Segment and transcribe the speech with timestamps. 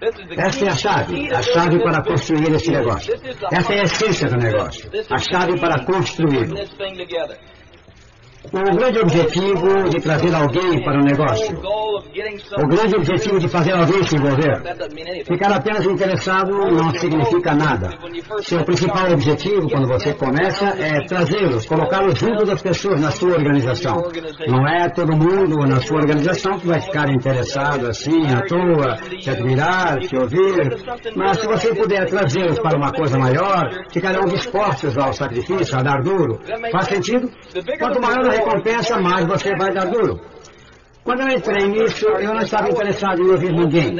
[0.00, 3.14] Essa é a chave, a chave para construir esse negócio.
[3.50, 6.56] Essa é a essência do negócio, a chave para construí-lo.
[8.52, 11.58] O grande objetivo de trazer alguém para o negócio.
[12.58, 14.62] O grande objetivo de fazer alguém se envolver.
[15.24, 17.90] Ficar apenas interessado não significa nada.
[18.40, 23.96] Seu principal objetivo, quando você começa, é trazê-los, colocá-los junto das pessoas na sua organização.
[24.46, 29.30] Não é todo mundo na sua organização que vai ficar interessado assim, à toa, te
[29.30, 30.78] admirar, te ouvir.
[31.14, 36.02] Mas se você puder trazê-los para uma coisa maior, ficarão dispostos ao sacrifício, a dar
[36.02, 36.40] duro.
[36.72, 37.30] Faz sentido?
[37.78, 40.20] Quanto maior a recompensa, mais você vai dar duro.
[41.04, 43.96] Quando eu entrei nisso, eu não estava interessado em ouvir ninguém.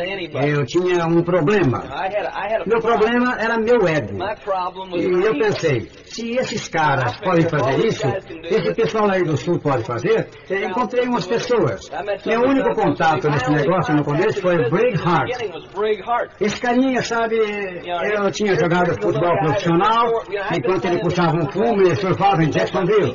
[0.46, 1.84] Eu tinha um problema.
[2.66, 4.19] Meu problema era meu ego.
[4.95, 8.06] E eu pensei, se esses caras podem fazer isso,
[8.42, 11.88] esse pessoal aí do sul pode fazer, eu encontrei umas pessoas.
[12.26, 15.30] Meu único contato nesse negócio no começo foi Brig Hart.
[16.40, 20.06] Esse carinha, sabe, eu tinha jogado futebol profissional,
[20.52, 23.15] enquanto ele puxava um fumo e surfava em Jacksonville.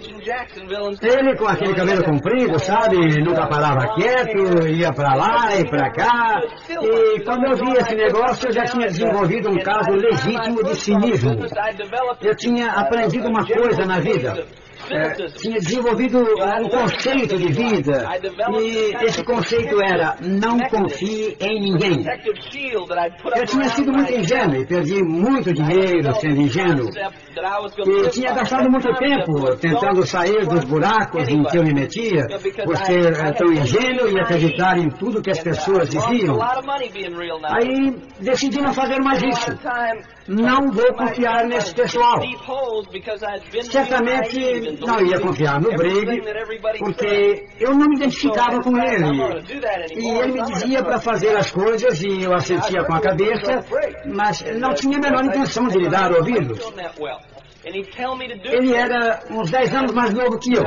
[1.01, 6.41] Ele com aquele cabelo comprido, sabe, nunca parava quieto, ia para lá e para cá.
[6.69, 11.31] E quando eu vi esse negócio, eu já tinha desenvolvido um caso legítimo de cinismo.
[12.21, 14.45] Eu tinha aprendido uma coisa na vida
[14.91, 18.07] é, tinha desenvolvido um conceito de vida.
[18.59, 22.05] e esse conceito era não confie em ninguém.
[23.35, 26.89] Eu tinha sido muito ingênuo e perdi muito dinheiro sendo ingênuo.
[27.85, 32.25] e tinha gastado muito tempo tentando sair dos buracos em que eu me metia
[32.63, 36.37] por ser eh, tão ingênuo e acreditar em tudo que as pessoas diziam.
[36.41, 39.51] Aí decidi não fazer mais isso.
[40.27, 42.21] Não vou confiar nesse pessoal.
[43.63, 46.21] Certamente não ia confiar no Brigg,
[46.79, 49.43] porque eu não me identificava com ele.
[49.95, 53.59] E ele me dizia para fazer as coisas e eu assentia com a cabeça,
[54.05, 56.59] mas não tinha a menor intenção de lhe dar ouvidos.
[57.65, 60.63] Ele era uns 10 anos mais novo que eu.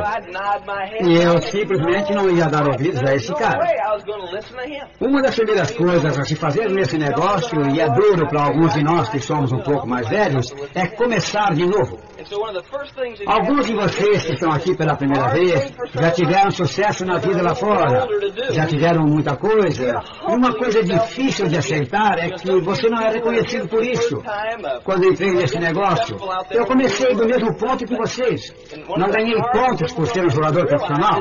[1.02, 3.60] E eu simplesmente não ia dar ouvidos a esse cara.
[4.98, 8.82] Uma das primeiras coisas a se fazer nesse negócio, e é duro para alguns de
[8.82, 11.98] nós que somos um pouco mais velhos, é começar de novo.
[13.26, 17.54] Alguns de vocês que estão aqui pela primeira vez já tiveram sucesso na vida lá
[17.54, 18.06] fora,
[18.50, 20.02] já tiveram muita coisa.
[20.28, 24.22] E uma coisa difícil de aceitar é que você não é reconhecido por isso.
[24.84, 26.16] Quando entrei nesse negócio,
[26.50, 28.52] eu comecei do mesmo ponto que vocês.
[28.96, 31.20] Não ganhei pontos por ser um jogador profissional.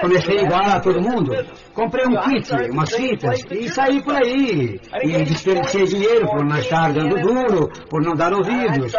[0.00, 1.32] Comecei igual a todo mundo.
[1.74, 4.80] Comprei um kit, umas fitas e saí por aí.
[5.02, 8.92] E desperdicei dinheiro por não estar dando duro, por não dar ouvidos.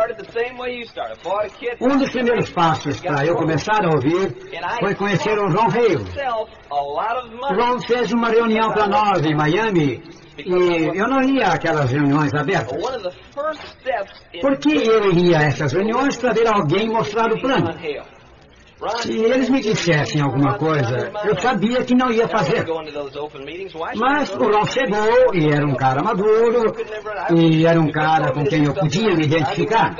[1.79, 4.35] Um dos primeiros passos para eu começar a ouvir
[4.79, 6.05] foi conhecer o Ron Hale.
[7.55, 10.03] Ron fez uma reunião para nós em Miami
[10.37, 12.77] e eu não ia àquelas reuniões abertas.
[14.41, 17.69] Por que eu iria a essas reuniões para ver alguém mostrar o plano?
[19.01, 22.63] Se eles me dissessem alguma coisa, eu sabia que não ia fazer.
[23.95, 26.75] Mas o Ron chegou e era um cara maduro
[27.35, 29.95] e era um cara com quem eu podia me identificar.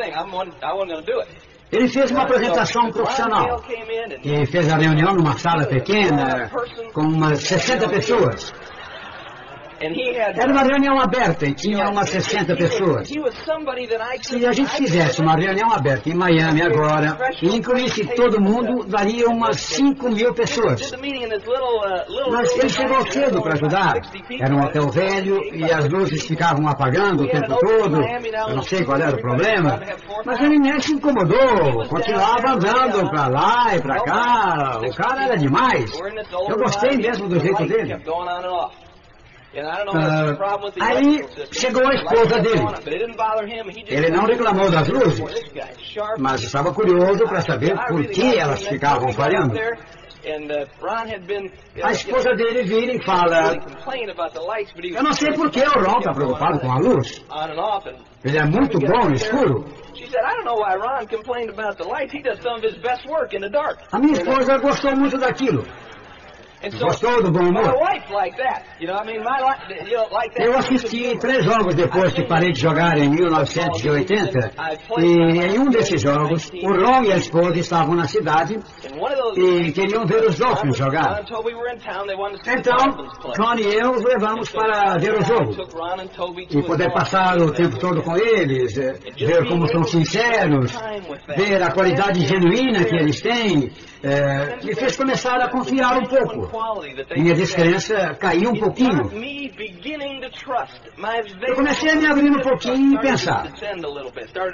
[1.72, 3.62] Ele fez uma apresentação profissional
[4.24, 6.50] e fez a reunião numa sala pequena
[6.94, 8.54] com umas 60 pessoas.
[9.80, 13.10] Era uma reunião aberta e tinha umas 60 pessoas.
[14.22, 19.28] Se a gente fizesse uma reunião aberta em Miami agora e incluísse todo mundo, daria
[19.28, 20.92] umas 5 mil pessoas.
[22.32, 23.94] Mas ele chegou cedo para ajudar.
[24.40, 28.02] Era um hotel velho e as luzes ficavam apagando o tempo todo.
[28.50, 29.80] Eu não sei qual era o problema.
[30.26, 31.88] Mas ele nem se incomodou.
[31.88, 34.80] Continuava andando para lá e para cá.
[34.84, 35.92] O cara era demais.
[36.50, 37.98] Eu gostei mesmo do jeito dele.
[39.92, 41.20] Uh, aí
[41.52, 42.62] chegou a esposa dele.
[43.88, 45.20] Ele não reclamou das luzes,
[46.20, 49.56] mas estava curioso para saber por que elas ficavam falhando.
[51.82, 53.54] A esposa dele vira e fala:
[54.94, 57.26] Eu não sei por que o Ron está preocupado com a luz.
[58.26, 59.66] Ele é muito bom no escuro.
[63.92, 65.64] A minha esposa gostou muito daquilo.
[66.80, 67.76] Gostou do bom humor?
[70.38, 74.52] Eu assisti três jogos depois que parei de jogar em 1980.
[74.98, 78.58] E em um desses jogos, o Ron e a esposa estavam na cidade
[79.36, 81.22] e queriam ver os Dolphins jogar.
[82.48, 82.78] Então,
[83.40, 85.56] Ron e eu os levamos para ver o jogo.
[86.50, 90.72] E poder passar o tempo todo com eles, ver como são sinceros,
[91.36, 93.72] ver a qualidade genuína que eles têm,
[94.04, 96.50] é, me fez começar a confiar um pouco.
[97.16, 99.10] Minha descrença caiu um pouquinho.
[101.48, 103.52] Eu comecei a me abrir um pouquinho e pensar.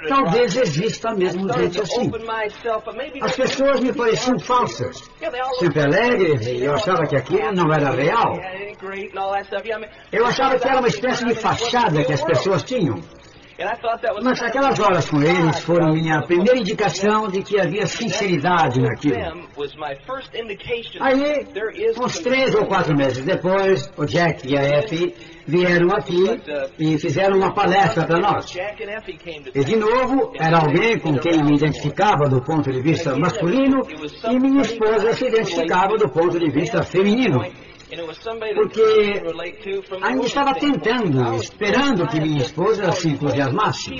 [0.08, 2.10] Talvez exista mesmo gente assim.
[3.22, 4.96] As pessoas me pareciam falsas,
[5.58, 8.38] sempre alegres, e eu achava que aquilo não era real.
[10.12, 13.00] Eu achava que era uma espécie de fachada que as pessoas tinham.
[14.22, 19.16] Mas aquelas horas com eles foram minha primeira indicação de que havia sinceridade naquilo.
[21.00, 21.46] Aí,
[22.00, 25.14] uns três ou quatro meses depois, o Jack e a Effie
[25.46, 26.24] vieram aqui
[26.78, 28.52] e fizeram uma palestra para nós.
[29.54, 33.82] E, de novo, era alguém com quem me identificava do ponto de vista masculino
[34.30, 37.40] e minha esposa se identificava do ponto de vista feminino
[38.54, 39.22] porque
[40.02, 43.90] ainda estava tentando, esperando que minha esposa se entusiasmasse.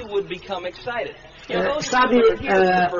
[1.49, 2.91] É, sabe, é,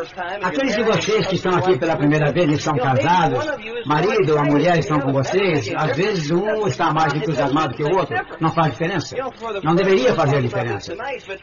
[0.43, 3.39] aqueles de vocês que estão aqui pela primeira vez e são casados,
[3.87, 7.97] marido ou a mulher estão com vocês, às vezes um está mais entusiasmado que o
[7.97, 9.17] outro, não faz diferença.
[9.63, 10.95] Não deveria fazer diferença.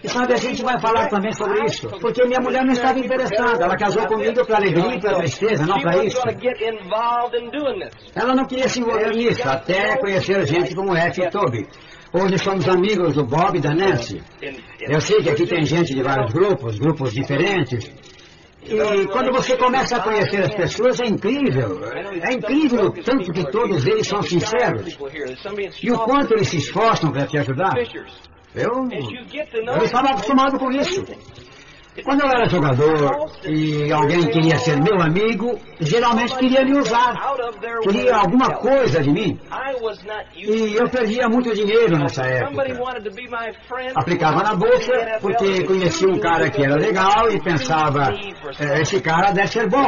[0.04, 3.64] E sabe, a gente vai falar também sobre isso, porque minha mulher não estava interessada,
[3.64, 6.22] ela casou comigo para alegria e para tristeza, não para isso.
[8.16, 11.22] Ela não queria se envolver nisso, até conhecer gente como F.
[11.22, 11.68] e Toby.
[12.14, 14.22] Hoje somos amigos do Bob e da Nancy.
[14.82, 17.90] Eu sei que aqui tem gente de vários grupos, grupos diferentes.
[18.64, 21.80] E quando você começa a conhecer as pessoas, é incrível.
[22.22, 24.98] É incrível o tanto que todos eles são sinceros.
[25.82, 27.76] E o quanto eles se esforçam para te ajudar.
[28.54, 31.06] Eu, eu estava acostumado com isso.
[32.06, 37.14] Quando eu era jogador e alguém queria ser meu amigo, geralmente queria me usar.
[37.82, 39.38] Queria alguma coisa de mim.
[40.36, 42.52] E eu perdia muito dinheiro nessa época.
[43.96, 48.14] Aplicava na bolsa porque conhecia um cara que era legal e pensava,
[48.60, 49.88] é, esse cara deve ser bom.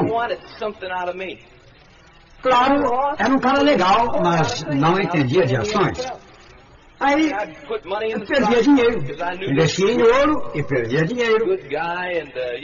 [2.41, 2.83] Claro,
[3.17, 6.05] era um cara legal, mas não entendia de ações.
[7.03, 7.31] Aí
[8.11, 9.03] eu perdia dinheiro.
[9.51, 11.45] Investia em ouro e perdia dinheiro.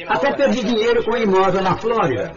[0.07, 2.31] Até perdi dinheiro com imóvel na Flórida.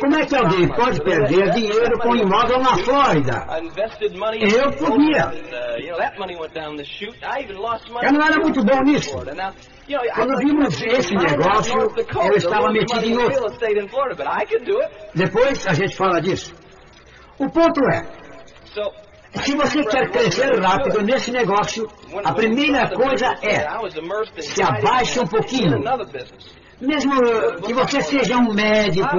[0.00, 3.44] Como é que alguém pode perder dinheiro com imóvel na Flórida?
[4.40, 5.32] Eu podia.
[8.02, 9.16] Eu não era muito bom nisso.
[10.14, 13.40] Quando vimos esse negócio, eu estava metido em outro.
[15.14, 16.54] Depois a gente fala disso.
[17.38, 18.02] O ponto é,
[19.42, 21.88] se você quer crescer rápido nesse negócio,
[22.24, 23.66] a primeira coisa é
[24.40, 25.82] se abaixe um pouquinho.
[26.80, 27.12] Mesmo
[27.64, 29.16] que você seja um médico,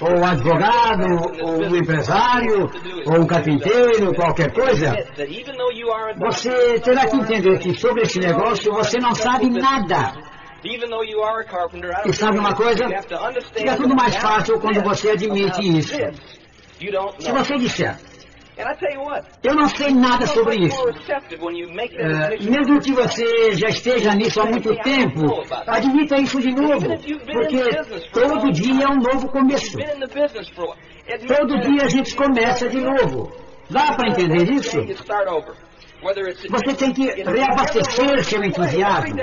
[0.00, 1.06] ou advogado,
[1.42, 2.70] ou um empresário,
[3.06, 4.94] ou um carpinteiro, qualquer coisa,
[6.18, 10.12] você terá que entender que sobre esse negócio você não sabe nada.
[12.04, 12.84] E sabe uma coisa?
[13.54, 15.96] Fica tudo mais fácil quando você admite isso.
[17.18, 17.96] Se você disser,
[19.42, 20.82] eu não sei nada sobre isso.
[20.82, 20.92] Uh,
[22.50, 26.88] mesmo que você já esteja nisso há muito tempo, admita isso de novo,
[27.32, 29.78] porque todo dia é um novo começo.
[31.26, 33.30] Todo dia a gente começa de novo.
[33.70, 34.78] Dá para entender isso?
[36.50, 39.16] Você tem que reabastecer seu entusiasmo.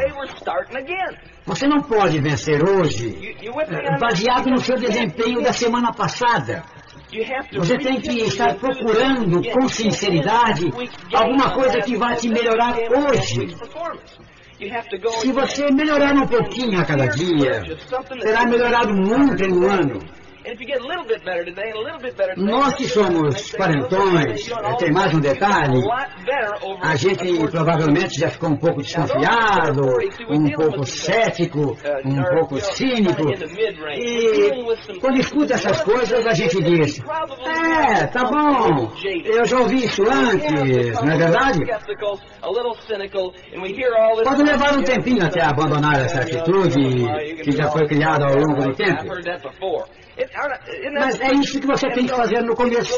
[1.45, 3.35] Você não pode vencer hoje
[3.99, 6.63] baseado no seu desempenho da semana passada.
[7.53, 10.71] Você tem que estar procurando com sinceridade
[11.13, 13.55] alguma coisa que vai te melhorar hoje.
[15.21, 17.63] Se você melhorar um pouquinho a cada dia,
[18.21, 19.99] será melhorado muito em um ano.
[22.37, 25.81] Nós que somos quarentões, tem mais um detalhe,
[26.81, 29.81] a gente provavelmente já ficou um pouco desconfiado,
[30.29, 31.75] um pouco cético,
[32.05, 33.23] um pouco cínico,
[33.97, 36.99] e quando escuta essas coisas a gente diz,
[37.45, 38.91] é, tá bom,
[39.25, 41.59] eu já ouvi isso antes, não é verdade?
[44.23, 46.77] Pode levar um tempinho até abandonar essa atitude
[47.43, 49.03] que já foi criada ao longo do tempo.
[50.99, 52.97] Mas é isso que você tem que fazer no começo.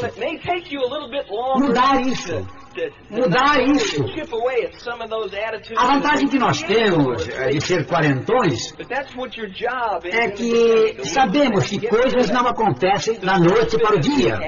[1.58, 2.46] Mudar isso.
[3.10, 4.04] Mudar isso.
[5.76, 8.72] A vantagem que nós temos de ser quarentões
[10.12, 14.38] é que sabemos que coisas não acontecem da noite para o dia.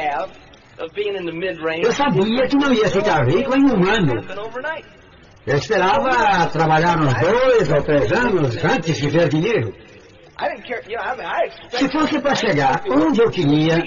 [1.85, 4.23] Eu sabia que não ia ficar rico em um ano.
[5.47, 9.75] Eu esperava trabalhar uns dois ou três anos antes de ver dinheiro.
[11.71, 13.79] Se fosse para chegar onde eu queria,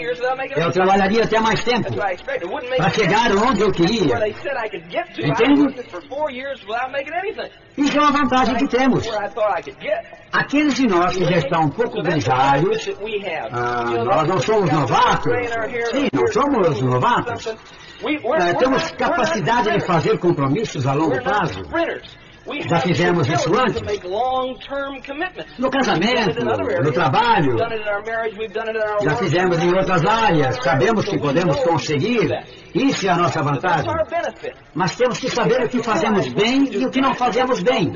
[0.56, 1.90] eu trabalharia até mais tempo.
[2.78, 4.16] Para chegar onde eu queria.
[5.20, 5.76] Entende?
[7.78, 9.04] Isso é uma vantagem que temos.
[10.32, 12.88] Aqueles de nós que já estão um pouco grisalhos,
[13.52, 15.34] ah, nós não somos novatos.
[15.92, 17.56] Sim, não somos novatos.
[18.40, 21.62] É, temos capacidade de fazer compromissos a longo prazo.
[22.68, 23.82] Já fizemos isso antes.
[25.58, 26.44] No casamento,
[26.84, 27.58] no trabalho.
[29.02, 30.58] Já fizemos em outras áreas.
[30.62, 32.30] Sabemos que podemos conseguir.
[32.76, 33.86] Isso é a nossa vantagem.
[34.74, 37.92] Mas temos que saber o que fazemos bem e o que não fazemos bem.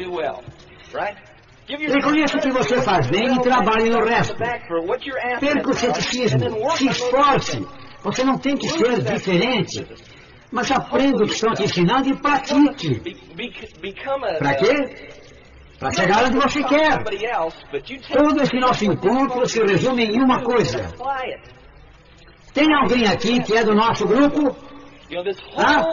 [1.67, 4.35] Reconheça o que você faz bem e trabalhe no resto.
[5.41, 6.39] Perca o ceticismo.
[6.77, 7.67] Se esforce.
[8.03, 9.85] Você não tem que ser diferente.
[10.51, 12.99] Mas aprenda o que estão te ensinando e pratique.
[14.39, 15.09] Para quê?
[15.79, 17.03] Para chegar onde você quer.
[18.13, 20.93] Todo esse nosso encontro se resume em uma coisa.
[22.53, 24.55] Tem alguém aqui que é do nosso grupo?
[25.55, 25.83] Ah?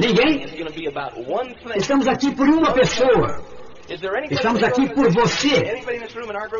[0.00, 0.44] Ninguém?
[1.76, 3.44] Estamos aqui por uma pessoa.
[4.30, 5.80] Estamos aqui por você.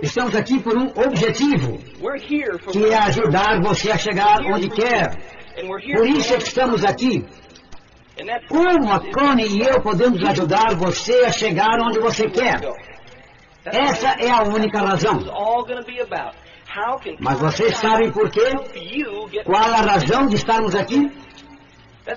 [0.03, 1.79] Estamos aqui por um objetivo,
[2.71, 5.38] que é ajudar você a chegar onde quer.
[5.97, 7.25] Por isso é que estamos aqui.
[8.49, 12.61] Como a Connie e eu podemos ajudar você a chegar onde você quer?
[13.65, 15.19] Essa é a única razão.
[17.21, 18.41] Mas vocês sabem por quê?
[19.45, 21.11] Qual a razão de estarmos aqui?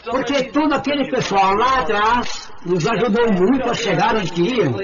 [0.10, 4.80] Porque todo aquele pessoal lá atrás nos ajudou muito a chegar onde queríamos.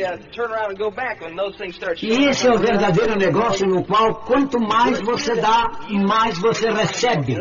[2.02, 5.72] E esse é o verdadeiro negócio no qual quanto mais você dá,
[6.06, 7.40] mais você recebe.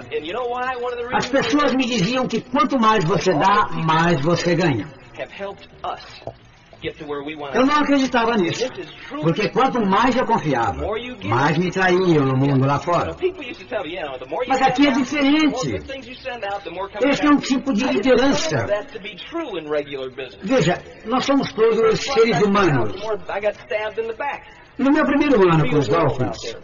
[1.13, 4.87] As pessoas me diziam que quanto mais você dá, mais você ganha.
[7.55, 8.69] Eu não acreditava nisso,
[9.23, 10.85] porque quanto mais eu confiava,
[11.25, 13.15] mais me traíam no mundo lá fora.
[14.49, 15.75] Mas aqui é diferente.
[17.03, 18.67] Esse é um tipo de liderança.
[20.43, 22.95] Veja, nós somos todos seres humanos.
[24.79, 26.55] No meu primeiro ano com os Dolphins,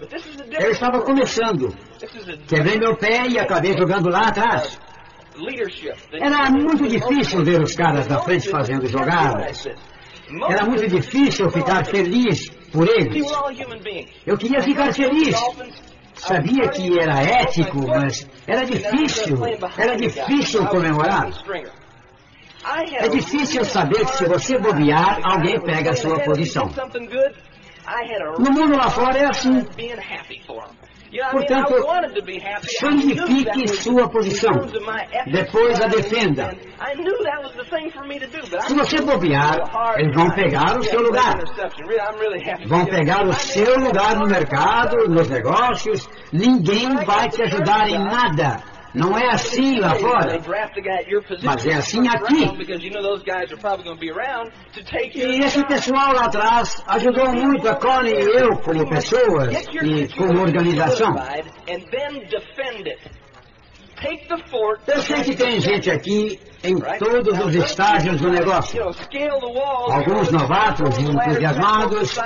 [0.60, 1.74] eu estava começando.
[2.46, 4.78] Quebrei meu pé e acabei jogando lá atrás.
[6.12, 9.66] Era muito difícil ver os caras da frente fazendo jogadas.
[10.48, 13.26] Era muito difícil ficar feliz por eles.
[14.26, 15.36] Eu queria ficar feliz.
[16.14, 19.38] Sabia que era ético, mas era difícil.
[19.76, 21.28] Era difícil comemorar.
[22.94, 26.70] É difícil saber que se você bobear, alguém pega a sua posição.
[28.38, 29.66] No mundo lá fora é assim.
[31.30, 31.74] Portanto,
[32.78, 34.52] solidifique sua posição.
[35.26, 36.56] Depois a defenda.
[38.60, 39.58] Se você bobear,
[39.98, 41.38] eles vão pegar o seu lugar.
[42.66, 46.08] Vão pegar o seu lugar no mercado, nos negócios.
[46.32, 48.71] Ninguém vai te ajudar em nada.
[48.94, 50.38] Não é assim lá fora,
[51.42, 52.44] mas é assim aqui.
[55.14, 59.50] E esse pessoal lá atrás ajudou muito a Connie e eu como pessoas
[59.82, 61.14] e como organização.
[64.86, 68.82] Eu sei que tem gente aqui em todos os estágios do negócio.
[69.90, 72.18] Alguns novatos e entusiasmados,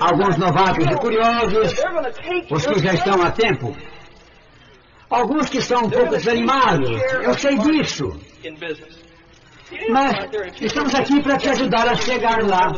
[0.00, 1.74] alguns novatos e curiosos,
[2.50, 3.74] os que já estão há tempo.
[5.10, 6.90] Alguns que são um pouco desanimados,
[7.22, 8.12] eu sei disso.
[9.90, 10.14] Mas
[10.60, 12.70] estamos aqui para te ajudar a chegar lá.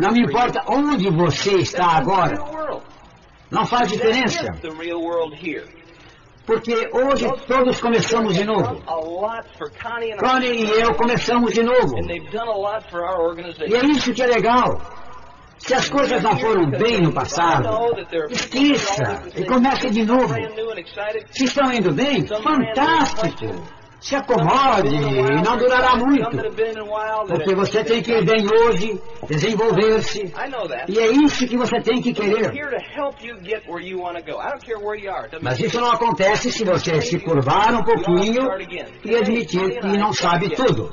[0.00, 2.36] Não importa onde você está agora.
[3.50, 4.46] Não faz diferença.
[6.46, 8.82] Porque hoje todos começamos de novo.
[10.18, 11.94] Connie e eu começamos de novo.
[13.66, 14.80] E é isso que é legal.
[15.60, 17.68] Se as coisas não foram bem no passado,
[18.30, 20.34] esqueça e comece de novo.
[21.30, 23.80] Se estão indo bem, fantástico.
[24.00, 26.30] Se acomode e não durará muito.
[27.28, 28.98] Porque você tem que ir bem hoje,
[29.28, 30.32] desenvolver-se.
[30.88, 32.50] E é isso que você tem que querer.
[35.42, 38.48] Mas isso não acontece se você se curvar um pouquinho
[39.04, 40.88] e admitir que não sabe tudo.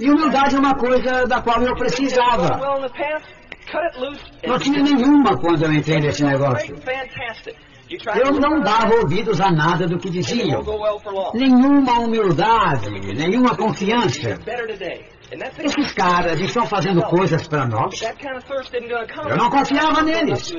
[0.00, 2.58] E humildade é uma coisa da qual eu precisava.
[4.46, 6.76] Não tinha nenhuma quando eu entrei nesse negócio.
[8.16, 10.62] Eu não dava ouvidos a nada do que diziam.
[11.34, 14.38] Nenhuma humildade, nenhuma confiança.
[15.58, 18.00] Esses caras estão fazendo coisas para nós.
[19.28, 20.52] Eu não confiava neles,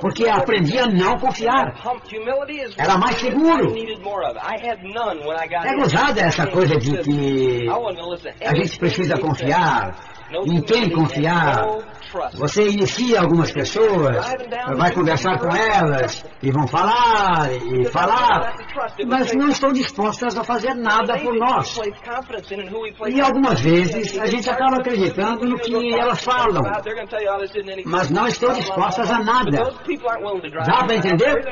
[0.00, 1.74] porque aprendi a não confiar.
[2.76, 3.72] Era mais seguro.
[5.64, 7.68] É gozada essa coisa de que
[8.44, 9.94] a gente precisa confiar.
[10.46, 11.66] Em quem confiar?
[12.34, 14.34] Você inicia algumas pessoas,
[14.76, 18.54] vai conversar com elas, e vão falar, e falar,
[19.06, 21.78] mas não estão dispostas a fazer nada por nós.
[23.08, 26.62] E algumas vezes a gente acaba acreditando no que elas falam,
[27.84, 29.72] mas não estão dispostas a nada.
[30.66, 31.44] Dá para entender?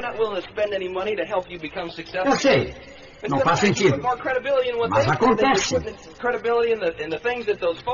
[2.24, 2.74] Eu sei.
[3.26, 4.00] Não faz sentido.
[4.90, 5.76] Mas acontece.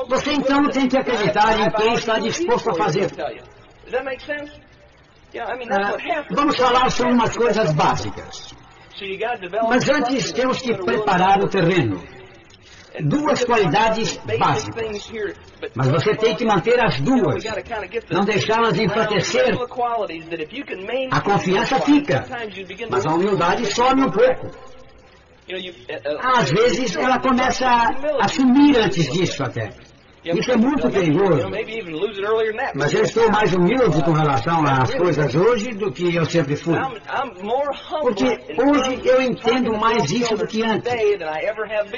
[0.09, 3.11] Você então tem que acreditar em quem está disposto a fazer.
[5.37, 5.97] Ah,
[6.31, 8.55] vamos falar sobre umas coisas básicas.
[9.69, 12.01] Mas antes temos que preparar o terreno.
[13.01, 15.11] Duas qualidades básicas.
[15.75, 17.43] Mas você tem que manter as duas.
[18.11, 19.53] Não deixá-las enfraquecer.
[21.11, 22.25] A confiança fica.
[22.89, 24.74] Mas a humildade some um pouco.
[26.23, 27.67] Às vezes ela começa
[28.21, 29.71] a sumir antes disso até.
[30.25, 31.47] Isso é muito perigoso.
[32.75, 36.75] Mas eu estou mais humilde com relação às coisas hoje do que eu sempre fui.
[38.01, 38.25] Porque
[38.59, 40.91] hoje eu entendo mais isso do que antes.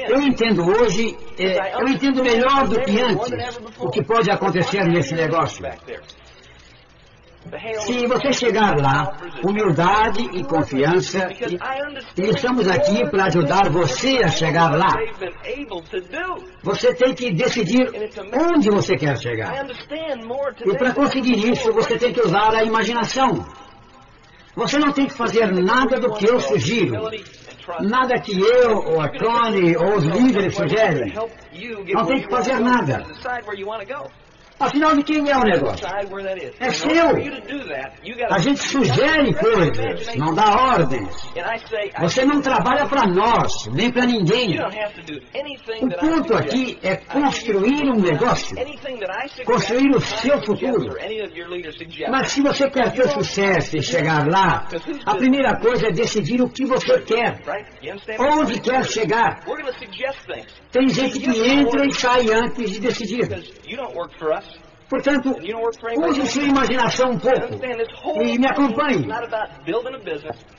[0.09, 5.15] Eu entendo hoje, é, eu entendo melhor do que antes o que pode acontecer nesse
[5.15, 5.65] negócio.
[7.81, 11.29] Se você chegar lá, humildade e confiança,
[12.17, 14.93] e, estamos aqui para ajudar você a chegar lá.
[16.63, 17.89] Você tem que decidir
[18.35, 19.67] onde você quer chegar.
[20.65, 23.45] E para conseguir isso, você tem que usar a imaginação.
[24.57, 26.95] Você não tem que fazer nada do que eu sugiro.
[27.81, 31.13] Nada que eu, ou a Connie, ou os líderes sugerem.
[31.93, 33.05] Não tem que fazer nada.
[34.59, 35.87] Afinal de quem é o negócio?
[36.59, 37.09] É seu.
[38.31, 41.09] A gente sugere coisas, não dá ordens.
[42.01, 44.59] Você não trabalha para nós, nem para ninguém.
[45.83, 48.57] O ponto aqui é construir um negócio,
[49.45, 50.97] construir o seu futuro.
[52.11, 54.67] Mas se você quer ter sucesso e chegar lá,
[55.05, 57.41] a primeira coisa é decidir o que você quer,
[58.19, 59.41] onde quer chegar.
[60.73, 63.29] Tem gente que entra e sai antes de decidir.
[64.89, 65.35] Portanto,
[66.09, 67.59] use sua imaginação um pouco
[68.23, 69.05] e me acompanhe.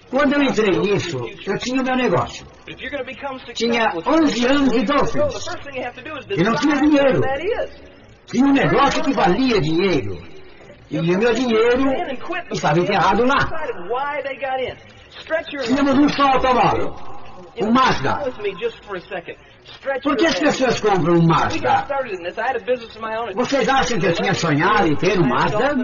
[0.10, 2.46] Quando eu entrei nisso, eu tinha o meu negócio.
[3.53, 5.46] Tinha 11 anos de Dolphins.
[6.38, 7.22] E não tinha dinheiro.
[8.25, 10.18] Tinha um negócio que valia dinheiro.
[10.90, 11.83] E o meu dinheiro
[12.51, 13.37] estava enterrado lá.
[15.66, 16.96] Tínhamos um só automóvel.
[17.61, 18.13] Um Mazda.
[20.01, 21.86] Por que as pessoas compram um Mazda?
[23.36, 25.75] Vocês acham que eu tinha sonhado em ter um Mazda?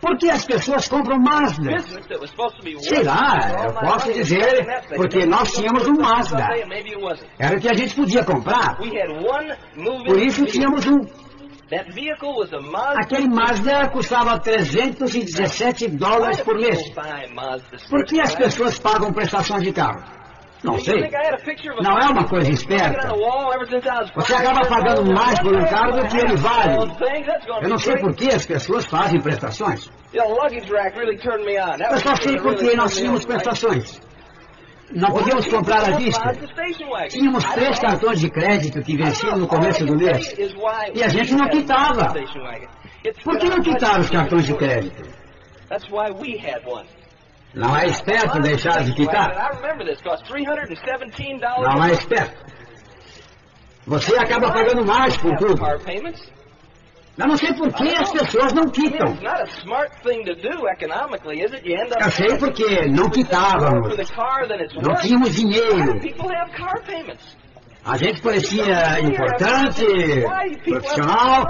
[0.00, 1.78] Por que as pessoas compram Mazda?
[2.80, 6.48] Sei lá, eu posso dizer, porque nós tínhamos um Mazda.
[7.38, 8.76] Era o que a gente podia comprar.
[8.76, 11.00] Por isso tínhamos um
[12.98, 16.78] Aquele Mazda custava 317 dólares por mês.
[17.88, 20.02] Por que as pessoas pagam prestações de carro?
[20.62, 21.10] Não sei.
[21.82, 23.08] Não é uma coisa esperta.
[24.14, 26.76] Você acaba pagando mais por um carro do que ele vale.
[27.62, 29.90] Eu não sei por que as pessoas fazem prestações.
[31.90, 34.00] Eu só sei porque nós tínhamos prestações.
[34.94, 36.32] Não podíamos comprar à vista.
[37.08, 40.34] Tínhamos três cartões de crédito que venciam no começo do mês.
[40.94, 42.12] E a gente não quitava.
[43.24, 45.02] Por que não quitaram os cartões de crédito?
[47.54, 49.30] Não é esperto deixar de quitar.
[51.62, 52.52] Não é esperto.
[53.86, 55.60] Você acaba pagando mais por tudo.
[57.18, 59.14] Eu não sei por que as pessoas não quitam.
[62.00, 63.94] Eu sei porque não quitávamos.
[64.76, 66.00] Não tínhamos dinheiro.
[67.84, 69.84] A gente parecia importante,
[70.64, 71.46] profissional.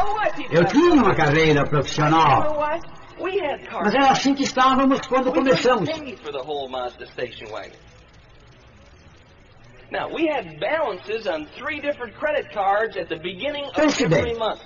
[0.51, 2.59] Eu tinha uma carreira profissional.
[3.83, 5.89] Mas era assim que estávamos quando começamos.
[9.91, 14.63] Now, we had balances on three different credit cards at the beginning of every month.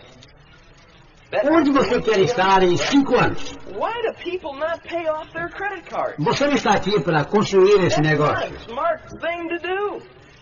[1.50, 3.52] Onde você quer estar em cinco anos?
[3.74, 6.24] Why do people not pay off their credit cards?
[6.24, 8.48] Você não está aqui para construir esse negócio.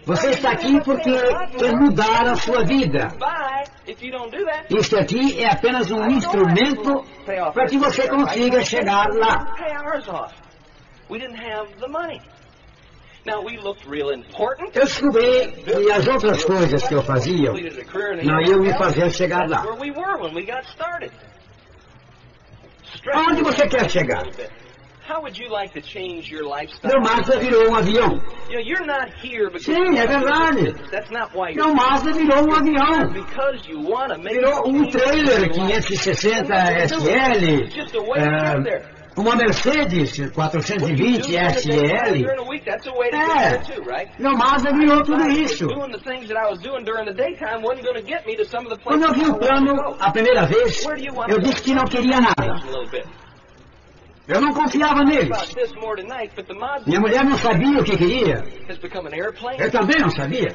[0.07, 1.11] Você está aqui porque
[1.59, 3.09] quer mudar a sua vida.
[4.69, 7.05] Isso aqui é apenas um instrumento
[7.55, 9.55] para que você consiga chegar lá.
[14.75, 17.51] Eu descobri que as outras coisas que eu fazia
[18.23, 19.64] não iam me fazer chegar lá.
[23.14, 24.25] Aonde você quer chegar?
[25.07, 26.93] How would you like to change your lifestyle?
[26.93, 28.23] Meu Mazda virou um avião.
[28.49, 30.90] You know, you're not here because Sim, é verdade.
[30.90, 33.12] that's not why you're Meu Mazda virou um avião.
[33.12, 36.17] because you want to make Virou um trailer in your 560
[36.88, 37.69] SL.
[37.69, 38.95] Just a way get there.
[39.17, 41.85] Uma Mercedes 420 SL.
[43.12, 44.09] É.
[44.19, 45.69] Meu Mazda virou tudo isso.
[48.83, 50.85] Quando eu vi o plano a primeira vez,
[51.29, 52.55] eu disse que não queria nada.
[54.26, 55.28] Eu não confiava neles.
[56.87, 58.42] Minha mulher não sabia o que queria.
[59.60, 60.48] Eu também não sabia.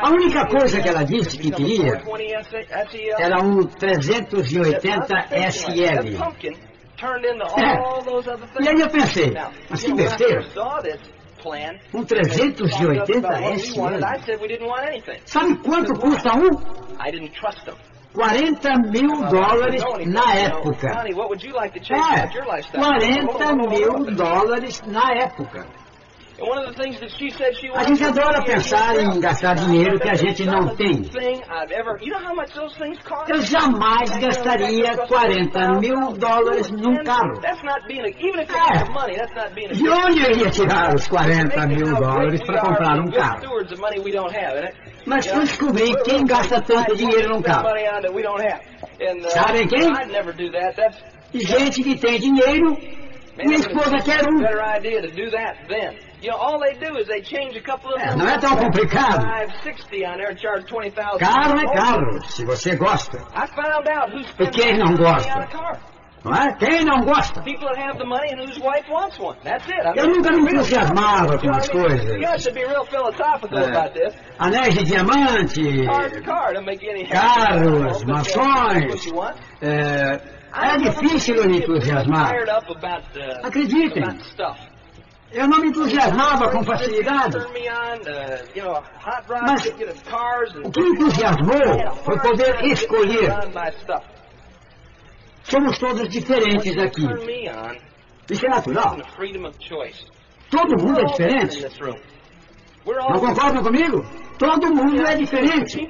[0.00, 1.92] A única coisa que ela disse que queria
[3.20, 5.14] era um 380
[5.50, 6.16] SL.
[7.56, 7.76] É.
[8.60, 9.32] E aí eu pensei,
[9.70, 10.40] mas que besteira.
[11.94, 13.80] Um 380 SL.
[15.24, 16.50] Sabe quanto custa um?
[18.14, 20.88] 40 mil dólares na época.
[21.94, 22.26] É,
[22.78, 25.66] 40 mil dólares na época.
[27.74, 31.02] A gente adora pensar em gastar dinheiro que a gente não tem.
[33.28, 37.40] Eu jamais gastaria 40 mil dólares num carro.
[39.74, 39.74] É.
[39.74, 43.40] De onde eu ia tirar os 40 mil dólares para comprar um carro?
[45.06, 47.64] Mas eu descobri quem gasta tanto dinheiro num carro.
[49.30, 49.90] Sabem quem?
[51.34, 52.76] Gente que tem dinheiro.
[53.36, 54.38] Minha esposa quer um.
[58.00, 59.24] É, não é tão complicado.
[61.18, 63.18] Carro é carro, se você gosta.
[64.40, 65.28] E quem não gosta?
[66.24, 66.52] Não é?
[66.56, 67.40] Quem não gosta?
[69.96, 72.20] Eu nunca me entusiasmava com as coisas.
[73.68, 73.70] É.
[74.36, 75.62] Anéis de diamante,
[77.08, 79.06] carros, mações.
[79.62, 80.20] É,
[80.52, 82.30] é difícil me entusiasmar.
[83.44, 84.02] Acreditem.
[85.30, 87.36] Eu não me entusiasmava com facilidade.
[89.46, 93.30] Mas o que me entusiasmou foi poder escolher.
[95.42, 97.06] Somos todos diferentes aqui.
[98.30, 98.96] Isso é natural.
[100.50, 101.66] Todo mundo é diferente.
[102.86, 104.02] Não concordam comigo?
[104.38, 105.86] Todo mundo é diferente.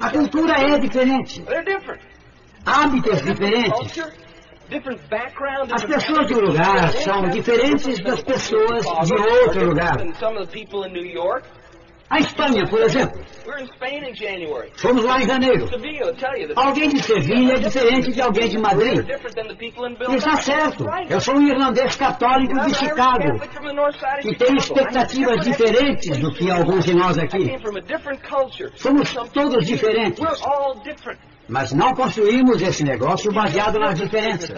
[0.00, 1.44] A cultura é diferente.
[2.64, 3.96] Hábitos diferentes.
[5.72, 9.96] As pessoas um lugar são diferentes das pessoas de outro lugar.
[12.12, 13.18] A Espanha, por exemplo.
[14.76, 15.66] Fomos lá em janeiro.
[16.54, 19.08] Alguém de Sevilha é diferente de alguém de Madrid.
[20.14, 20.84] Está certo.
[21.08, 23.40] Eu sou um irlandês católico de Chicago.
[24.24, 27.50] E tenho expectativas diferentes do que alguns de nós aqui.
[28.76, 30.22] Somos todos diferentes.
[31.48, 34.50] Mas não construímos esse negócio baseado nas diferenças.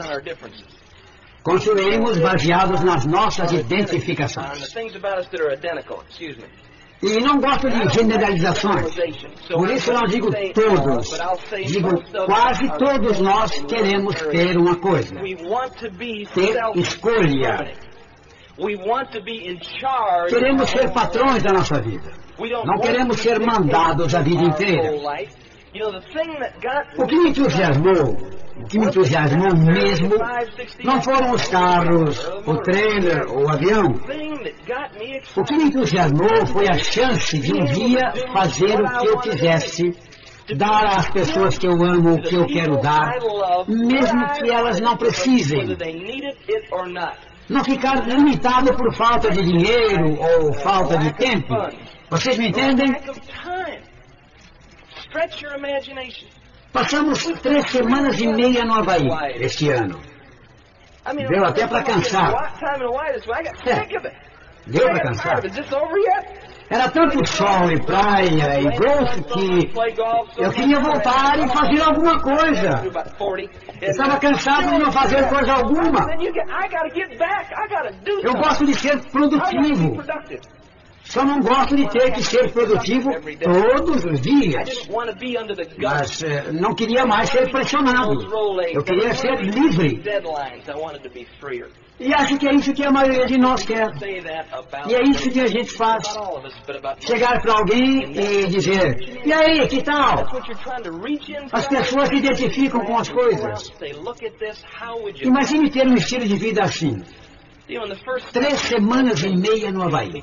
[1.44, 4.74] Construímos baseados nas nossas identificações.
[7.02, 8.94] E não gosto de generalizações.
[9.48, 11.11] Por isso não digo todos.
[11.66, 15.14] Digo quase todos nós queremos ter uma coisa.
[16.35, 17.72] Ter escolha.
[20.28, 22.12] Queremos ser patrões da nossa vida.
[22.64, 24.90] Não queremos ser mandados a vida inteira.
[26.96, 28.16] O que me entusiasmou,
[28.68, 30.10] que me entusiasmou mesmo,
[30.84, 33.86] não foram os carros, o trailer o avião.
[35.36, 39.92] O que me entusiasmou foi a chance de um dia fazer o que eu quisesse,
[40.56, 43.14] dar às pessoas que eu amo o que eu quero dar,
[43.66, 45.76] mesmo que elas não precisem.
[47.48, 51.54] Não ficar limitado por falta de dinheiro ou falta de tempo.
[52.08, 52.94] Vocês me entendem?
[56.74, 60.00] Passamos três semanas e meia no Havaí este ano.
[61.28, 62.32] Deu até para cansar.
[63.64, 63.74] É.
[64.66, 65.40] Deu para cansar.
[66.70, 69.72] Era tanto sol e praia e golfe que
[70.42, 72.82] eu queria voltar e fazer alguma coisa.
[73.80, 76.00] Estava cansado de não fazer coisa alguma.
[78.24, 80.02] Eu gosto de ser produtivo.
[81.04, 84.88] Só não gosto de ter que ser produtivo todos os dias.
[85.78, 88.14] Mas eh, não queria mais ser pressionado.
[88.72, 90.02] Eu queria ser livre.
[92.00, 93.86] E acho que é isso que a maioria de nós quer.
[94.88, 96.02] E é isso que a gente faz.
[97.00, 100.26] Chegar para alguém e dizer: E aí, que tal?
[101.52, 103.72] As pessoas se identificam com as coisas.
[105.22, 107.00] Imagine ter um estilo de vida assim.
[108.33, 110.22] Três semanas e meia no Havaí.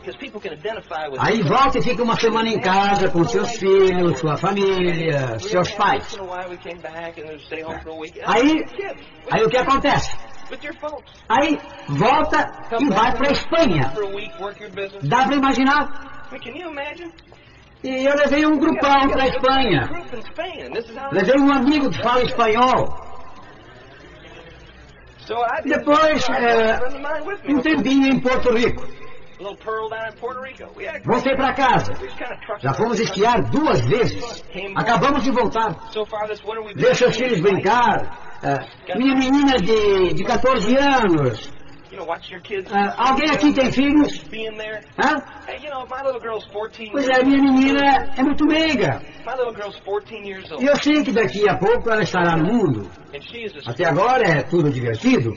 [1.20, 6.16] Aí volta e fica uma semana em casa com seus filhos, sua família, seus pais.
[8.26, 8.64] Aí,
[9.32, 10.16] aí o que acontece?
[11.30, 11.58] Aí
[11.90, 13.92] volta e vai para a Espanha.
[15.04, 16.28] Dá para imaginar?
[17.84, 19.90] E eu levei um grupão para a Espanha.
[21.12, 23.11] Levei um amigo que fala espanhol.
[25.64, 26.80] Depois, é,
[27.50, 28.86] um tempinho em Porto Rico.
[31.04, 31.94] Voltei para casa.
[32.60, 34.44] Já fomos esquiar duas vezes.
[34.76, 35.76] Acabamos de voltar.
[36.76, 38.20] Ver seus filhos brincar.
[38.44, 41.52] É, minha menina de, de 14 anos.
[41.92, 42.72] You know, watch your kids.
[42.72, 44.24] É, alguém aqui tem filhos?
[44.98, 45.22] Hã?
[45.46, 49.02] Hey, you know, my little girl's 14 Pois é, minha menina é muito meiga.
[49.26, 50.64] My little girl's 14 years old.
[50.64, 52.90] E eu sei que daqui a pouco ela estará no mundo.
[53.68, 55.34] Até agora é tudo divertido.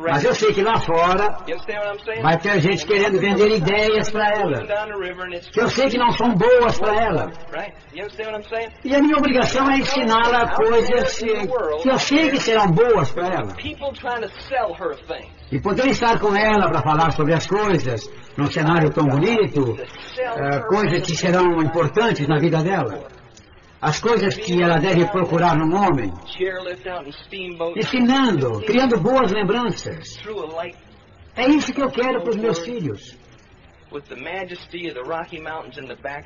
[0.00, 1.36] Mas eu sei que lá fora
[2.22, 4.66] vai ter gente querendo vender ideias para ela.
[5.52, 7.32] Que eu sei que não são boas para ela.
[8.82, 13.54] E a minha obrigação é ensiná-la coisas que eu sei que serão boas para ela.
[15.50, 19.76] E poder estar com ela para falar sobre as coisas, num cenário tão bonito,
[20.18, 23.06] eh, coisas que serão importantes na vida dela.
[23.80, 26.12] As coisas que ela deve procurar num homem.
[27.76, 30.18] Ensinando, criando boas lembranças.
[31.36, 33.16] É isso que eu quero para os meus filhos.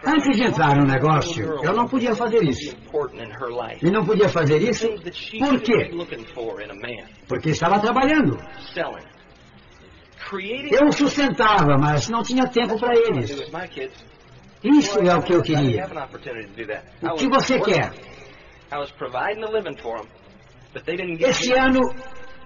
[0.07, 2.77] Antes de entrar no negócio, eu não podia fazer isso.
[3.83, 4.89] E não podia fazer isso
[5.39, 5.91] por quê?
[7.29, 8.37] Porque estava trabalhando.
[10.71, 13.31] Eu sustentava, mas não tinha tempo para eles.
[14.63, 15.87] Isso é o que eu queria.
[17.03, 17.93] O que você quer?
[21.31, 21.81] Esse ano,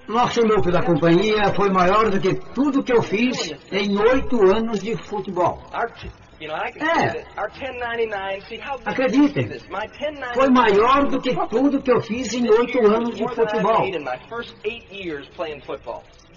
[0.09, 4.81] nosso lucro da companhia foi maior do que tudo que eu fiz em oito anos
[4.81, 5.63] de futebol.
[5.73, 6.45] É.
[6.45, 9.49] say that our 1099, see how big Acreditem.
[9.49, 9.69] this.
[9.71, 13.87] My 1099 Foi maior do que tudo que eu fiz em oito anos de futebol.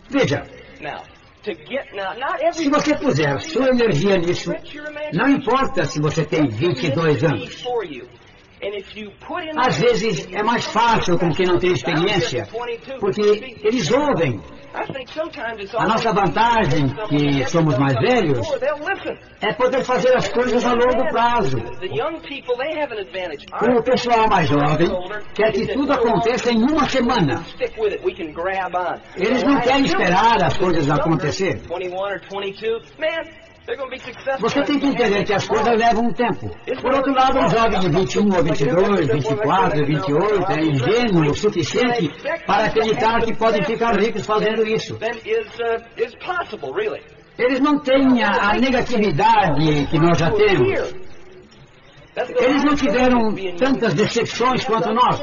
[0.09, 0.43] Veja,
[2.53, 4.51] se você puser sua energia nisso,
[5.13, 7.65] não importa se você tem 22 anos.
[9.57, 12.47] Às vezes é mais fácil com quem não tem experiência,
[12.99, 13.21] porque
[13.63, 14.39] eles ouvem.
[15.79, 18.47] A nossa vantagem, que somos mais velhos,
[19.41, 21.57] é poder fazer as coisas a longo prazo.
[21.57, 23.45] Advantage.
[23.79, 24.87] O pessoal mais jovem
[25.33, 27.43] quer que tudo aconteça em uma semana.
[29.15, 31.61] Eles não querem esperar as coisas acontecer.
[33.67, 34.49] 21 or 22, man, they're going to be successful.
[34.49, 36.49] Você tem que entender que as coisas levam um tempo.
[36.81, 42.09] Por outro lado, um jovem de 21 ou 22, 24, 28 é ingênuo o suficiente
[42.45, 44.95] para acreditar que podem ficar ricos fazendo isso.
[44.95, 45.01] Uh.
[47.37, 50.95] Eles não têm a, a negatividade que nós já temos.
[52.39, 55.21] Eles não tiveram tantas decepções quanto to nós.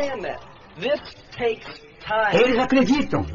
[2.33, 3.27] Eles acreditam.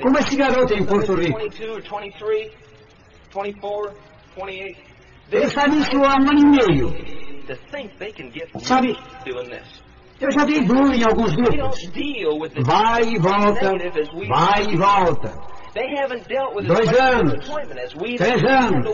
[0.00, 1.40] Como esse garoto em Porto Rico.
[3.36, 3.96] 22 or 23, 24,
[4.36, 4.76] 28.
[5.32, 6.88] Ele está nisso há um ano e meio.
[8.60, 8.96] Sabe,
[10.20, 11.80] eu já dei duro em alguns grupos.
[12.64, 13.70] Vai e volta,
[14.28, 15.56] vai e volta.
[16.66, 17.48] Dois anos.
[18.16, 18.84] Três anos.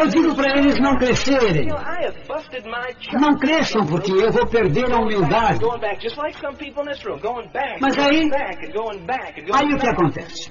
[0.00, 1.68] Eu digo para eles não crescerem.
[3.14, 5.60] Não cresçam, porque eu vou perder a humildade.
[7.80, 8.28] Mas aí-
[9.54, 10.50] Aí o que acontece?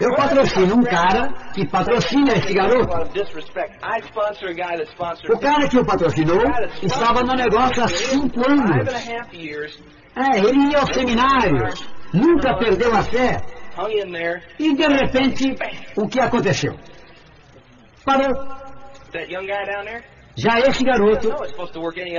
[0.00, 2.96] Eu patrocino um cara que patrocina esse garoto.
[5.32, 6.40] O cara que o patrocinou
[6.82, 8.86] estava no negócio há cinco anos.
[10.16, 13.36] É, ele ia aos seminários, nunca perdeu a fé.
[14.58, 15.54] E de repente,
[15.96, 16.74] o que aconteceu?
[18.04, 18.34] Parou.
[20.36, 21.28] Já esse garoto,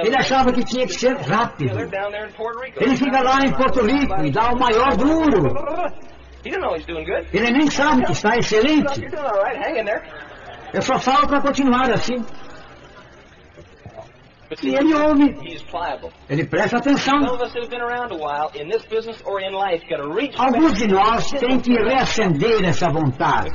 [0.04, 1.78] ele achava que tinha que ser rápido.
[2.78, 5.54] Ele fica lá em Porto Rico e dá o maior duro.
[6.43, 7.28] He didn't know he's doing good.
[7.34, 8.99] Ele nem sabe que está excelente.
[8.99, 9.58] You're doing all right.
[9.58, 10.04] Hang in there.
[10.73, 12.23] Eu só falo para continuar assim.
[14.63, 16.10] E ele ouve, he's pliable.
[16.28, 17.19] ele presta atenção.
[20.38, 23.52] Alguns de nós têm que reacender essa vontade.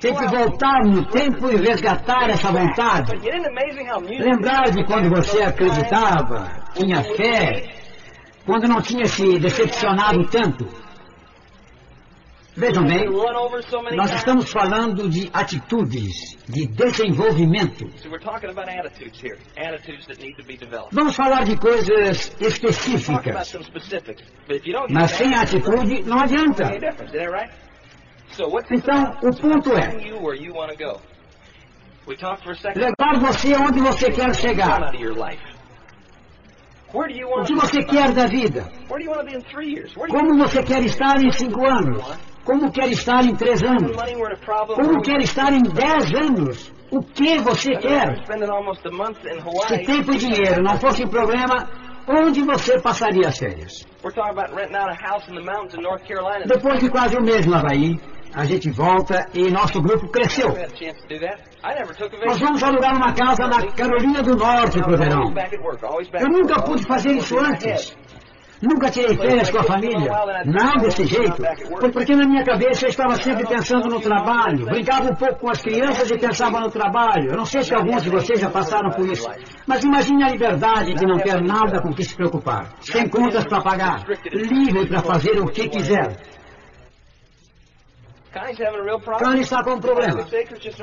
[0.00, 3.12] Tem que voltar no tempo e resgatar essa vontade.
[3.12, 7.68] But isn't it amazing how music Lembrar de quando você acreditava, tinha fé,
[8.44, 10.81] quando não tinha se decepcionado tanto.
[12.54, 13.08] Vejam bem,
[13.96, 17.90] nós estamos falando de atitudes, de desenvolvimento.
[17.96, 20.94] So we're talking about attitudes here, attitudes that need to be developed.
[20.94, 23.56] Vamos falar de coisas específicas,
[24.90, 26.64] mas sem atitude não adianta.
[28.70, 31.00] Então, o ponto é Getting you where you want to go.
[32.06, 32.80] We talked for a second.
[32.80, 34.92] levar você onde você quer chegar.
[36.92, 38.70] O want que to você quer da vida?
[40.10, 42.31] Como você quer estar em cinco anos?
[42.44, 43.96] Como quer estar em três anos?
[44.74, 46.72] Como quer estar em dez anos?
[46.90, 48.24] O que você quer?
[49.68, 51.68] Se tempo e dinheiro não fossem problema,
[52.06, 53.86] onde você passaria as férias?
[54.04, 56.44] We're talking about renting out a house in the mountains in North Carolina.
[56.46, 58.00] Depois de quase um mês no Havaí,
[58.34, 60.48] a gente volta e nosso grupo cresceu.
[62.26, 65.32] Nós vamos alugar uma casa na Carolina do Norte verão.
[65.62, 67.96] Work, always back Eu nunca pude fazer isso antes.
[68.62, 70.08] Nunca tirei férias com a família.
[70.46, 71.42] Não desse jeito.
[71.80, 74.66] Foi porque na minha cabeça eu estava sempre pensando no trabalho.
[74.66, 77.30] Brincava um pouco com as crianças e pensava no trabalho.
[77.30, 79.28] Eu não sei se alguns de vocês já passaram por isso.
[79.66, 82.68] Mas imagine a liberdade de não ter nada com que se preocupar.
[82.80, 84.04] Sem contas para pagar.
[84.32, 86.16] Livre para fazer o que quiser.
[89.18, 90.24] Connie está com um problema.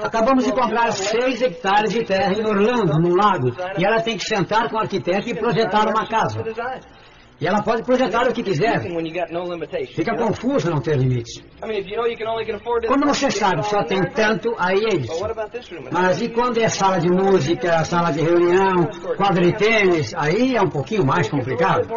[0.04, 3.52] Acabamos de comprar seis hectares de terra em Orlando, no lago.
[3.78, 6.44] E ela tem que sentar com o arquiteto e projetar uma casa.
[7.42, 8.82] E ela pode projetar o que quiser.
[9.94, 11.42] Fica confuso não ter limites.
[12.86, 15.26] Quando você sabe só tem tanto, aí é isso.
[15.92, 20.62] Mas e quando é sala de música, sala de reunião, quadra de tênis, aí é
[20.62, 21.88] um pouquinho mais complicado.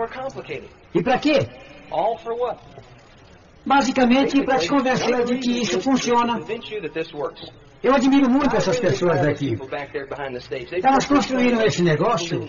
[0.94, 1.48] E para quê?
[3.64, 6.40] Basicamente para te convencer de que isso funciona.
[7.82, 9.58] Eu admiro muito essas pessoas daqui.
[10.84, 12.40] Elas construíram esse negócio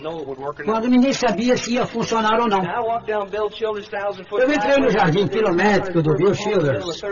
[0.64, 2.62] quando ninguém sabia se ia funcionar ou não.
[4.38, 7.02] Eu entrei no jardim quilométrico do Bill Childers.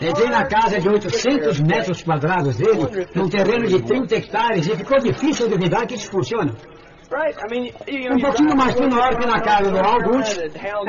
[0.00, 4.98] Entrei na casa de 800 metros quadrados dele, num terreno de 30 hectares, e ficou
[4.98, 6.54] difícil duvidar que isso funciona.
[8.10, 10.38] Um pouquinho mais pro norte, na casa do August,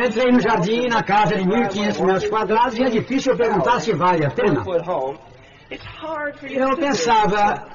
[0.05, 4.25] entrei no jardim, na casa de 1.500 metros quadrados, e é difícil perguntar se vale
[4.25, 4.63] a pena.
[6.49, 7.65] Eu pensava,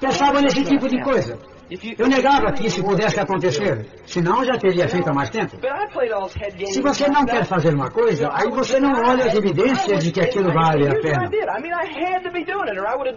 [0.00, 1.38] pensava nesse tipo de coisa.
[1.98, 5.56] Eu negava que isso pudesse acontecer, senão já teria feito há mais tempo.
[6.66, 10.20] Se você não quer fazer uma coisa, aí você não olha as evidências de que
[10.20, 11.28] aquilo vale a pena.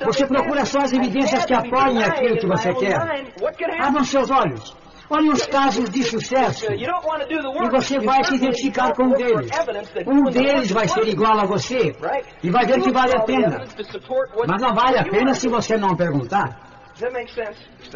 [0.05, 2.97] Você procura só as evidências que apoiem aquilo que você quer.
[3.79, 4.75] Abram seus olhos.
[5.09, 6.67] Olhem os casos de sucesso.
[6.71, 9.49] E você vai se identificar com um deles.
[10.05, 11.95] Um deles vai ser igual a você.
[12.43, 13.63] E vai ver que vale a pena.
[14.47, 16.59] Mas não vale a pena se você não perguntar.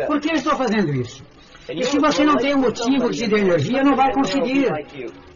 [0.08, 1.24] Por que eu estou fazendo isso?
[1.70, 4.68] E se você não tem um motivo que te dê energia, não vai conseguir.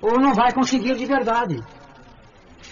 [0.01, 1.59] Ou não vai conseguir de verdade.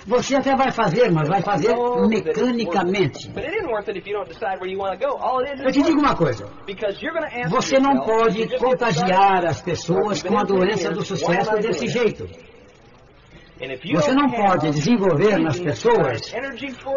[0.08, 1.74] Você até vai fazer, mas vai fazer
[2.08, 3.32] mecanicamente.
[5.64, 6.48] Eu te digo uma coisa.
[7.50, 12.30] Você não pode contagiar as pessoas com a doença do sucesso desse jeito.
[13.94, 16.34] Você não pode desenvolver nas pessoas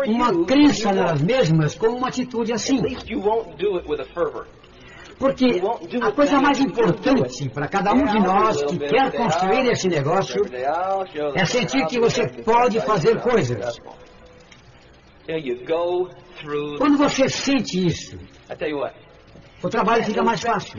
[0.06, 2.82] uma crença nelas mesmas com uma atitude assim.
[5.18, 5.46] Porque
[6.00, 10.42] a coisa mais importante para cada um de nós que quer construir esse negócio
[11.34, 13.80] é sentir que você pode fazer coisas.
[16.78, 18.16] Quando você sente isso,
[19.62, 20.78] o trabalho fica mais fácil.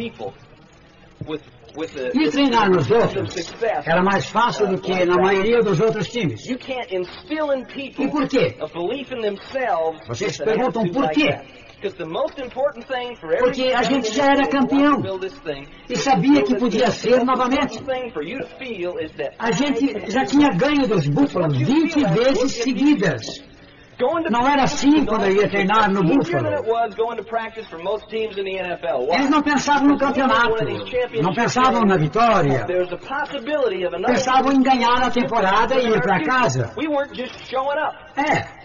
[2.15, 3.53] E treinar nos outros
[3.85, 6.45] era mais fácil do que na maioria dos outros times.
[6.47, 6.57] E
[8.07, 8.55] por quê?
[10.07, 11.37] Vocês perguntam por quê?
[13.39, 15.01] Porque a gente já era campeão
[15.89, 17.79] e sabia que podia ser novamente.
[19.39, 23.43] A gente já tinha ganho dos Búfalos 20 vezes seguidas.
[24.31, 26.47] Não era assim quando eu ia treinar no Buffalo.
[29.13, 30.55] Eles não pensavam no campeonato,
[31.21, 32.65] não pensavam na vitória,
[34.07, 36.71] pensavam em ganhar a temporada e ir para casa.
[38.15, 38.58] É.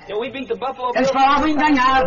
[0.96, 2.02] Eles falavam em ganhar,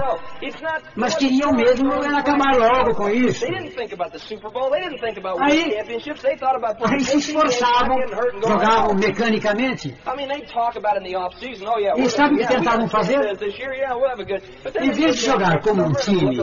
[0.95, 3.45] mas queriam mesmo acabar logo com isso.
[5.41, 5.71] Aí,
[6.85, 7.97] aí se esforçavam,
[8.47, 9.95] jogavam mecanicamente.
[11.97, 13.17] E sabe o que tentavam fazer?
[14.79, 16.37] Em vez de jogar como um time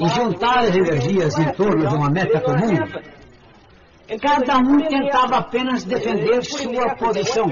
[0.00, 2.74] e juntar as energias em torno de uma meta comum,
[4.22, 7.46] cada um tentava apenas defender sua posição.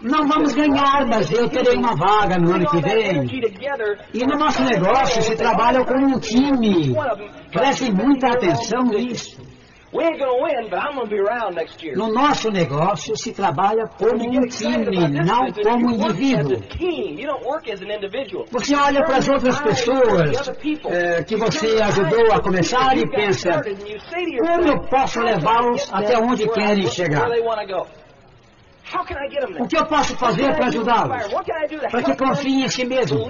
[0.00, 3.26] Não vamos ganhar, mas eu terei uma vaga no ano que vem.
[4.14, 6.94] E no nosso negócio se trabalha como um time.
[7.52, 9.44] Prestem muita atenção nisso.
[11.96, 16.60] No nosso negócio se trabalha como um time, não como indivíduo.
[18.50, 20.48] Você olha para as outras pessoas
[20.90, 23.62] é, que você ajudou a começar e pensa,
[24.38, 27.26] como eu posso levá-los até onde querem chegar?
[29.58, 31.24] O que eu posso fazer para ajudá-los?
[31.90, 33.28] Para que confiem em si mesmos.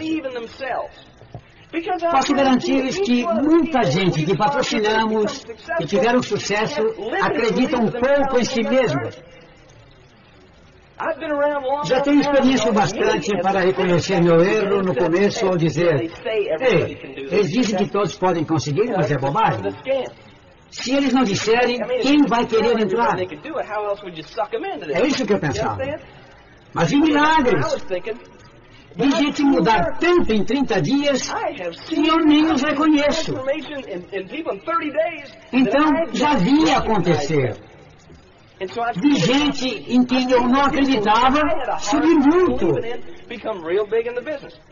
[2.10, 5.44] Posso garantir-lhes que muita gente que patrocinamos
[5.80, 6.80] e tiveram sucesso
[7.22, 9.18] acredita um pouco em si mesmos.
[11.84, 16.10] Já tenho experiência bastante para reconhecer meu erro no começo ao dizer:
[16.60, 19.74] Ei, eles dizem que todos podem conseguir, mas é bobagem.
[20.82, 23.16] Se eles não disserem, quem vai querer entrar?
[24.94, 25.82] É isso que eu pensava.
[26.74, 27.64] Mas vi milagres.
[28.94, 31.30] Vi gente mudar tanto em 30 dias
[31.88, 33.32] que eu nem os reconheço.
[35.52, 37.56] Então, já vi acontecer.
[38.96, 41.40] Vi gente em quem eu não acreditava
[41.78, 42.66] subir muito.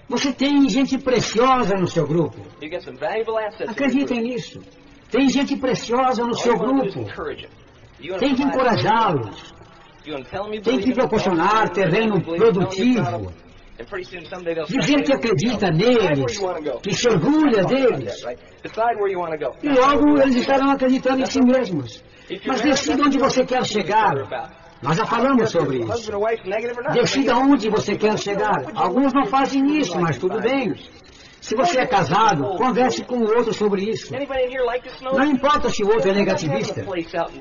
[0.08, 2.38] Você tem gente preciosa no seu grupo.
[3.70, 4.60] Acreditem nisso.
[5.10, 7.04] Tem gente preciosa no seu grupo.
[8.18, 9.54] Tem que encorajá-los.
[10.62, 13.32] Tem que proporcionar terreno produtivo.
[14.68, 16.38] Dizer que acredita neles,
[16.82, 18.24] que se orgulha deles.
[19.62, 22.04] E logo eles estarão acreditando em si mesmos.
[22.46, 24.12] Mas decida onde você quer chegar.
[24.82, 26.12] Nós já falamos sobre isso.
[26.92, 28.64] Decida onde você quer chegar.
[28.74, 30.74] Alguns não fazem isso, mas tudo bem.
[31.44, 34.10] Se você é casado, converse com o outro sobre isso.
[35.02, 36.82] Não importa se o outro é negativista.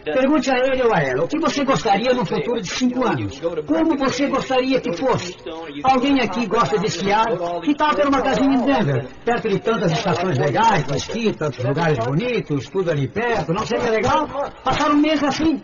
[0.04, 3.40] Pergunte a ele ou a ela o que você gostaria no futuro de cinco anos.
[3.66, 5.38] Como você gostaria que fosse?
[5.86, 7.28] Alguém aqui gosta de esquiar?
[7.62, 9.08] Que tal ter uma casinha em Denver?
[9.24, 13.54] Perto de tantas estações legais de esqui, tantos lugares bonitos, tudo ali perto.
[13.54, 14.28] Não seria legal?
[14.66, 15.62] Passar um mês assim?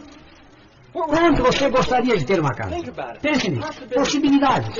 [0.95, 2.73] Onde você gostaria de ter uma casa?
[3.21, 3.69] Pense nisso.
[3.93, 4.77] Possibilidades.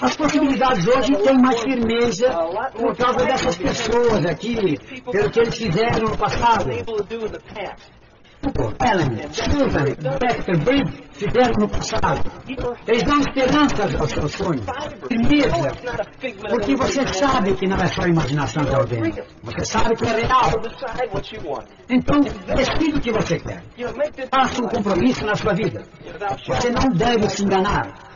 [0.00, 2.30] As possibilidades hoje têm mais firmeza
[2.74, 4.78] por causa dessas pessoas aqui,
[5.10, 6.70] pelo que eles fizeram no passado.
[8.80, 9.84] Ellen, Susan,
[10.18, 12.30] Dexter, Briggs fizeram no passado.
[12.86, 14.64] Eles dão esperança aos seus sonhos.
[15.08, 15.72] Firmeza.
[16.48, 19.14] Porque você sabe que não é só imaginação de alguém.
[19.42, 20.50] Você sabe que é real.
[21.90, 23.62] Então, decida o que você quer.
[24.30, 25.82] Faça um compromisso na sua vida.
[26.46, 28.13] Você não deve se enganar.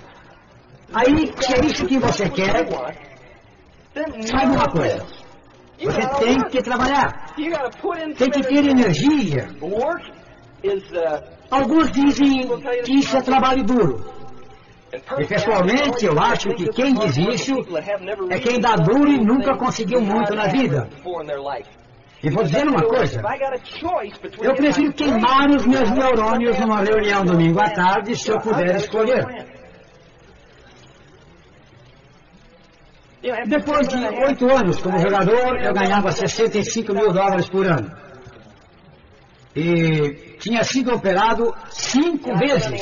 [0.94, 2.66] Aí, se é isso que você quer,
[4.26, 5.06] saiba uma coisa.
[5.80, 7.34] Você tem que trabalhar.
[8.16, 9.48] Tem que ter energia.
[11.50, 12.48] Alguns dizem
[12.84, 14.18] que isso é trabalho duro.
[15.18, 17.54] E pessoalmente eu acho que quem diz isso
[18.30, 20.88] é quem dá duro e nunca conseguiu muito na vida.
[22.22, 23.22] E vou dizer uma coisa.
[24.40, 29.57] Eu prefiro queimar os meus neurônios numa reunião domingo à tarde se eu puder escolher.
[33.46, 37.90] Depois de oito anos como jogador, eu ganhava 65 mil dólares por ano.
[39.56, 42.80] E tinha sido operado cinco vezes.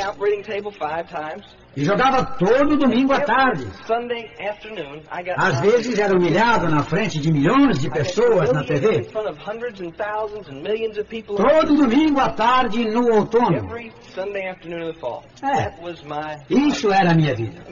[1.76, 3.66] E jogava todo domingo à tarde.
[5.36, 9.02] Às vezes era humilhado na frente de milhões de pessoas na TV.
[11.36, 13.68] Todo domingo à tarde no outono.
[15.42, 15.70] É.
[16.48, 17.62] Isso era a minha vida.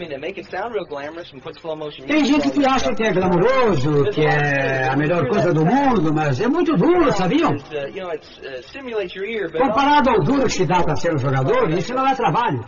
[2.07, 6.39] Tem gente que acha que é glamouroso, que é a melhor coisa do mundo, mas
[6.43, 7.57] é muito duro, sabiam?
[9.67, 12.63] Comparado ao duro que se dá para ser um jogador, isso não é trabalho.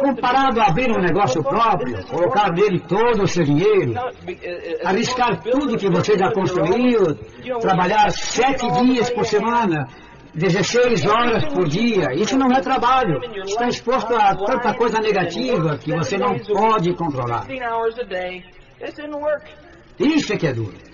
[0.00, 3.94] Comparado a abrir um negócio próprio, colocar nele todo o seu dinheiro,
[4.84, 7.14] arriscar tudo que você já construiu,
[7.60, 9.88] trabalhar sete dias por semana,
[10.34, 13.20] 16 horas por dia, isso não é trabalho.
[13.44, 17.46] Está exposto a tanta coisa negativa que você não pode controlar.
[19.98, 20.91] Isso é que é duro.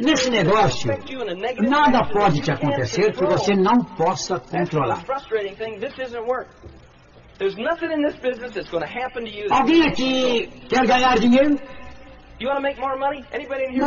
[0.00, 0.88] Nesse negócio,
[1.70, 4.96] nada pode te acontecer que você não possa controlar.
[9.50, 11.58] Alguém aqui quer ganhar dinheiro?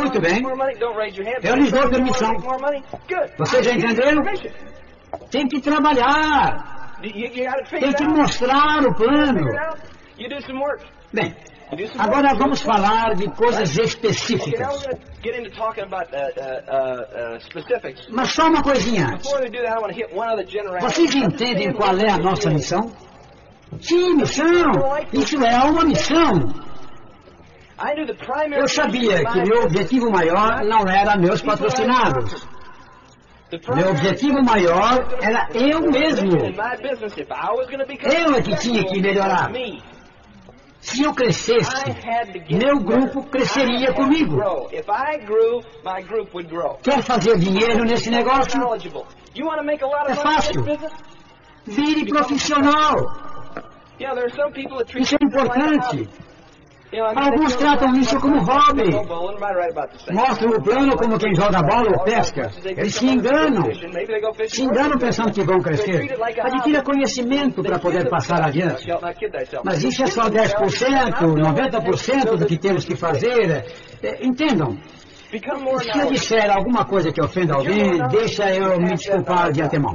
[0.00, 0.40] Muito bem.
[1.42, 2.32] Eu lhes dou permissão.
[3.38, 4.22] Vocês já entenderam?
[5.30, 6.96] Tem que trabalhar.
[7.80, 9.40] Tem que mostrar o plano.
[11.12, 11.34] Bem,
[11.98, 14.86] Agora vamos falar de coisas específicas.
[18.10, 19.30] Mas só uma coisinha antes.
[20.80, 22.90] Vocês entendem qual é a nossa missão?
[23.80, 24.46] Sim, missão.
[25.12, 26.70] Isso é uma missão.
[28.52, 32.46] Eu sabia que meu objetivo maior não era meus patrocinados.
[33.74, 36.36] Meu objetivo maior era eu mesmo.
[38.02, 39.50] Eu é que tinha que melhorar.
[40.80, 41.70] Se eu crescesse,
[42.50, 44.40] meu grupo cresceria comigo.
[46.82, 48.58] Quer fazer dinheiro nesse negócio?
[50.08, 50.64] É fácil.
[51.66, 52.96] Vire profissional.
[54.98, 56.08] Isso é importante.
[57.14, 58.90] Alguns tratam isso como hobby.
[60.10, 62.50] Mostram o plano como quem joga bola ou pesca.
[62.64, 63.64] Eles se enganam.
[64.48, 66.18] Se enganam pensando que vão crescer.
[66.42, 68.88] Adquira conhecimento para poder passar adiante.
[69.64, 73.64] Mas isso é só 10%, 90% do que temos que fazer.
[74.02, 74.76] É, entendam,
[75.78, 79.94] se eu disser alguma coisa que ofenda alguém, deixa eu me desculpar de antemão.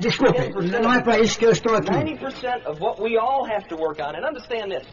[0.00, 0.40] Desculpe,
[0.80, 1.90] não é para isso que eu estou aqui.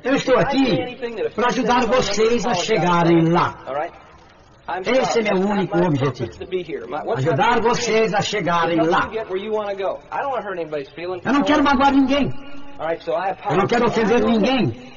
[0.04, 0.60] Eu estou aqui
[1.36, 3.56] para ajudar vocês a chegarem lá.
[4.84, 6.32] Esse é meu único objetivo.
[7.18, 9.10] Ajudar vocês a chegarem lá.
[11.24, 12.30] Eu não quero magoar ninguém.
[13.52, 14.92] Eu não quero ofender ninguém.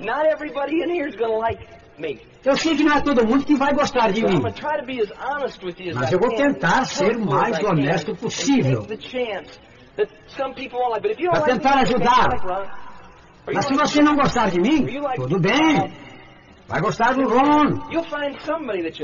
[2.49, 4.41] Eu sei que não é todo mundo que vai gostar de mim.
[5.95, 8.87] Mas eu vou tentar ser o mais honesto possível.
[11.31, 12.29] Para tentar ajudar.
[13.53, 15.93] Mas se você não gostar de mim, tudo bem.
[16.69, 17.81] Vai gostar do Ron.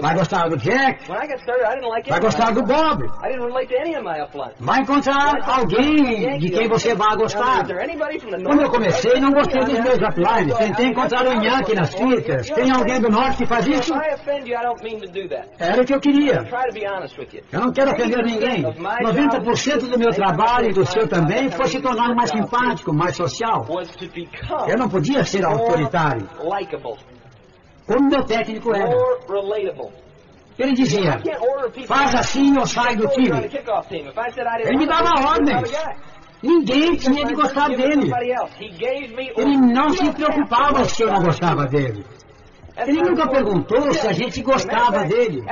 [0.02, 1.08] Vai gostar do Jack.
[2.10, 3.08] Vai gostar do Bob.
[4.60, 7.64] Vai encontrar alguém de quem você vai gostar.
[8.44, 10.58] Quando eu comecei, não gostei dos meus uplines.
[10.58, 12.50] Tentei encontrar um Yankee nas fitas.
[12.50, 13.94] Tem alguém do norte que faz isso?
[15.58, 16.44] Era o que eu queria.
[17.50, 18.62] Eu não quero ofender ninguém.
[18.62, 23.64] 90% do meu trabalho e do seu também foi se tornar mais simpático, mais social.
[24.68, 26.28] Eu não podia ser autoritário
[27.86, 28.90] como meu técnico era.
[30.58, 31.20] Ele dizia,
[31.86, 33.30] faz assim ou sai do time.
[34.64, 35.72] Ele me dava ordens.
[36.42, 38.10] Ninguém tinha de gostar dele.
[39.36, 42.04] Ele não se preocupava se eu não gostava dele.
[42.76, 45.42] Ele nunca perguntou se a gente gostava dele.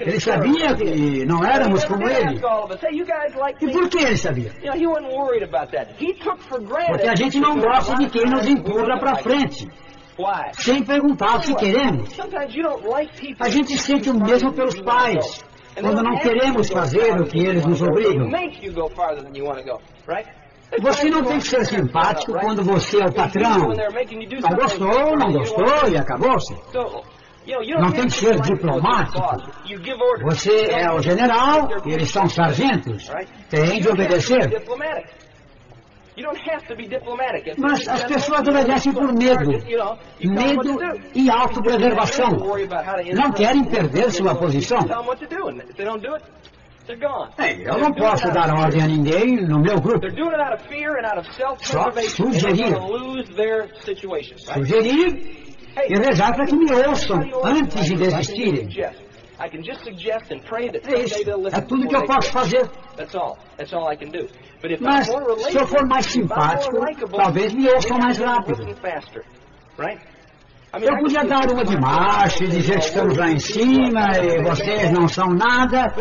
[0.00, 2.38] Ele sabia que não éramos como ele.
[3.60, 4.52] E por que ele sabia?
[6.86, 9.68] Porque a gente não gosta de quem nos empurra para frente
[10.52, 12.08] sem perguntar se queremos.
[13.40, 15.44] A gente sente o mesmo pelos pais,
[15.80, 18.28] quando não queremos fazer o que eles nos obrigam.
[20.80, 23.68] Você não tem que ser simpático quando você é o patrão.
[23.68, 26.54] Não gostou, não gostou e acabou-se.
[27.78, 29.22] Não tem que ser diplomático.
[30.24, 33.10] Você é o general e eles são sargentos.
[33.48, 34.50] Tem de obedecer.
[37.58, 39.50] Mas as pessoas obedecem por medo.
[40.24, 40.78] Medo
[41.14, 42.30] e autopreservação.
[43.14, 44.78] Não querem perder sua posição.
[47.38, 50.00] Ei, eu não posso dar ordem a ninguém no meu grupo.
[51.60, 52.74] Só sugerir.
[54.38, 55.46] Sugerir
[55.88, 58.68] e rezar para que me ouçam antes de desistirem.
[60.88, 61.14] É isso.
[61.52, 62.68] É tudo que eu posso fazer.
[64.80, 66.76] Mas se eu for mais simpático,
[67.16, 68.64] talvez me ouçam mais rápido.
[70.80, 74.90] Eu podia dar uma de macho e dizer que estamos lá em cima e vocês
[74.90, 75.94] não são nada,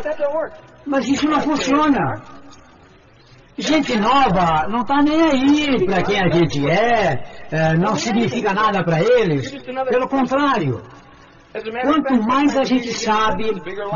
[0.86, 2.22] mas isso não funciona.
[3.58, 8.84] Gente nova não está nem aí para quem a gente é, é não significa nada
[8.84, 9.52] para eles.
[9.90, 10.82] Pelo contrário,
[11.54, 13.46] Quanto mais a gente sabe,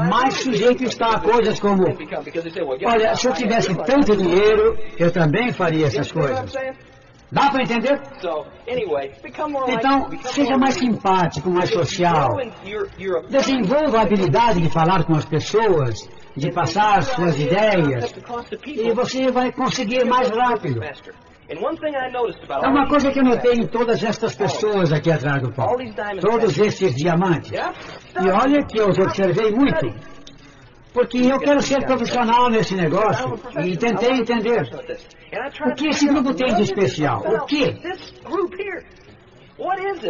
[0.10, 1.84] mais sujeito está a coisas como:
[2.86, 6.54] olha, se eu tivesse tanto dinheiro, eu também faria essas coisas.
[7.32, 8.02] Dá para entender?
[9.68, 12.38] Então, seja mais simpático, mais social.
[13.30, 18.14] Desenvolva a habilidade de falar com as pessoas, de passar suas ideias,
[18.66, 20.82] e você vai conseguir mais rápido.
[22.64, 25.76] É uma coisa que eu notei em todas estas pessoas aqui atrás do palco.
[26.22, 27.52] Todos esses diamantes.
[27.52, 29.93] E olha que eu os observei muito.
[30.93, 34.64] Porque eu quero ser profissional nesse negócio e tentei entender.
[35.66, 37.22] O que esse grupo tem de especial?
[37.26, 37.74] O que?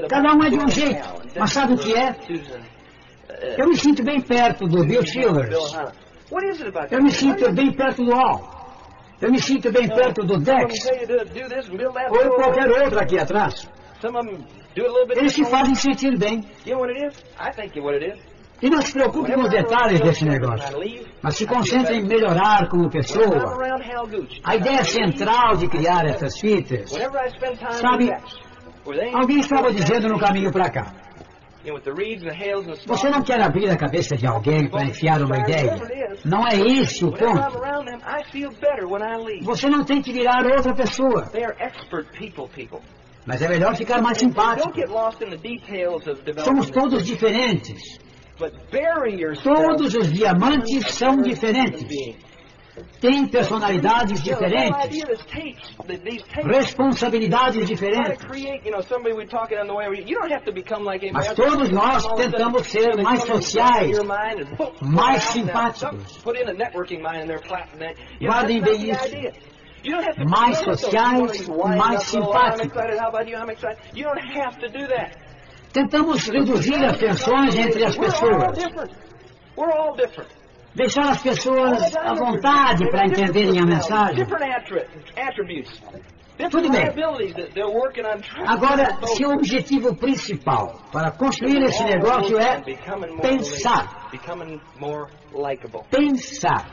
[0.10, 1.08] Cada um é de um jeito.
[1.40, 2.16] Mas sabe o que é?
[3.58, 5.74] Eu me sinto bem perto do Bill Chillers.
[6.90, 8.61] Eu me sinto bem perto do Al.
[9.22, 10.74] Eu me sinto bem perto do Dex.
[12.10, 13.70] Ou qualquer outro aqui atrás.
[15.16, 16.44] Eles se fazem sentir bem.
[18.62, 20.78] E não se preocupe com os detalhes desse negócio.
[21.22, 23.58] Mas se concentre em melhorar como pessoa.
[24.44, 26.92] A ideia central de criar essas fitas.
[27.72, 28.12] Sabe,
[29.14, 30.94] alguém estava dizendo no caminho para cá.
[32.88, 35.76] Você não quer abrir a cabeça de alguém para enfiar uma ideia?
[36.26, 37.40] Não é esse o ponto.
[39.44, 41.30] Você não tem que virar outra pessoa.
[43.26, 44.72] Mas é melhor ficar mais simpático.
[46.44, 48.00] Somos todos diferentes.
[49.44, 51.86] Todos os diamantes são diferentes.
[53.02, 55.04] Têm personalidades diferentes,
[56.46, 58.26] responsabilidades diferentes.
[61.14, 64.00] Mas todos nós tentamos ser mais sociais,
[64.82, 66.22] mais simpáticos.
[68.22, 69.16] Guardem bem isso.
[70.30, 72.72] Mais sociais, mais simpáticos.
[75.74, 78.58] Tentamos reduzir as tensões entre as pessoas.
[80.76, 84.26] Deixar as pessoas à vontade para entenderem a mensagem.
[86.50, 86.82] Tudo bem.
[88.48, 92.62] Agora, se o objetivo principal para construir esse negócio é
[93.22, 94.10] pensar.
[95.90, 96.66] Pensar.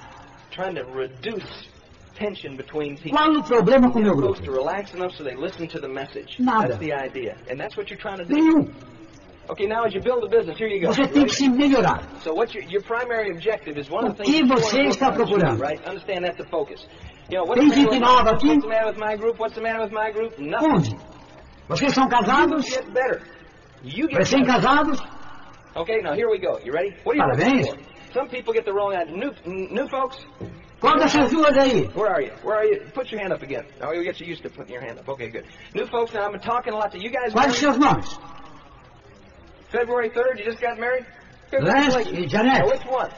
[3.11, 4.35] Qual o problema com o meu grupo?
[6.41, 6.69] Nada.
[8.35, 8.71] Nenhum.
[9.51, 10.93] Okay, now as you build a business, here you go.
[10.93, 12.03] Você tem que se melhorar.
[12.23, 14.91] So what your, your primary objective is one of the things que you você wanna
[14.91, 15.59] está procurando?
[15.61, 15.81] Right?
[15.87, 16.87] Understand that's the focus.
[17.31, 18.49] You know, what's Tem gente with nova my, aqui?
[18.49, 19.39] what's the matter with my group?
[19.39, 20.39] What's the matter with my group?
[20.39, 20.71] Nothing.
[20.71, 20.97] Onde?
[21.69, 22.69] Vocês são You casados?
[22.71, 23.23] get better.
[23.83, 24.37] You get better.
[24.37, 25.01] Recém-casados?
[25.77, 26.59] Okay, now here we go.
[26.65, 26.95] You ready?
[27.05, 27.79] What are you Parabéns.
[28.13, 29.15] Some people get the wrong idea.
[29.17, 29.33] New,
[29.71, 30.19] new folks,
[30.81, 31.93] Qual dessas duas aí?
[31.95, 32.33] where are you?
[32.43, 32.81] Where are you?
[32.95, 33.65] Put your hand up again.
[33.83, 35.09] Oh, you'll get you used to putting your hand up.
[35.09, 35.45] Okay, good.
[35.75, 37.33] New folks, now I'm talking a lot to you guys.
[37.33, 38.17] Quais seus nomes?
[39.71, 41.05] February 3rd, you just got married?
[41.53, 41.89] E Now,
[42.27, 42.67] Janete.
[42.67, 43.11] which one?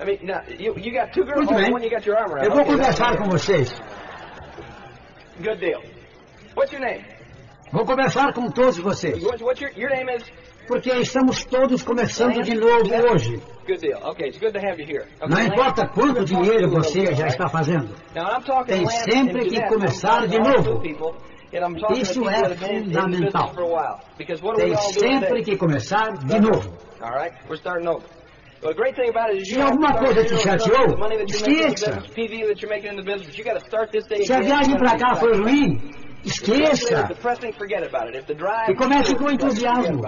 [0.00, 1.72] I mean, now, you, you got two girls, Muito bem.
[1.72, 2.44] one you got your arm around.
[2.46, 3.72] Eu vou Okay, conversar com vocês.
[5.42, 5.82] Good deal.
[6.54, 7.04] What's your name?
[7.72, 9.22] Vou conversar com todos vocês.
[9.22, 10.24] What's, what's your, your name is?
[10.66, 13.42] Porque estamos todos começando de novo hoje.
[13.66, 14.00] Good deal.
[14.10, 15.06] Okay, it's good to have you here.
[15.20, 17.88] Okay, Não importa quanto dinheiro você já está fazendo.
[18.66, 20.82] Tem sempre que Jeanette, começar de novo.
[22.00, 22.34] Isso é
[22.90, 23.52] fundamental.
[24.56, 26.72] Tem sempre que começar de novo.
[29.44, 30.96] Se alguma coisa te chateou,
[31.28, 31.92] esqueça.
[34.26, 35.80] Se a viagem para cá foi ruim,
[36.24, 37.06] esqueça.
[38.68, 40.02] E comece com entusiasmo.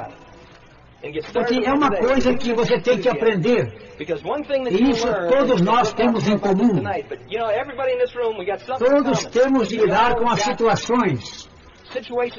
[1.33, 3.73] Porque é uma coisa que você tem que aprender.
[3.99, 6.83] E isso todos nós temos em comum.
[8.79, 11.50] Todos temos de lidar com as situações,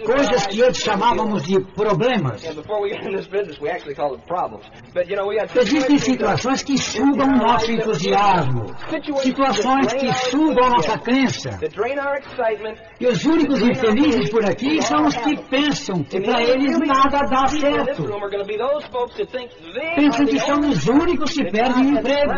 [0.06, 2.44] coisas que antes chamávamos de problemas.
[5.56, 8.66] Existem situações que sugam o nosso entusiasmo,
[9.22, 11.60] situações que sugam nossa crença.
[13.00, 17.48] E os únicos infelizes por aqui são os que pensam que para eles nada dá
[17.48, 18.04] certo.
[19.96, 22.34] Pensam que são os únicos que perdem o emprego,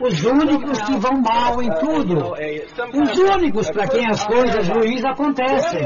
[0.00, 2.34] os únicos que vão mal em tudo,
[2.94, 5.82] os únicos para quem as coisas ruins acontecem.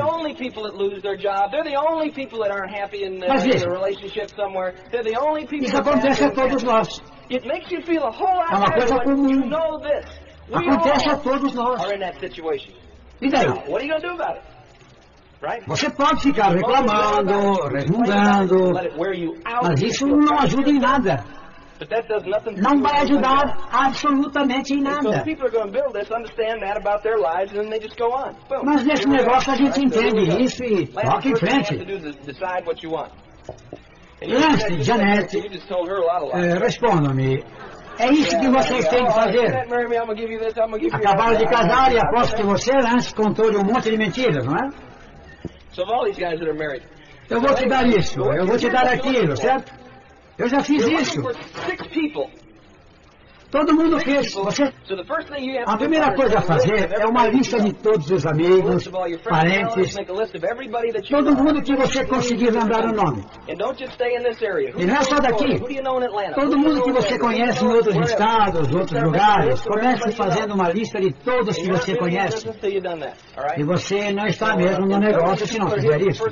[0.57, 1.51] People that lose their job.
[1.53, 4.75] They're the only people that aren't happy in, uh, in a relationship somewhere.
[4.91, 6.89] They're the only people Isso that acontece a todos nós.
[7.29, 9.31] It makes you feel a whole lot É uma better coisa when comum.
[9.31, 10.07] you know this.
[10.49, 11.81] We Acontece a all todos nós.
[11.81, 12.75] are in that situation.
[13.21, 13.47] E daí?
[13.47, 14.45] Now, what are you going to do about it?
[15.43, 15.63] Right?
[15.67, 19.65] Você pode ficar reclamando, resmungando, Let it wear you out.
[19.69, 21.23] mas isso não ajuda em nada.
[21.79, 25.23] But that does nothing to Não vai ajudar absolutamente em nada.
[25.25, 27.99] people are going to build this, understand that about their lives, and then they just
[27.99, 28.35] go on.
[28.49, 28.65] Boom.
[28.65, 31.77] Mas nesse negócio a gente entende isso e toca em frente.
[34.23, 35.43] Lance, Janete.
[36.33, 37.45] É, Respondam-me.
[37.99, 39.55] É isso que vocês têm que fazer.
[40.93, 44.71] Acabaram de casar e aposto que você, Lance, contou-lhe um monte de mentiras, não é?
[45.73, 46.83] So of all these guys that are married,
[47.29, 49.73] Eu vou te dar isso, eu vou te dar aquilo, certo?
[50.39, 51.21] Eu já fiz you're isso.
[51.21, 52.31] looking for six people.
[53.51, 54.35] Todo mundo fez.
[54.35, 54.65] Você...
[55.67, 58.89] A primeira coisa a fazer é uma lista de todos os amigos,
[59.25, 59.97] parentes,
[61.09, 63.25] todo mundo que você conseguir lembrar o nome.
[63.49, 65.61] E não é só daqui.
[66.35, 69.61] Todo mundo que você conhece em outros estados, outros lugares.
[69.63, 72.47] Comece fazendo uma lista de todos que você conhece.
[73.57, 76.25] E você não está mesmo uh, no of negócio se não fizer isso.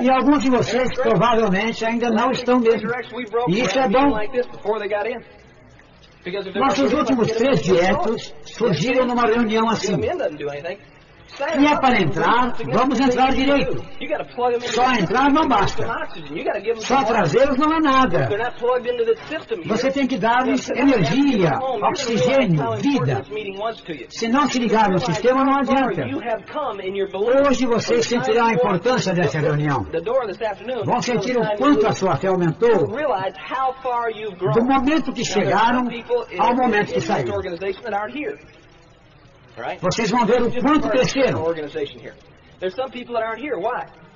[0.00, 2.90] E alguns de vocês provavelmente ainda não estão mesmo.
[3.48, 4.16] E isso é bom.
[6.54, 9.96] Nossos últimos três dietos surgiram numa reunião assim.
[11.58, 13.84] E é para entrar, vamos entrar direito.
[14.60, 15.84] Só entrar não basta.
[16.76, 18.28] Só trazê-los não é nada.
[19.66, 23.22] Você tem que dar-lhes energia, oxigênio, vida.
[24.08, 26.02] Se não se ligar no sistema, não adianta.
[27.46, 29.86] Hoje vocês sentirão a importância dessa reunião.
[30.84, 35.86] Vão sentir o quanto a sua fé aumentou do momento que chegaram
[36.38, 37.34] ao momento que saíram.
[39.80, 41.42] Vocês vão ver o quanto cresceram.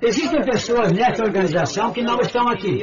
[0.01, 2.79] Existem pessoas nessa organização que não estão aqui.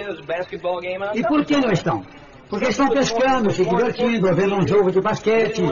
[1.15, 2.05] E por que não estão?
[2.49, 5.63] Porque estão pescando, se divertindo, vendo um jogo de basquete,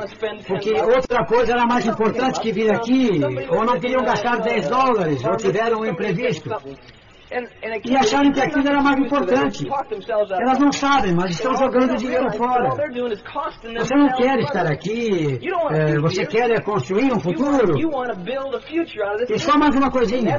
[0.47, 5.25] porque outra coisa era mais importante que vir aqui, ou não queriam gastar 10 dólares,
[5.25, 6.51] ou tiveram um imprevisto
[7.85, 9.67] e acharam que aquilo era mais importante.
[10.41, 12.71] Elas não sabem, mas estão jogando dinheiro fora.
[13.79, 15.39] Você não quer estar aqui,
[15.73, 17.75] é, você quer construir um futuro.
[19.29, 20.39] E só mais uma coisinha.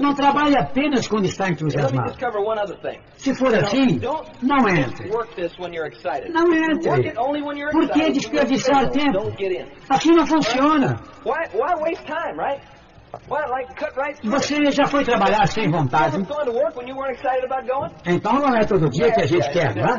[0.00, 2.12] Não trabalhe apenas quando está entusiasmado.
[3.16, 3.98] Se for assim,
[4.42, 5.08] não entre.
[6.30, 7.12] Não entre.
[7.72, 9.18] Por que desperdiçar tempo?
[9.88, 10.96] Assim não funciona.
[14.24, 16.16] Você já foi trabalhar sem vontade?
[18.06, 19.98] Então não é todo dia que a gente quer, não é?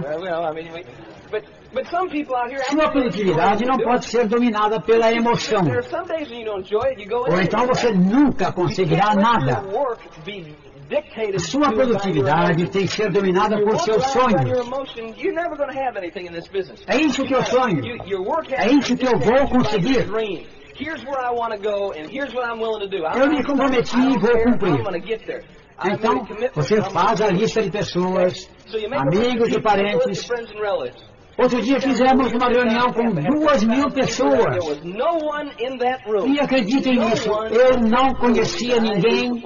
[2.69, 5.61] Sua produtividade não pode ser dominada pela emoção.
[7.31, 9.63] Ou então você nunca conseguirá nada.
[11.39, 14.67] Sua produtividade tem que ser dominada por seus sonhos.
[16.87, 17.81] É isso que eu sonho.
[18.51, 20.05] É isso que eu vou conseguir.
[23.15, 24.71] Eu me comprometi e vou cumprir.
[25.85, 28.49] Então, você faz a lista de pessoas,
[28.95, 30.27] amigos e parentes.
[31.35, 34.63] Outro dia fizemos uma reunião com duas mil pessoas.
[36.27, 39.41] E acreditem nisso, eu não conhecia ninguém.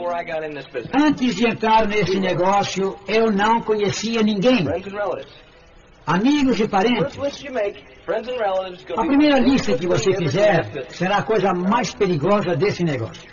[0.93, 4.65] Antes de entrar nesse negócio, eu não conhecia ninguém.
[6.07, 7.19] Amigos e parentes.
[8.95, 13.29] A primeira lista que você fizer será a coisa mais perigosa desse negócio.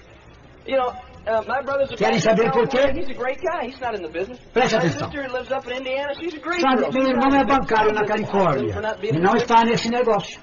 [1.97, 2.79] Querem saber por quê?
[4.53, 5.09] Preste atenção.
[6.61, 10.41] Sabe, meu irmão é bancário na Califórnia e não está nesse negócio.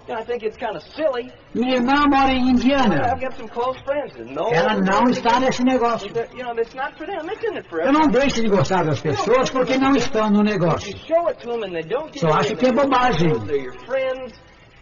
[1.53, 2.95] Minha irmã mora em Indiana.
[4.53, 6.09] Ela não está nesse negócio.
[7.85, 10.97] Eu não deixo de gostar das pessoas porque não estão no negócio.
[12.19, 13.29] Só acho que é bobagem.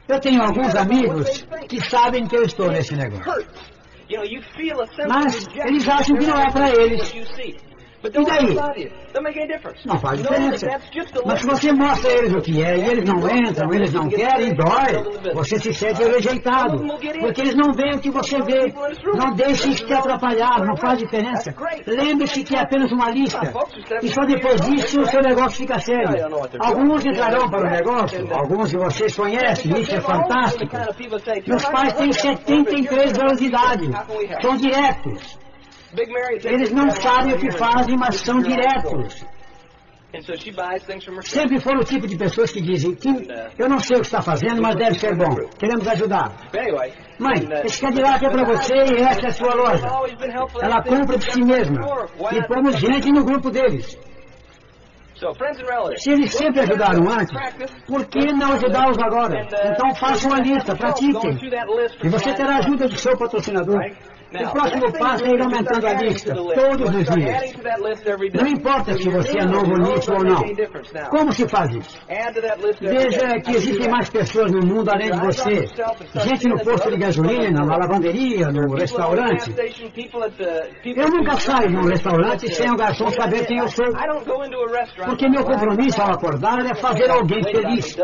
[0.07, 3.47] Eu tenho alguns amigos que sabem que eu estou nesse negócio.
[5.07, 7.68] Mas eles acham que não é para eles.
[8.01, 8.55] E daí?
[9.85, 10.67] Não faz diferença.
[11.25, 14.07] Mas se você mostra a eles o que é e eles não entram, eles não
[14.07, 15.33] querem, dói.
[15.33, 16.77] Você se sente rejeitado.
[17.19, 18.73] Porque eles não veem o que você vê.
[19.15, 21.53] Não deixe isso te atrapalhar, não faz diferença.
[21.85, 23.51] Lembre-se que é apenas uma lista.
[24.01, 26.25] E só depois disso o seu negócio fica sério.
[26.59, 30.75] Alguns entrarão para o negócio, alguns de vocês conhecem, isso é fantástico.
[31.47, 33.89] Meus pais têm 73 anos de idade.
[34.41, 35.37] São diretos.
[36.53, 39.25] Eles não sabem o que fazem, mas são diretos.
[41.21, 43.09] Sempre foram o tipo de pessoas que dizem que
[43.59, 45.35] eu não sei o que está fazendo, mas deve ser bom.
[45.59, 46.31] Queremos ajudar.
[47.19, 49.85] Mãe, esse Cadillac é para você e essa é a sua loja.
[50.61, 51.79] Ela compra de si mesma.
[52.31, 53.99] E pomos gente no grupo deles.
[55.97, 57.35] Se eles sempre ajudaram antes,
[57.85, 59.45] por que não ajudá-los agora?
[59.65, 61.37] Então façam a lista, pratiquem.
[62.03, 63.79] E você terá a ajuda do seu patrocinador.
[64.31, 67.53] O próximo passo é ir aumentando a lista todos os dias.
[68.33, 71.09] Não importa se você é novo nisso ou não.
[71.09, 71.99] Como se faz isso?
[72.79, 75.67] Veja que existem mais pessoas no mundo além de você.
[76.27, 79.51] Gente no posto de gasolina, na lavanderia, no restaurante.
[80.85, 83.87] Eu nunca saio num restaurante sem o garçom saber quem eu sou.
[85.05, 87.97] Porque meu compromisso ao acordar é fazer alguém feliz.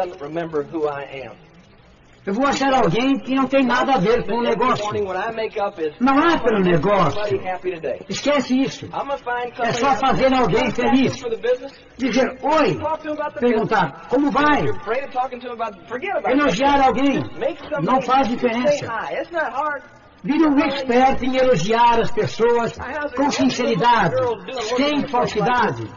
[2.26, 4.84] Eu vou achar alguém que não tem nada a ver com o negócio.
[6.00, 7.22] Não é pelo negócio.
[8.10, 8.90] Esquece isso.
[9.62, 11.22] É só fazer alguém feliz.
[11.98, 12.80] Dizer oi.
[13.40, 14.64] Perguntar como vai.
[16.32, 17.22] Elogiar alguém.
[17.84, 18.86] Não faz diferença.
[20.24, 22.76] Vire um expert em elogiar as pessoas
[23.16, 24.16] com sinceridade,
[24.76, 25.88] sem falsidade.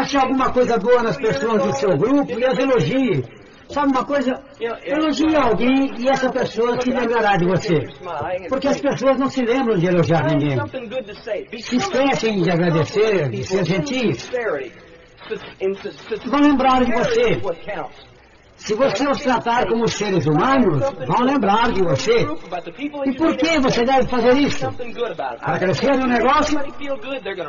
[0.00, 3.39] Ache alguma coisa boa nas pessoas do seu grupo e as elogie.
[3.72, 4.32] Sabe uma coisa?
[4.84, 7.78] Elogie alguém e essa pessoa se lembrará de você.
[8.48, 10.58] Porque as pessoas não se lembram de elogiar ninguém.
[11.60, 14.30] Se esquecem de agradecer, de ser gentis.
[16.26, 17.40] Vão lembrar de você.
[18.60, 22.26] Se você os tratar como seres humanos, vão lembrar de você.
[23.06, 24.66] E por que você deve fazer isso?
[25.40, 26.58] Para crescer no negócio?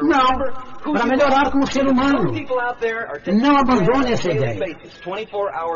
[0.04, 2.32] Não, para melhorar como ser humano.
[3.28, 4.60] Não abandone essa ideia.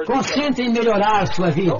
[0.07, 1.75] Concentre em melhorar sua vida.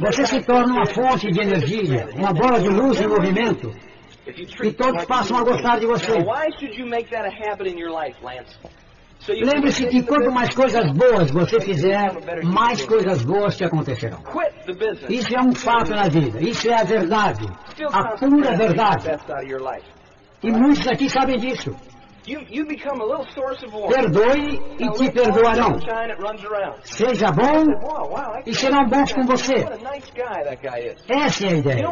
[0.00, 3.70] Você se torna uma fonte de energia, uma bola de luz em movimento.
[4.62, 6.12] E todos passam a gostar de você.
[9.28, 12.12] Lembre-se que quanto mais coisas boas você fizer,
[12.44, 14.18] mais coisas boas te acontecerão.
[15.08, 16.40] Isso é um fato na vida.
[16.40, 17.46] Isso é a verdade.
[17.92, 19.10] A pura verdade.
[20.42, 21.74] E muitos aqui sabem disso.
[23.88, 25.78] Perdoe e te perdoarão.
[26.82, 27.64] Seja bom
[28.46, 29.54] e serão bons com você.
[31.08, 31.86] Essa é a ideia.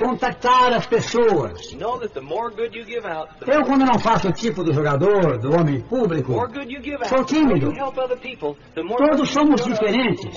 [0.00, 1.72] Contactar as pessoas.
[3.46, 6.32] Eu, quando não faço o tipo do jogador, do homem público,
[7.04, 7.72] sou tímido.
[8.96, 10.30] Todos somos diferentes.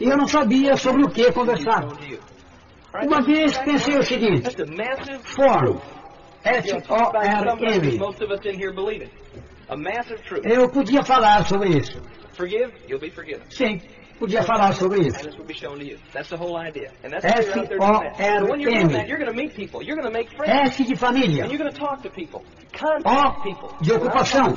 [0.00, 1.84] E eu não sabia sobre o que conversar.
[3.02, 4.48] Uma vez pensei o seguinte:
[5.24, 5.78] Fórum.
[6.44, 7.98] F-O-R-M.
[10.44, 12.00] Eu podia falar sobre isso.
[13.50, 13.80] Sim,
[14.18, 15.18] podia falar sobre isso.
[18.18, 18.88] F-O-R-M.
[20.44, 21.46] S de família.
[23.04, 24.52] O de ocupação.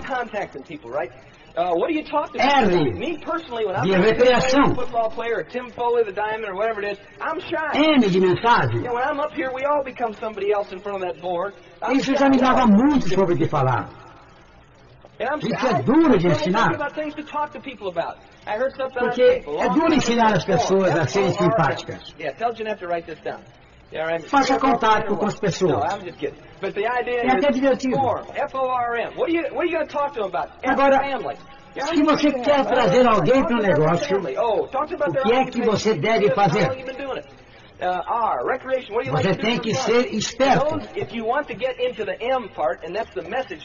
[1.59, 2.67] Uh, what do you talk to R?
[2.93, 6.81] Me personally, when I'm de a football player, or Tim Foley, the Diamond, or whatever
[6.81, 7.71] it is, I'm shy.
[7.75, 8.75] M de mensagem.
[8.75, 11.21] You know, when I'm up here, we all become somebody else in front of that
[11.21, 11.53] board.
[11.81, 13.89] I'm Isso já me dava muito sobre o que falar.
[15.19, 16.73] Isso é duro de ensinar.
[16.73, 18.19] about things to talk to people about.
[18.47, 22.15] I heard something on Porque é duro ensinar as pessoas a serem simpáticas.
[22.17, 23.43] Yeah, tell Jeanette to write this down.
[24.27, 25.93] Faça contato com as pessoas.
[26.61, 27.95] É até divertido.
[27.95, 29.15] form, F-O-R-M.
[29.17, 30.53] What are you, what are you going to talk to them about?
[30.61, 31.01] F Agora,
[31.75, 35.61] se você quer trazer alguém para o negócio, Oh, them about o que é que
[35.63, 36.69] você deve fazer?
[37.81, 38.03] Uh,
[39.11, 40.75] Você tem que ser esperto.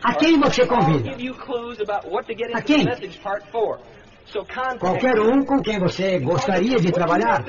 [0.05, 1.11] A quem você convida?
[2.55, 2.87] A quem?
[4.79, 7.43] Qualquer um com quem você gostaria de trabalhar.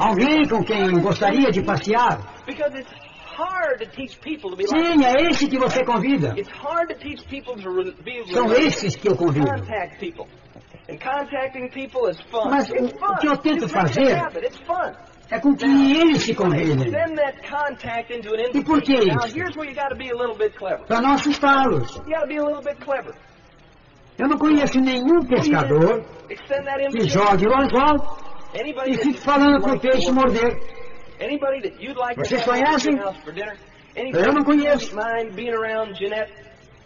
[0.00, 2.18] Alguém com quem gostaria de passear.
[4.68, 6.34] Sim, é esse que você convida.
[8.32, 9.46] São esses que eu convido.
[12.50, 12.88] Mas o-
[13.20, 14.16] que eu tento fazer-.
[15.30, 16.90] É com que eles se convidem.
[18.58, 19.34] E por que isso?
[20.88, 22.00] Para não assustá-los.
[24.18, 26.04] Eu não conheço nenhum pescador
[26.90, 28.18] que jogue o anzol
[28.86, 30.58] e fique falando para o peixe morder.
[32.16, 32.98] Vocês conhecem?
[34.12, 34.94] Eu não conheço.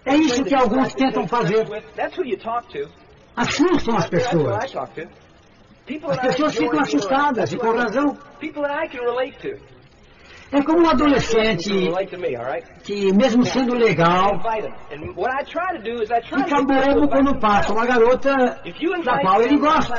[0.06, 1.64] É isso que alguns tentam fazer.
[3.36, 4.74] Assustam as pessoas.
[6.10, 8.16] As pessoas ficam assustadas, e com razão.
[10.52, 11.70] É como um adolescente
[12.84, 14.40] que, mesmo sendo legal,
[16.22, 18.30] fica bobo quando passa uma garota
[19.04, 19.94] da qual ele gosta.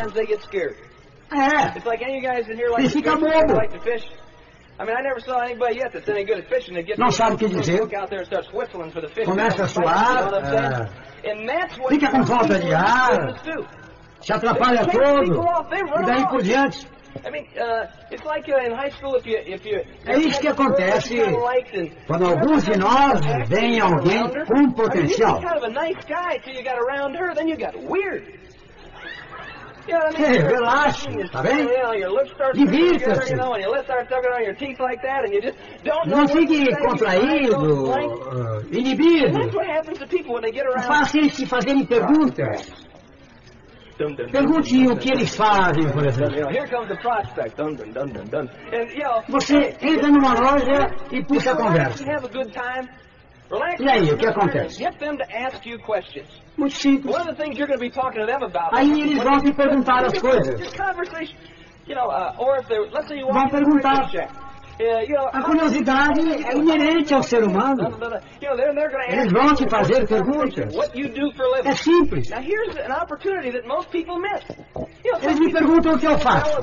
[1.36, 1.74] Sometimes they get scared.
[1.74, 3.42] É, It's like any of you guys in here like Ele to fica fish, you
[3.42, 3.54] bobo.
[3.56, 4.06] like to fish.
[4.78, 7.10] I mean, I never saw anybody yet that's any good at fishing that gets Não
[7.12, 7.80] sabe o que dizer.
[7.80, 9.26] Look out there and starts whistling for the fish.
[9.26, 10.90] Começa a You know suar, what I'm saying?
[11.26, 13.18] And that's what fica com most falta people de in this ar.
[13.34, 13.68] business do.
[14.22, 15.24] se atrapalha todo.
[15.24, 16.88] E daí por diante.
[17.26, 20.38] I mean, uh, it's like uh, in high school if you if you É isso
[20.42, 21.16] que acontece
[22.06, 25.40] quando alguns de nós veem alguém com potencial.
[29.86, 31.30] Kind of a nice guy till you got around her, then you got weird.
[31.30, 31.30] You know what I mean?
[31.30, 31.68] Ei, relaxe, tá bem?
[32.54, 33.36] Divirta-se.
[36.06, 37.56] Não fique contraído,
[37.94, 39.40] And inibido.
[40.88, 42.72] Faça eles se fazerem perguntas.
[44.32, 46.36] Pergunte o que eles fazem, por exemplo.
[49.30, 52.04] Você entra numa loja e puxa a conversa.
[53.50, 53.76] A.
[53.80, 54.78] E aí, o que acontece?
[54.84, 56.28] Get them to ask you questions.
[56.58, 57.16] Muito simples.
[57.16, 58.74] One of the things you're going to be talking to them about.
[58.74, 60.60] Aí eles vão te perguntar as coisas.
[60.62, 60.74] Uh,
[63.32, 64.10] Vão a perguntar.
[64.10, 64.30] check.
[64.78, 67.84] Uh, A curiosidade é inerente ao ser humano.
[69.08, 70.74] Eles vão te fazer perguntas.
[71.66, 71.70] a.
[71.70, 72.30] É simples.
[75.22, 76.58] Eles me perguntam o que eu faço.
[76.60, 76.62] uh,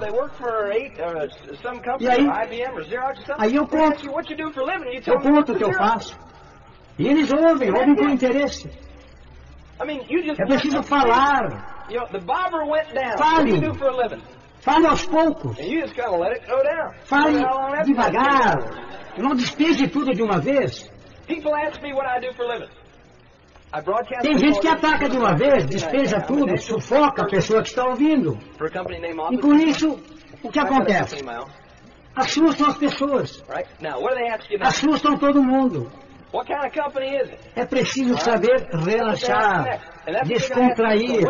[2.00, 2.26] E aí?
[3.38, 4.10] Aí eu conto.
[4.10, 6.18] a Eu conto o que eu faço.
[7.03, 8.70] E eles ouvem, ouvem com interesse.
[9.80, 11.84] É preciso falar.
[13.18, 13.61] Fale.
[14.61, 15.59] Fale aos poucos.
[15.59, 16.94] And you just kind of let it go down.
[17.05, 17.44] Fale
[17.84, 18.57] devagar.
[19.18, 20.84] Não despeje tudo de uma vez.
[20.84, 20.92] take.
[21.26, 22.70] People ask me what I do for a living.
[24.20, 28.38] Tem gente que ataca de uma vez, despeja tudo, sufoca a pessoa que está ouvindo.
[29.30, 29.98] E com isso,
[30.42, 31.24] o que acontece?
[32.14, 33.42] Assustam as pessoas.
[34.61, 35.90] Assustam todo mundo.
[37.54, 39.80] É preciso saber relaxar,
[40.24, 41.20] descontrair.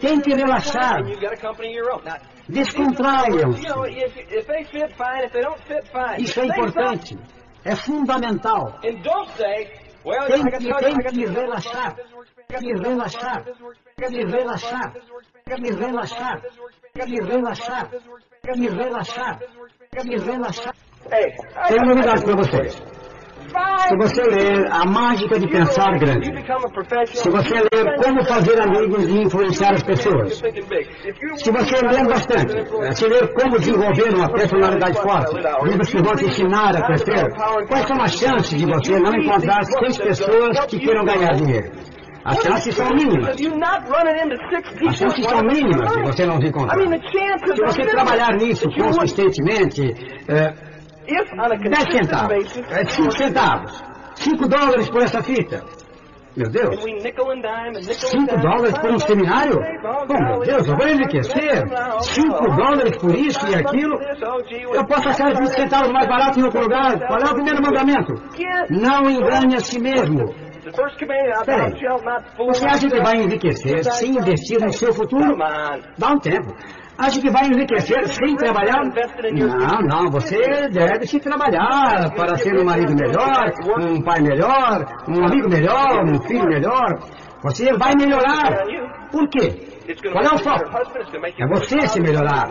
[0.00, 1.02] Tente relaxar.
[2.48, 3.66] Descontraiam-se.
[6.18, 7.18] Isso é importante.
[7.64, 8.78] É fundamental.
[10.26, 11.96] Tem que, tem que relaxar.
[12.48, 13.44] Que relaxar.
[13.96, 14.92] Que relaxar.
[15.46, 16.40] Que relaxar.
[16.94, 17.90] Que relaxar.
[18.42, 19.38] Que relaxar.
[20.02, 20.74] Que relaxar.
[21.68, 22.82] Tenho uma novidade para vocês.
[23.88, 26.32] Se você ler A Mágica de Pensar Grande,
[27.12, 30.42] se você ler Como Fazer Amigos e Influenciar as Pessoas,
[31.36, 35.36] se você ler bastante, se ler Como Desenvolver uma Personalidade Forte,
[35.68, 37.30] livros que vão te ensinar a crescer,
[37.68, 41.70] quais são as chances de você não encontrar seis pessoas que queiram ganhar dinheiro?
[42.24, 43.36] As chances são mínimas.
[44.88, 46.80] As chances são mínimas de você não se encontrar.
[46.80, 49.94] Se você trabalhar nisso consistentemente,
[50.26, 50.73] é,
[51.70, 52.28] 10 centavos.
[52.92, 53.84] 5 centavos.
[54.14, 55.62] 5 dólares por essa fita.
[56.36, 56.82] Meu Deus.
[58.10, 59.56] 5 dólares por um seminário?
[60.08, 61.62] Oh, meu Deus, eu vou enriquecer.
[62.00, 63.98] 5 dólares por isso e aquilo.
[64.74, 66.98] Eu posso achar 20 centavos mais barato em outro lugar.
[67.06, 68.14] Qual é o primeiro mandamento?
[68.70, 70.34] Não engane a si mesmo.
[71.44, 71.72] Peraí,
[72.48, 75.36] você acha que vai enriquecer sem investir no seu futuro?
[75.98, 76.52] Dá um tempo.
[76.96, 78.80] Acha que vai enriquecer sem trabalhar?
[79.32, 85.24] Não, não, você deve se trabalhar para ser um marido melhor, um pai melhor, um
[85.26, 87.00] amigo melhor, um filho melhor.
[87.42, 88.64] Você vai melhorar.
[89.10, 89.74] Por quê?
[90.12, 90.64] Qual é o foco?
[91.38, 92.48] É você se melhorar.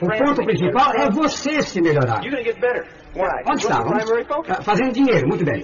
[0.00, 2.20] O ponto principal é você se melhorar.
[3.50, 4.04] Onde estávamos?
[4.48, 5.62] Ah, fazendo dinheiro, muito bem.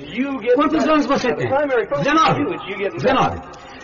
[0.57, 1.49] Quantos anos você tem?
[1.49, 2.45] 19.
[2.97, 3.41] 19.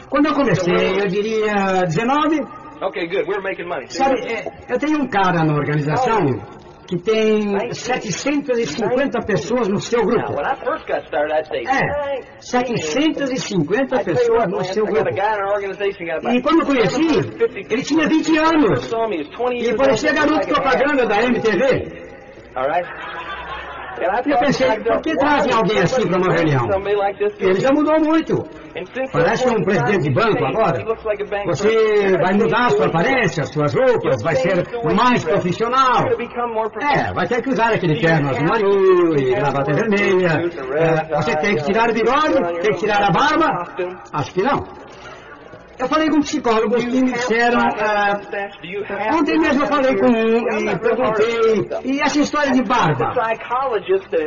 [0.09, 2.41] Quando eu comecei, eu diria 19.
[2.81, 3.27] Okay, good.
[3.27, 3.87] We're making money.
[3.89, 6.27] Sabe, é, eu tenho um cara na organização
[6.87, 10.33] que tem 750 pessoas no seu grupo.
[10.41, 15.11] É, 750 pessoas no seu grupo.
[15.11, 17.19] E quando eu conheci,
[17.69, 18.91] ele tinha 20 anos.
[19.53, 22.09] E parecia garoto propaganda da MTV.
[24.27, 26.67] Eu pensei, por que trazem alguém assim para uma reunião?
[27.41, 28.45] Ele já mudou muito.
[29.13, 30.85] Parece um presidente de banco agora.
[31.47, 36.05] Você vai mudar a sua aparência, suas roupas, vai ser mais profissional.
[36.81, 40.41] É, vai ter que usar aquele terno azul marinho e gravata vermelha.
[40.77, 43.65] É, você tem que tirar o bigode, tem que tirar a barba.
[44.13, 44.88] Acho que não.
[45.79, 47.59] Eu falei com psicólogos que me disseram.
[47.61, 51.69] Uh, ontem mesmo eu falei com um e perguntei.
[51.85, 53.13] E essa história de barba?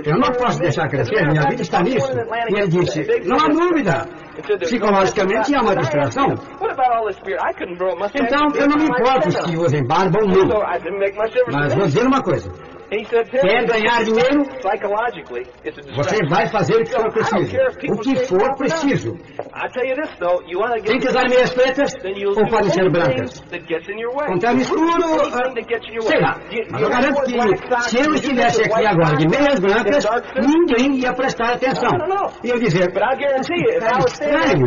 [0.05, 2.09] Eu não posso deixar crescer, minha vida está nisso.
[2.49, 4.07] E ele disse: não há dúvida.
[4.59, 6.27] Psicologicamente é uma distração.
[8.15, 10.47] Então eu não me importo se usem barba ou não.
[11.51, 12.49] Mas vou dizer uma coisa.
[12.91, 14.43] Quer ganhar dinheiro?
[15.95, 17.55] Você vai fazer o que for preciso.
[17.89, 19.17] O que for preciso.
[20.83, 21.93] Tem que usar meias pretas
[22.35, 23.41] ou podem ser brancas?
[24.27, 25.01] Com terno escuro,
[26.01, 26.35] sei lá.
[26.69, 30.05] Mas eu garanto que se eu estivesse aqui agora de meias brancas,
[30.45, 31.91] ninguém ia prestar atenção.
[32.43, 32.91] E eu dizer,
[34.05, 34.65] estranho.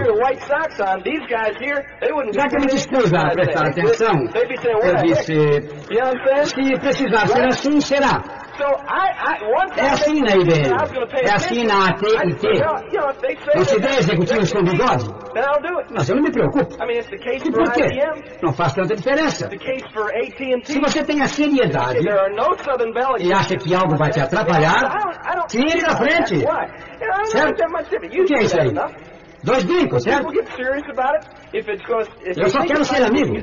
[2.33, 4.15] Já que eu me dispus a prestar atenção,
[4.83, 5.35] eu disse,
[6.47, 8.14] se precisar ser assim, será.
[9.77, 10.71] É assim na IBM.
[11.25, 13.65] É assim na AT&T.
[13.65, 15.05] Se vê executivos com bigode?
[15.91, 16.77] Mas eu não me preocupo.
[17.49, 17.83] E por quê?
[18.43, 19.49] Não faz tanta diferença.
[20.65, 21.99] Se você tem a seriedade
[23.19, 24.79] e acha que algo vai te atrapalhar,
[25.49, 26.45] tire da frente.
[27.25, 27.63] Certo?
[28.21, 28.73] O que é isso aí?
[29.43, 30.27] Dois brincos, certo?
[32.37, 33.35] Eu só quero ser amigo.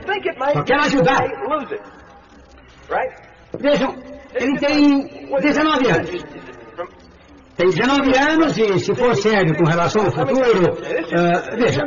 [0.53, 1.17] Só quero ajudar.
[3.59, 3.95] Vejam,
[4.36, 5.10] ele tem
[5.42, 6.26] 19 anos.
[7.62, 11.84] Tem 19 anos e, se for sério com relação ao futuro, uh, veja,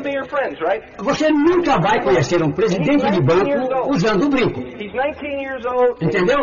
[1.00, 4.60] você nunca vai conhecer um presidente de banco usando um brinco.
[6.00, 6.36] Entendeu?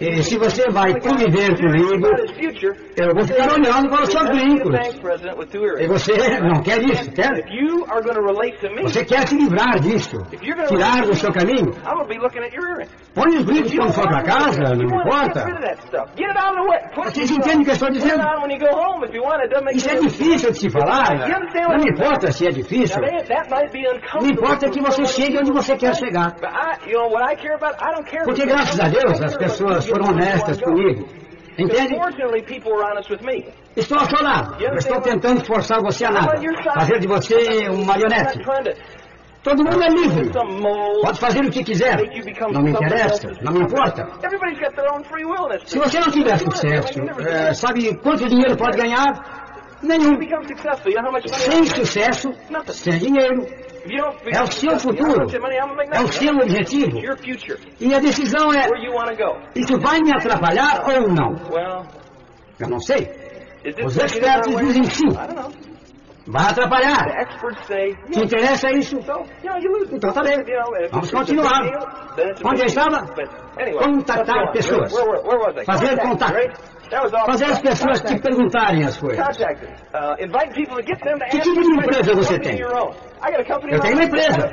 [0.00, 2.06] E se você vai conviver comigo,
[2.96, 4.78] eu vou ficar olhando para os seus brincos.
[5.78, 7.28] E você não quer isso, quer?
[8.82, 10.16] Você quer se livrar disso,
[10.68, 11.70] tirar do seu caminho.
[13.14, 15.44] Põe os brincos quando for para casa, não importa.
[17.04, 18.21] Vocês entendem o que eu estou dizendo?
[19.72, 21.28] Isso é difícil de se falar.
[21.68, 23.00] Não me importa se é difícil.
[24.20, 26.34] Não importa que você chegue onde você quer chegar.
[28.24, 31.06] Porque, graças a Deus, as pessoas foram honestas comigo.
[31.58, 31.94] Entende?
[31.96, 33.44] Fortunately, people were honest with me.
[33.76, 34.56] Estou ao seu lado.
[34.58, 36.38] Eu estou tentando forçar você a nada.
[36.74, 38.38] Fazer de você um marionete.
[39.42, 40.30] Todo mundo é livre.
[41.02, 41.96] Pode fazer o que quiser.
[42.52, 44.08] Não me interessa, não me importa.
[45.64, 49.40] Se você não tiver sucesso, é, sabe quanto dinheiro pode ganhar?
[49.82, 50.16] Nenhum.
[51.28, 52.32] Sem sucesso,
[52.68, 53.44] sem dinheiro.
[54.32, 55.26] É o seu futuro.
[55.92, 56.98] É o seu objetivo.
[57.80, 58.68] E a decisão é:
[59.56, 61.34] isso vai me atrapalhar ou não?
[62.60, 63.10] Eu não sei.
[63.84, 65.08] Os expertos dizem sim.
[66.26, 67.04] Vai atrapalhar.
[68.12, 68.96] Te interessa isso?
[68.96, 69.96] Lose.
[69.96, 70.38] Então tá bem.
[70.90, 71.60] Vamos continuar.
[72.44, 73.04] Onde eu estava?
[73.78, 74.92] Contatar pessoas.
[75.66, 76.32] Fazer contato.
[77.26, 79.18] Fazer as pessoas te perguntarem as coisas.
[79.94, 80.14] Uh,
[81.30, 82.58] Que tipo de empresa você tem?
[83.74, 84.48] Eu tenho uma empresa.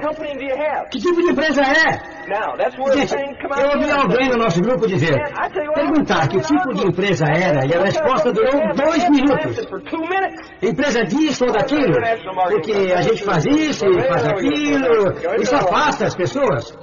[0.91, 2.01] Que tipo de empresa é?
[2.95, 3.15] Gente,
[3.61, 5.15] eu ouvi alguém no nosso grupo dizer,
[5.73, 9.57] perguntar que tipo de empresa era e a resposta durou dois minutos.
[10.61, 11.93] Empresa disso ou daquilo,
[12.51, 16.77] porque a gente faz isso e faz aquilo, isso afasta as pessoas.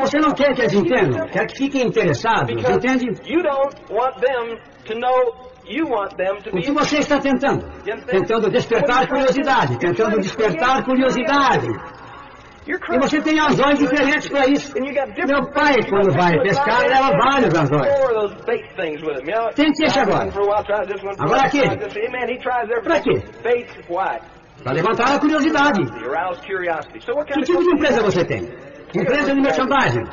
[0.00, 3.06] Você não quer que eles entendam, quer que fiquem interessados, entende?
[6.52, 7.64] O que você está tentando?
[8.06, 11.68] Tentando despertar curiosidade, tentando despertar curiosidade.
[12.66, 14.72] E você tem anzóis diferentes para isso.
[15.26, 17.92] Meu pai, quando vai pescar, leva vários anzóis.
[19.54, 20.30] Tente esse agora.
[21.18, 21.42] Agora
[22.82, 23.20] Pra everything.
[23.20, 23.38] quê?
[24.62, 25.80] Para levantar a curiosidade.
[27.26, 28.48] Que tipo de empresa você tem?
[28.94, 30.04] Empresa de merchandising.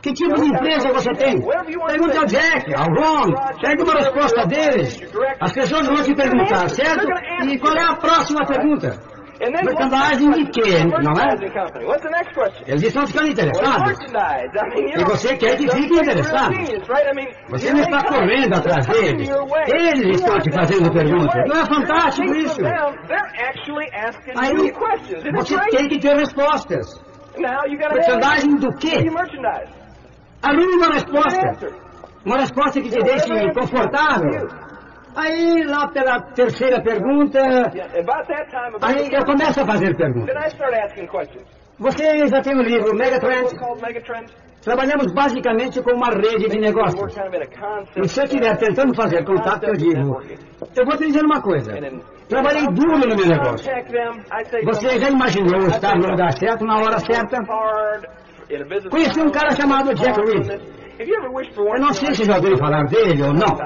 [0.00, 1.40] Que tipo de empresa você tem?
[1.40, 5.00] Pergunte ao Jack, ao Ron, pegue uma resposta deles.
[5.40, 7.06] As pessoas vão te perguntar, certo?
[7.44, 8.96] E qual é a próxima pergunta?
[9.40, 11.36] Merchandising de quê, não é?
[12.66, 13.98] Eles estão ficando interessados.
[14.74, 16.54] E você quer que some fique things are interessado.
[16.54, 17.08] genius, right?
[17.08, 19.30] I mean, Você não está correndo atrás deles.
[19.68, 21.44] Eles estão te fazendo perguntas.
[21.46, 22.60] Não é fantástico isso?
[24.36, 24.72] Aí
[25.32, 27.07] você tem que ter respostas.
[27.38, 28.96] Merchandising do quê?
[30.42, 31.68] Arrume uma resposta.
[32.24, 34.48] Uma resposta que te deixe confortável.
[35.16, 37.40] Aí, lá pela terceira pergunta,
[38.82, 40.34] aí eu começo a fazer perguntas.
[41.78, 42.92] Você já tem o livro?
[43.42, 44.34] Book called Megatrends.
[44.62, 47.16] Trabalhamos basicamente com uma rede de negócios.
[47.96, 50.20] E se eu estiver tentando fazer contato, eu digo,
[50.76, 51.72] eu vou te dizer uma coisa.
[52.28, 53.70] Trabalhei duro no meu negócio.
[54.64, 57.38] Você já imaginou estar no lugar certo, na hora certa?
[58.90, 60.46] Conheci um cara chamado Jack Reed.
[60.98, 63.56] Eu não sei se já ouviu falar dele ou não,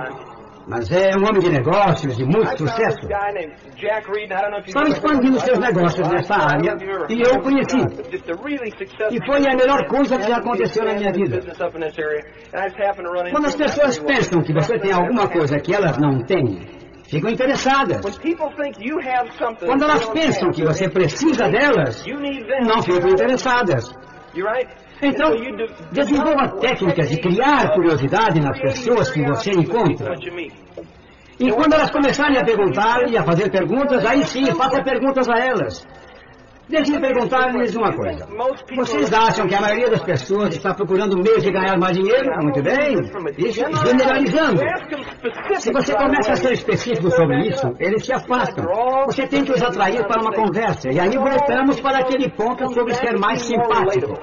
[0.69, 2.99] mas é um homem de negócios de muito sucesso.
[4.67, 6.77] Estava expandindo seus negócios nessa área
[7.09, 7.79] e eu o conheci.
[9.11, 11.41] E foi a melhor coisa que já aconteceu na minha vida.
[13.31, 16.82] Quando as pessoas pensam que você tem alguma coisa que elas não têm,
[17.13, 18.01] ficam interessadas.
[19.59, 22.03] Quando elas pensam que você precisa delas,
[22.67, 23.95] não ficam interessadas.
[25.03, 25.31] Então,
[25.93, 30.15] desenvolva técnicas de criar curiosidade nas pessoas que você encontra.
[31.39, 35.39] E quando elas começarem a perguntar e a fazer perguntas, aí sim, faça perguntas a
[35.39, 35.87] elas.
[36.73, 38.27] Deixe-me perguntar-lhes uma coisa.
[38.75, 42.33] Vocês acham que a maioria das pessoas está procurando meios de ganhar mais dinheiro?
[42.41, 42.95] Muito bem.
[43.37, 44.59] Isso generalizando.
[45.59, 48.65] Se você começa a ser específico sobre isso, eles se afastam.
[49.05, 50.89] Você tem que os atrair para uma conversa.
[50.91, 54.15] E aí voltamos para aquele ponto sobre ser mais simpático.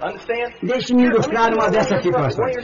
[0.64, 2.56] Deixe-me ilustrar uma dessas situações.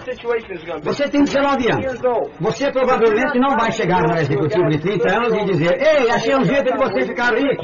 [0.81, 2.01] Você tem 19 anos.
[2.39, 6.43] Você provavelmente não vai chegar no executivo de 30 anos e dizer: Ei, achei um
[6.43, 7.63] jeito de você ficar rico.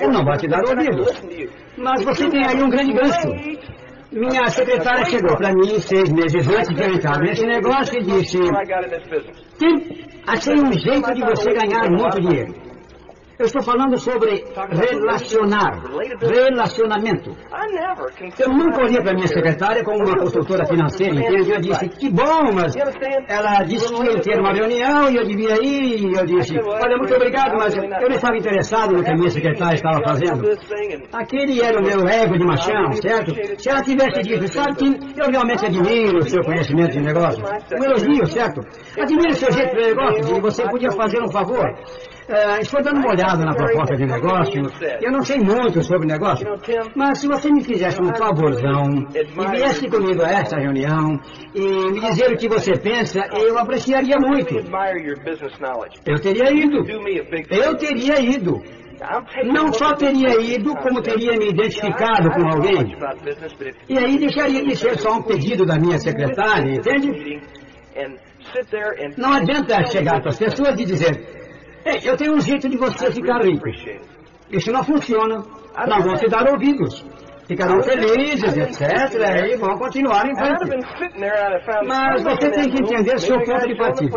[0.00, 1.59] Ele não vai te dar ouvidos.
[1.76, 3.60] Mas você tem aí um grande gancho.
[4.12, 8.38] Minha secretária chegou para mim seis meses antes de eu entrar nesse negócio e disse:
[9.58, 12.69] Tim, achei um jeito de você ganhar muito dinheiro.
[13.40, 15.82] Eu estou falando sobre relacionar,
[16.20, 17.34] relacionamento.
[18.38, 21.50] Eu nunca olhei para minha secretária como uma consultora financeira, entende?
[21.50, 25.54] Eu disse, que bom, mas ela disse que ia ter uma reunião e eu devia
[25.54, 29.14] ir, e eu disse, olha, muito obrigado, mas eu não estava interessado no que a
[29.16, 30.42] minha secretária estava fazendo.
[31.10, 33.32] Aquele era o meu ego de machão, certo?
[33.58, 37.84] Se ela tivesse dito, sabe que eu realmente admiro o seu conhecimento de negócios, um
[37.84, 38.60] elogio, certo?
[39.00, 41.64] Admiro o seu jeito de negócios e você podia fazer um favor.
[42.30, 44.62] Uh, estou dando uma olhada na proposta de negócio.
[45.02, 46.46] Eu não sei muito sobre negócio,
[46.94, 51.18] mas se você me fizesse um favorzão e viesse comigo a essa reunião
[51.52, 54.54] e me dizer o que você pensa, eu apreciaria muito.
[56.06, 56.84] Eu teria ido.
[57.50, 58.62] Eu teria ido.
[59.46, 62.96] Não só teria ido, como teria me identificado com alguém.
[63.88, 67.42] E aí deixaria de ser só um pedido da minha secretária, entende?
[69.18, 71.39] Não adianta chegar para as pessoas e dizer:
[71.84, 73.68] Ei, eu tenho um jeito de você ficar rico.
[74.50, 75.42] Isso não funciona.
[75.86, 77.04] Não vão te dar ouvidos.
[77.46, 78.80] Ficarão felizes, etc.
[79.52, 80.70] E vão continuar em frente.
[81.88, 84.10] Mas você tem que entender seu ponto de partida.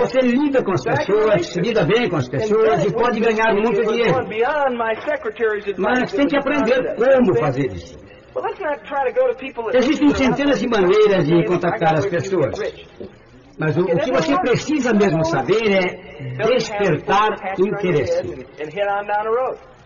[0.00, 3.82] Você lida com as pessoas, se lida bem com as pessoas e pode ganhar muito
[3.82, 4.14] dinheiro.
[5.78, 7.96] Mas tem que aprender como fazer isso.
[9.74, 12.58] Existem centenas de maneiras de contactar as pessoas.
[13.62, 17.28] Mas o, o que você precisa mesmo saber é despertar
[17.60, 18.44] interesse.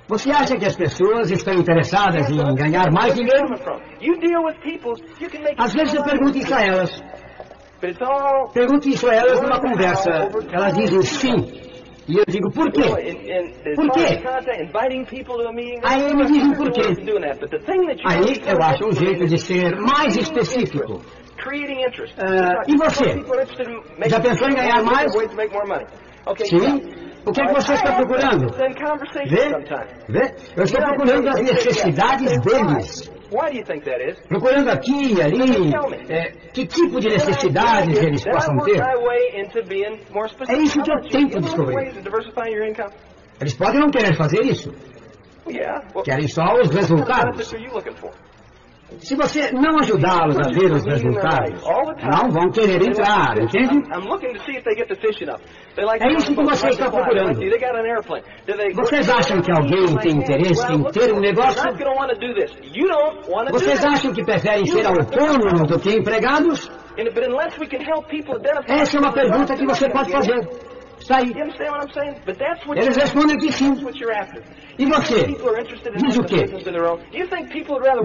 [0.08, 3.48] Você acha que as pessoas estão interessadas em ganhar mais dinheiro?
[5.58, 7.02] Às vezes eu pergunto isso a elas.
[8.54, 10.10] Pergunto isso a elas numa conversa.
[10.52, 11.66] Elas dizem sim.
[12.08, 12.82] E eu digo, por quê?
[13.74, 14.22] Por quê?
[15.82, 16.82] Aí me dizem por quê.
[18.06, 21.00] Aí eu acho um jeito de ser mais específico.
[22.18, 23.04] Ah, e você?
[24.10, 25.12] Já pensou em ganhar mais?
[26.46, 26.82] Sim.
[27.26, 28.46] O que é que você está procurando?
[29.28, 29.48] Vê?
[30.08, 30.34] Vê?
[30.56, 33.12] Eu estou procurando as necessidades deles.
[34.28, 35.70] Procurando aqui e ali
[36.08, 38.80] é, que tipo de necessidades eles possam ter.
[40.52, 41.74] É isso que eu tento descobrir.
[43.40, 44.72] Eles podem não querer fazer isso.
[46.04, 47.48] Querem só os resultados.
[49.00, 51.60] Se você não ajudá-los a ver os resultados,
[52.04, 53.82] não vão querer entrar, entende?
[56.00, 57.40] É isso que você está procurando.
[58.74, 61.60] Vocês acham que alguém tem interesse em ter um negócio?
[63.50, 66.70] Vocês acham que preferem ser autônomos do que empregados?
[68.68, 70.75] Essa é uma pergunta que você pode fazer.
[70.98, 71.30] Está aí.
[72.82, 73.72] Eles respondem que sim.
[74.78, 75.26] E você?
[75.96, 76.44] Diz o quê?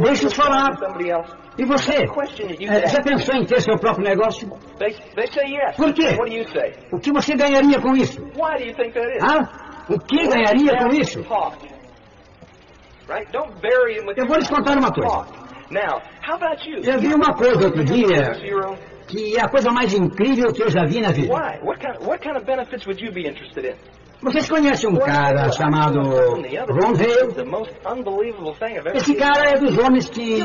[0.04, 0.70] Deixa eu falar.
[1.58, 2.06] E você?
[2.70, 4.48] É, já pensou em ter seu próprio negócio?
[5.76, 6.16] Por quê?
[6.92, 8.22] O que você ganharia com isso?
[9.22, 9.84] Ah?
[9.90, 11.24] O que ganharia com isso?
[14.16, 15.41] Eu vou lhes contar uma coisa.
[16.84, 18.32] Eu vi uma coisa outro dia
[19.08, 21.34] que é a coisa mais incrível que eu já vi na vida.
[21.34, 21.60] Why?
[21.64, 23.76] What kind, what kind of benefits would you be interested in?
[24.22, 27.34] Vocês conhecem um cara chamado Ron Hale?
[27.34, 30.40] The most unbelievable thing I've ever Esse cara é dos homens que.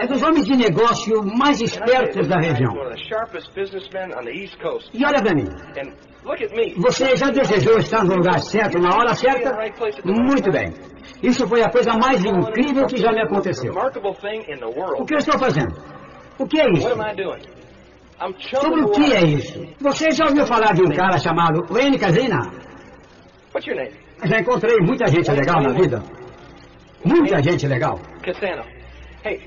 [0.00, 2.72] É dos homens de negócio mais espertos da região.
[4.92, 5.44] E olha pra mim.
[6.78, 9.54] Você já desejou estar no lugar certo, na hora certa?
[10.04, 10.72] Muito bem.
[11.22, 13.72] Isso foi a coisa mais incrível que já me aconteceu.
[13.72, 15.74] O que eu estou fazendo?
[16.38, 16.88] O que é What isso?
[16.88, 17.42] am I doing?
[18.20, 19.60] I'm Sobre o que é isso?
[19.80, 22.40] Você já ouviu falar de um cara chamado Wayne Casina?
[23.54, 23.90] Name?
[24.24, 26.02] Já encontrei muita gente legal na vida.
[27.04, 27.98] Muita gente legal.
[28.22, 28.64] Cassano.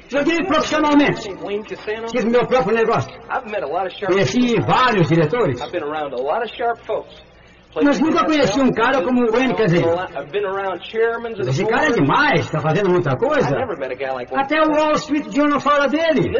[0.09, 1.29] Joguei profissionalmente.
[2.07, 3.11] Tive meu próprio negócio.
[4.07, 5.61] Conheci vários diretores.
[7.83, 9.65] Mas nunca conheci um cara como o Wayne the
[11.41, 13.55] Esse cara é demais, está fazendo muita coisa.
[14.33, 16.31] Até o Wall Street Journal fala dele.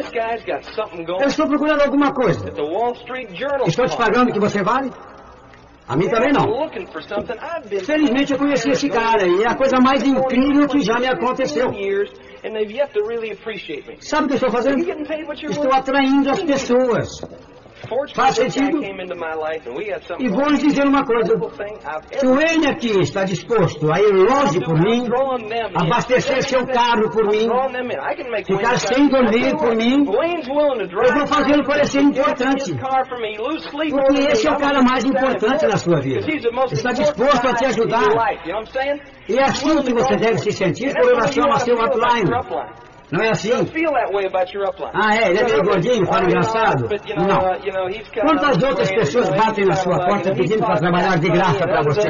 [1.20, 2.48] Eu estou procurando alguma coisa.
[3.66, 4.90] Estou te pagando o que você vale?
[5.86, 6.44] A mim também não.
[7.84, 11.70] Felizmente eu conheci esse cara e é a coisa mais incrível que já me aconteceu.
[12.38, 13.96] Years, and they've yet to really appreciate me.
[14.00, 14.78] Sabe o que eu estou fazendo?
[14.80, 17.08] Estou atraindo as pessoas.
[18.14, 18.82] Faz sentido?
[20.18, 21.34] E vou lhes dizer uma coisa.
[22.12, 25.06] Se o Wayne aqui está disposto a ir longe por mim,
[25.74, 27.48] abastecer seu carro por mim,
[28.46, 32.74] ficar sem dormir por mim, eu vou fazê-lo parecer importante.
[33.90, 36.20] Porque esse é o cara mais importante na sua vida.
[36.72, 38.08] Está disposto a te ajudar.
[39.28, 42.30] E é assim que você deve se sentir com relação ao seu upline.
[43.10, 43.52] Não é assim?
[44.94, 45.30] Ah, é?
[45.30, 46.88] Ele é meio gordinho, fala engraçado?
[47.16, 47.38] Não.
[47.38, 47.60] uh,
[48.26, 52.02] Quantas outras pessoas batem na sua porta pedindo para trabalhar de graça para você?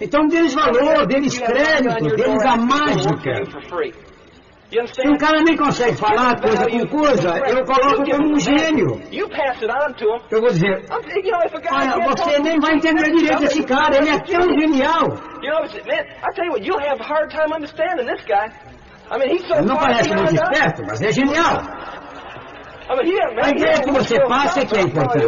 [0.00, 3.30] Então deles valor, deles crédito, deles a mágica.
[4.86, 9.00] Se um cara nem consegue falar coisa com coisa, eu coloco como um gênio.
[10.30, 10.84] Eu vou dizer,
[11.74, 15.08] olha, você nem vai entender direito esse cara, ele é tão genial.
[19.58, 21.58] Ele não parece muito esperto, mas é genial.
[23.44, 25.26] A ideia que você passa é que é importante.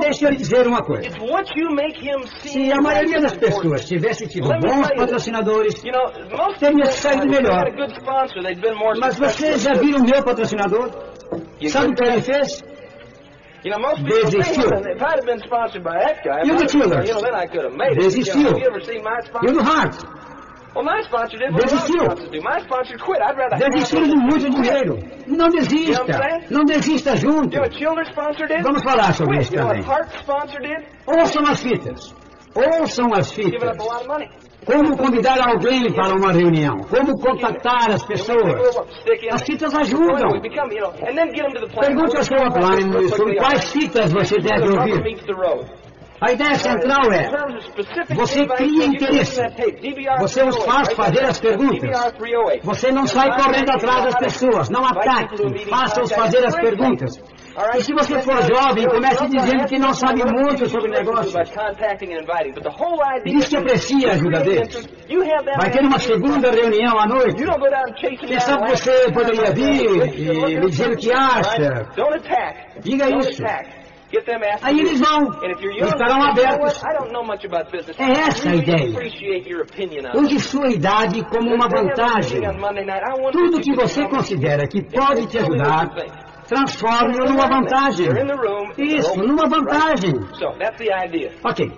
[0.00, 1.08] Deixa eu lhe dizer uma coisa.
[2.40, 5.74] Se a maioria das pessoas tivesse tido bons patrocinadores,
[6.58, 7.64] Teria saído melhor.
[9.00, 9.74] mas você successful.
[9.74, 10.90] já viu o meu patrocinador?
[11.68, 12.64] Sabe o que ele fez?
[14.24, 14.64] Desistiu.
[16.44, 16.64] E o do.
[17.94, 18.50] Desistiu.
[19.42, 19.94] E o do Hart?
[21.52, 22.04] Desistiu.
[23.70, 24.98] Desistiram de muito dinheiro.
[25.26, 26.04] Não desista.
[26.50, 27.56] Não desista junto.
[28.62, 29.82] Vamos falar sobre isso também.
[31.06, 32.14] Ouçam as fitas.
[32.54, 33.76] Ouçam as fitas.
[34.66, 36.78] Como convidar alguém para uma reunião.
[36.80, 38.76] Como contactar as pessoas.
[39.32, 39.44] As it.
[39.46, 40.40] fitas ajudam.
[41.80, 45.79] Pergunte ao seu upline sobre quais fitas você deve ouvir.
[46.20, 47.30] A ideia central é,
[48.14, 49.40] você cria interesse.
[50.18, 51.90] Você os faz fazer as perguntas.
[52.62, 55.36] você não sai correndo atrás das pessoas, não ataque,
[55.68, 57.16] faça-os fazer as perguntas.
[57.76, 61.32] E se você for jovem, comece dizendo que não sabe muito sobre negócio.
[63.24, 64.88] Diz que aprecia a ajuda deles.
[65.58, 67.42] Vai ter uma segunda reunião à noite.
[68.26, 71.86] Quem sabe você poderia vir e me dizer o que acha.
[72.80, 73.42] Diga isso.
[74.62, 75.28] Aí eles vão,
[75.86, 76.82] estarão abertos.
[77.98, 78.90] É essa a ideia.
[80.14, 82.40] Use sua idade como uma vantagem.
[83.32, 85.90] Tudo que você considera que pode te ajudar,
[86.48, 88.08] transforme-o numa vantagem.
[88.78, 90.12] Isso, numa vantagem.
[91.44, 91.70] Ok.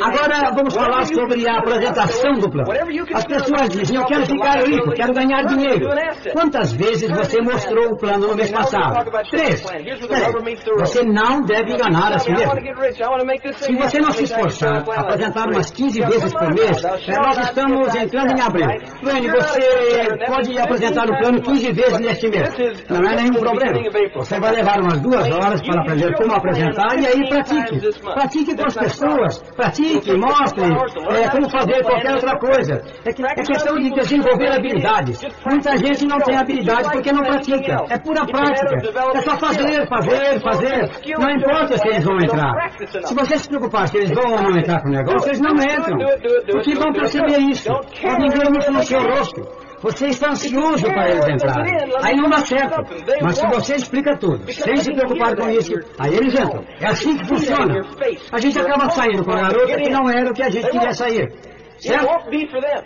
[0.00, 2.70] Agora vamos falar sobre a apresentação do plano.
[3.14, 5.88] As pessoas dizem, eu quero ficar rico, quero ganhar dinheiro.
[6.32, 9.10] Quantas vezes você mostrou o plano no mês passado?
[9.30, 9.62] Três.
[9.62, 12.52] Peraí, você não deve enganar a si mesmo.
[13.54, 18.40] Se você não se esforçar, apresentar umas 15 vezes por mês, nós estamos entrando em
[18.40, 18.66] abril.
[19.02, 22.54] Duane, você pode apresentar o plano 15 vezes neste mês.
[22.88, 23.78] Não é nenhum problema.
[24.14, 27.80] Você vai levar umas duas horas para aprender como apresentar e aí pratique.
[28.14, 29.38] Pratique com as pessoas.
[29.56, 32.82] Pratique, mostre é, como fazer qualquer outra coisa.
[33.04, 35.20] É, que- é questão de desenvolver habilidades.
[35.48, 37.84] Muita gente não tem habilidade porque não pratica.
[37.88, 38.76] É pura prática.
[39.14, 40.90] É só fazer, fazer, fazer.
[41.18, 42.70] Não importa se eles vão entrar.
[43.04, 45.98] Se você se preocupar se eles vão ou não entrar no negócio, eles não entram.
[46.50, 47.68] Porque vão perceber isso.
[47.70, 49.69] Ver isso no seu rosto.
[49.82, 51.74] Você está ansioso para eles entrarem.
[52.02, 52.82] Aí não dá certo.
[53.22, 56.64] Mas se você explica tudo, sem se preocupar com isso, aí eles entram.
[56.80, 57.80] É assim que funciona.
[58.30, 60.92] A gente acaba saindo com a garota que não era o que a gente queria
[60.92, 61.32] sair.
[61.78, 62.06] Certo?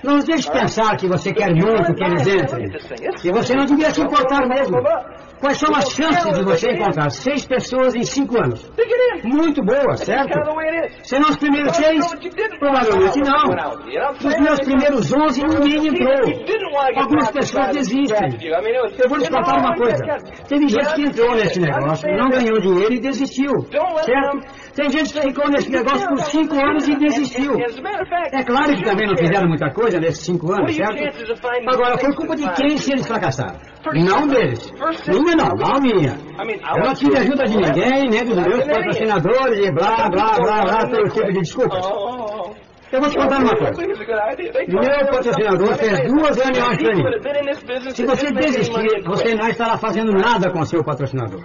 [0.05, 2.71] Não nos deixe pensar que você quer muito que eles entrem.
[3.25, 4.77] E você não devia se importar mesmo.
[5.41, 8.71] Quais são as chances de você encontrar seis pessoas em cinco anos?
[9.25, 10.39] Muito boas, certo?
[11.03, 12.05] Serão os primeiros seis?
[12.59, 13.45] Provavelmente não.
[14.23, 16.45] Nos meus primeiros onze, ninguém entrou.
[16.97, 18.39] Algumas pessoas desistem.
[18.43, 20.05] Eu vou lhes contar uma coisa.
[20.49, 23.53] Teve gente que entrou nesse negócio, não ganhou dinheiro e desistiu.
[24.05, 24.41] Certo?
[24.75, 27.53] Tem gente que ficou nesse negócio por cinco anos e desistiu.
[28.33, 30.95] É claro que também não fizeram muita coisa nesses cinco anos, certo?
[31.69, 33.57] Agora, foi culpa de quem se eles fracassaram?
[33.95, 34.73] Não deles.
[35.07, 36.17] Minha não, não minha.
[36.77, 40.89] Eu não tive ajuda de ninguém, nem dos meus patrocinadores e blá, blá, blá, blá,
[40.91, 41.87] todo tipo de desculpas.
[42.93, 43.87] Eu vou te contar uma coisa.
[44.69, 47.91] Meu patrocinador fez duas reuniões para mim.
[47.91, 51.41] Se você desistir, você não estará fazendo nada com o seu patrocinador.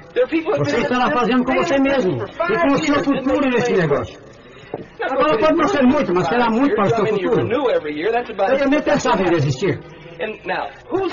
[0.58, 4.20] Você estará fazendo com você mesmo e com o seu futuro nesse negócio.
[5.02, 7.48] Agora pode não ser muito, mas será muito para o seu futuro.
[8.52, 9.80] Eu também pensava em desistir.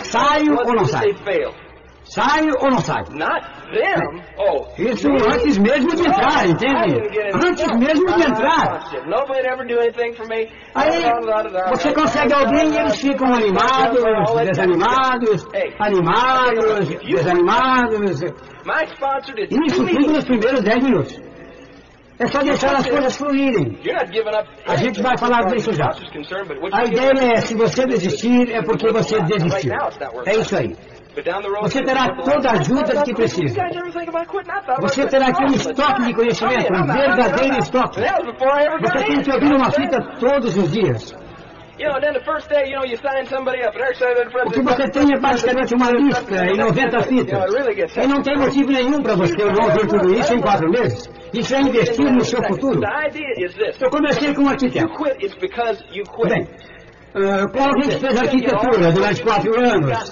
[0.03, 1.15] Saio ou não saio?
[2.08, 3.04] Saio ou não saio?
[4.78, 7.00] Isso antes mesmo de entrar, entende?
[7.34, 8.80] Antes mesmo de entrar.
[10.74, 11.02] Aí
[11.70, 14.02] você consegue alguém e eles ficam animados,
[14.46, 15.46] desanimados,
[15.80, 16.64] animados,
[17.04, 18.22] desanimados.
[19.66, 21.20] Isso tudo nos primeiros 10 minutos.
[22.18, 23.78] É só deixar as coisas fluírem.
[24.66, 25.90] A gente vai falar disso já.
[26.72, 29.72] A ideia é, se você desistir, é porque você desistiu.
[30.24, 30.74] É isso aí.
[31.62, 33.55] Você terá toda a ajuda que precisa.
[34.80, 38.01] Você terá aqui um estoque de conhecimento, um verdadeiro estoque.
[38.01, 41.14] Você tem que ouvir uma fita todos os dias.
[44.47, 47.55] O que você tem é basicamente uma lista em 90 fitas.
[48.02, 51.06] E não tem motivo nenhum para você não ouvir tudo isso em quatro meses.
[51.34, 52.80] Isso é investir no seu futuro.
[53.80, 54.86] Eu comecei com um arquiteto.
[56.28, 56.48] Bem,
[57.14, 60.10] Uh, qual gente fez arquitetura durante quatro anos?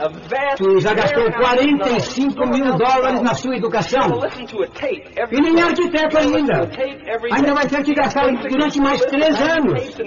[0.56, 4.08] Que já gastou 45 mil dólares na sua educação.
[5.30, 6.70] E nem é arquiteto ainda.
[7.30, 9.98] Ainda vai ter que gastar durante mais três anos.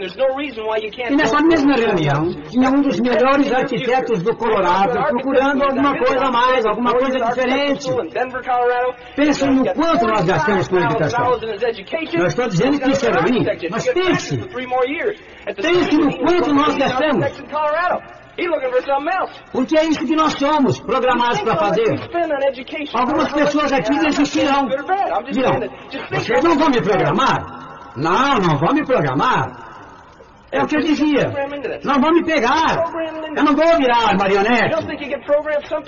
[1.09, 6.31] E nessa mesma reunião, tinha um dos melhores arquitetos do Colorado procurando alguma coisa a
[6.31, 7.87] mais, alguma coisa diferente.
[9.15, 11.37] Pensem no quanto nós gastamos com educação.
[12.17, 14.37] Não estou dizendo que isso é ruim, mas pense.
[15.61, 16.86] Pense no quanto nós gastamos.
[19.51, 21.89] Porque é isso que nós somos, programados para fazer.
[22.93, 24.67] Algumas pessoas aqui desistirão.
[25.31, 25.59] Dirão,
[26.11, 27.93] vocês não vão me programar?
[27.95, 29.66] Não, não vão me programar.
[30.49, 31.29] É o que eu dizia.
[31.83, 32.77] Não vão me pegar.
[33.35, 34.75] Eu não vou virar marionete.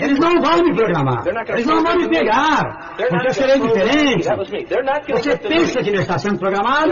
[0.03, 1.23] Eles não vão me programar.
[1.53, 2.93] Eles não vão me pegar.
[3.09, 4.27] Porque eu serei diferente.
[5.13, 6.91] Você pensa que não está sendo programado?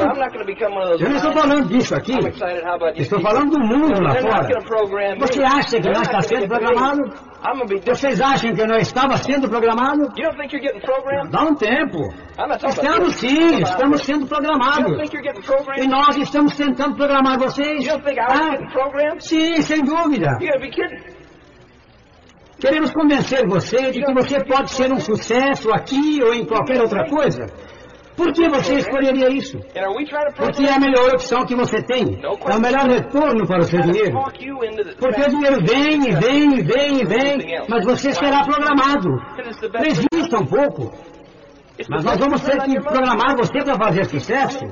[1.04, 2.14] Eu não estou falando disso aqui.
[3.02, 4.48] Estou falando do mundo lá fora.
[5.20, 7.02] Você acha que não está sendo programado?
[7.86, 10.02] Vocês acham que eu não estava sendo programado?
[10.18, 11.32] You don't think you're getting programmed?
[11.32, 12.10] Dá um tempo.
[12.68, 15.10] Estamos sim, estamos sendo programados.
[15.78, 17.84] E nós estamos tentando programar vocês.
[17.86, 19.24] You don't think I Ah, getting programmed?
[19.24, 20.38] sim, sem dúvida.
[20.42, 21.18] You got to be kidding.
[22.60, 27.08] Queremos convencer você de que você pode ser um sucesso aqui ou em qualquer outra
[27.08, 27.46] coisa.
[28.18, 29.60] Por que você escolheria isso?
[30.36, 32.20] Porque é a melhor opção que você tem.
[32.20, 34.18] É o melhor retorno para o seu dinheiro.
[35.00, 39.10] Porque o dinheiro vem e vem e vem e vem, mas você será programado.
[39.76, 40.92] Resista um pouco,
[41.88, 44.66] mas nós vamos ter que programar você para fazer sucesso.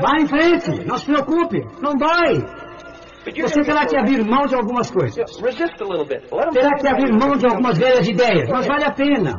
[0.00, 1.94] Vá em frente, não se preocupe, não
[3.26, 5.16] you're Você terá que abrir mão de algumas coisas.
[6.52, 9.38] Terá que abrir mão de algumas velhas ideias, mas vale a pena.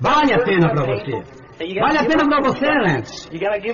[0.00, 1.41] Vale a pena para você.
[1.58, 3.28] Vale a pena para você, Lance.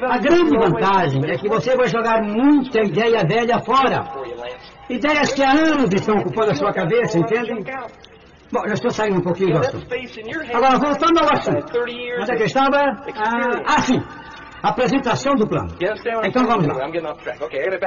[0.08, 4.04] A grande vantagem é que você vai jogar muita ideia velha fora.
[4.90, 7.52] Ideias que há anos estão ocupando a sua cabeça, entende?
[8.50, 9.86] Bom, eu estou saindo um pouquinho do assunto.
[10.54, 11.66] Agora, voltando ao assunto.
[11.66, 12.22] 30 years.
[12.22, 12.78] Onde é que estava?
[12.78, 14.02] Ah, ah, sim.
[14.62, 15.68] Apresentação do plano.
[16.24, 16.90] Então vamos lá.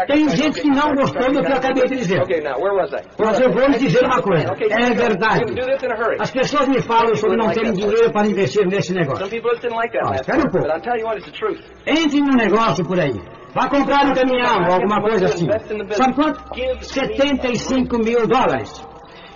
[0.07, 2.21] Tem gente que não gostou do que eu acabei de dizer.
[2.21, 3.03] Okay, now where was I?
[3.19, 4.53] Mas eu vou lhe dizer uma coisa.
[4.69, 5.53] É verdade.
[6.19, 9.25] As pessoas me falam sobre não terem dinheiro para investir nesse negócio.
[9.25, 9.35] Last
[10.21, 10.67] espera um pouco.
[11.85, 13.19] Entre num negócio por aí.
[13.53, 15.47] Vá comprar um caminhão ou alguma coisa assim.
[15.91, 16.41] Sabe quanto?
[16.83, 18.87] 75 mil dólares.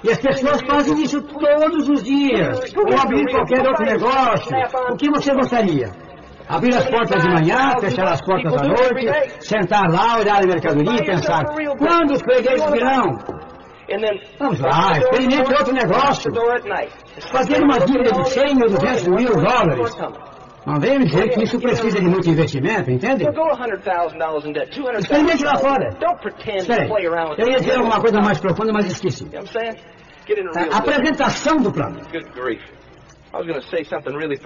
[0.04, 2.74] E as pessoas fazem isso todos os dias.
[2.78, 4.56] Ou abrir qualquer outro negócio.
[4.92, 6.05] O que você gostaria?
[6.48, 10.96] Abrir as portas de manhã, fechar as portas à noite, sentar lá, olhar a mercadoria
[10.96, 11.44] e pensar,
[11.78, 13.18] quando os fregueses virão?
[14.40, 16.32] Vamos lá, experimente outro negócio.
[17.32, 19.96] Fazer uma dívida de 100 ou 200 mil dólares.
[20.66, 23.24] Não venha me dizer que isso precisa de muito investimento, entende?
[23.24, 24.98] So go $100,000 in debt, $200,000.
[24.98, 25.90] Experimente lá fora.
[26.56, 26.88] Espera
[27.38, 29.30] Eu ia dizer alguma coisa mais profunda, mas esqueci.
[30.72, 32.00] A apresentação do plano.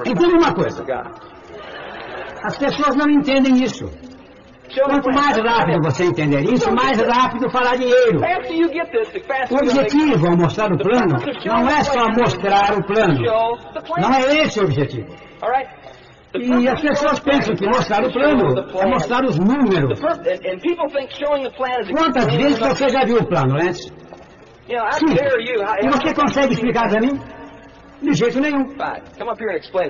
[0.05, 0.83] Entenda uma coisa.
[2.43, 3.85] As pessoas não entendem isso.
[4.85, 8.19] Quanto mais rápido você entender isso, mais rápido fará dinheiro.
[9.49, 13.19] O objetivo ao mostrar o plano não é só mostrar o plano.
[13.99, 15.07] Não é esse o objetivo.
[16.35, 18.45] E as pessoas pensam que mostrar o plano
[18.79, 19.99] é mostrar os números.
[21.91, 23.91] Quantas vezes você já viu o plano, Lance?
[24.91, 25.05] Sim.
[25.81, 27.19] E você consegue explicar para mim?
[28.01, 28.65] De jeito nenhum.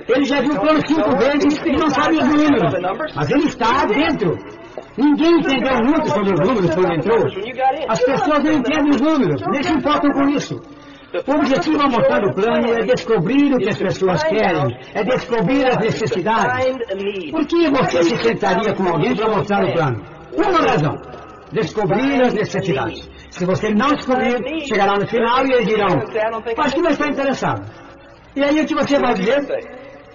[0.08, 2.72] Ele já viu o plano cinco vezes e não sabe os números.
[3.14, 4.36] Mas ele está dentro.
[4.96, 7.24] Ninguém entendeu muito sobre os números quando entrou.
[7.88, 10.60] As pessoas não entendem os números, nem se importam com isso.
[11.26, 15.66] O objetivo ao mostrar o plano é descobrir o que as pessoas querem, é descobrir
[15.66, 16.66] as necessidades.
[17.32, 20.04] Por que você se sentaria com alguém para mostrar o plano?
[20.36, 20.94] Uma razão:
[21.52, 23.10] descobrir as necessidades.
[23.30, 24.38] Se você não descobrir,
[24.68, 25.88] chegará no final e eles dirão:
[26.58, 27.62] Acho que não está interessado.
[28.36, 29.46] E aí o que você vai dizer?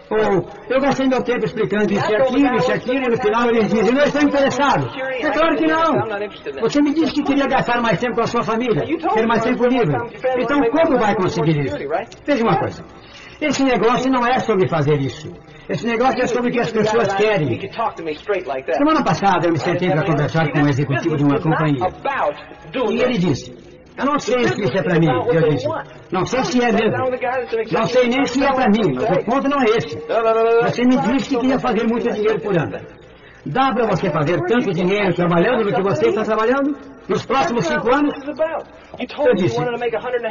[0.10, 3.50] Ou eu gastei meu tempo explicando isso e aquilo, isso e aquilo, e no final
[3.50, 4.88] eles dizem: Não estou interessado.
[5.20, 6.62] É claro que não.
[6.62, 9.66] Você me disse que queria gastar mais tempo com a sua família, ter mais tempo
[9.66, 9.96] livre.
[10.38, 11.78] Então como vai conseguir isso?
[12.26, 12.86] Veja uma coisa.
[13.42, 15.30] Esse negócio não é sobre fazer isso.
[15.68, 17.60] Esse negócio é sobre o que as pessoas querem.
[18.78, 21.88] Semana passada eu me sentei para conversar com um executivo de uma companhia.
[22.92, 23.65] E ele disse,
[23.98, 25.08] eu não sei se isso é para mim.
[25.08, 25.68] Eu disse,
[26.12, 26.98] não sei se é mesmo.
[27.72, 29.98] Não sei nem se é para mim, mas o ponto não é esse.
[30.64, 32.78] Você me disse que queria fazer muito dinheiro por ano.
[33.48, 36.76] Dá para você fazer tanto dinheiro trabalhando no que você está trabalhando?
[37.08, 38.12] Nos próximos cinco anos?
[39.20, 39.60] Eu disse,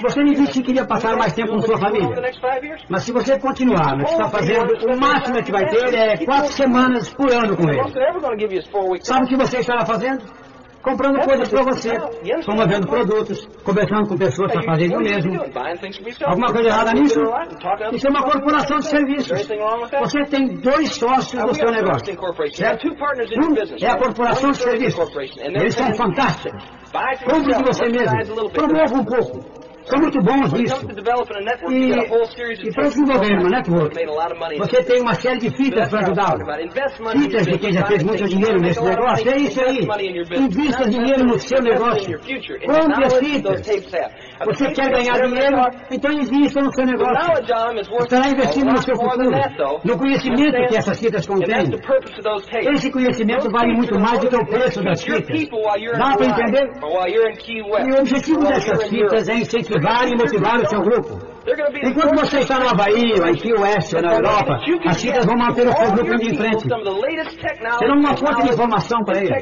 [0.03, 2.09] você me disse que queria passar mais tempo com sua família.
[2.89, 6.53] Mas se você continuar no que está fazendo, o máximo que vai ter é quatro
[6.53, 7.81] semanas por ano com ele.
[9.03, 10.25] Sabe o que você estará fazendo?
[10.85, 11.97] Comprando coisas para você,
[12.45, 15.33] promovendo produtos, conversando com pessoas para fazerem o mesmo.
[16.27, 17.21] Alguma coisa errada nisso?
[17.93, 19.49] Isso é uma corporação de serviços.
[20.01, 22.15] Você tem dois sócios do seu negócio,
[22.53, 22.87] certo?
[22.87, 25.11] Um é a corporação de serviços.
[25.39, 26.63] Eles são fantásticos.
[27.25, 28.51] Compre de você mesmo.
[28.51, 29.64] Promova um pouco.
[29.87, 30.87] São muito bons nisso.
[31.71, 31.91] E,
[32.69, 33.95] e para desenvolver uma network,
[34.59, 36.45] você tem uma série de fitas para ajudá-lo.
[37.13, 39.31] Fitas de quem já fez muito dinheiro nesse negócio.
[39.31, 39.81] É isso aí.
[40.39, 42.19] Invista dinheiro no seu negócio.
[42.67, 43.63] Compre as fitas.
[44.47, 45.57] Você quer ganhar dinheiro?
[45.91, 47.15] Então invista no seu negócio.
[48.01, 49.31] Estará investindo no seu futuro,
[49.85, 51.71] no conhecimento que essas fitas contêm.
[52.75, 55.49] Esse conhecimento vale muito mais do que o preço das fitas.
[55.99, 56.71] Dá para entender?
[57.87, 59.74] E o objetivo dessas fitas é incentivar
[60.09, 61.35] e motivar o seu grupo.
[61.83, 65.69] Enquanto você está no Havaí, ou aqui Oeste, ou na Europa, as fitas vão manter
[65.69, 66.67] o seu grupo indo em frente.
[67.79, 69.35] Serão uma fonte de informação para ele.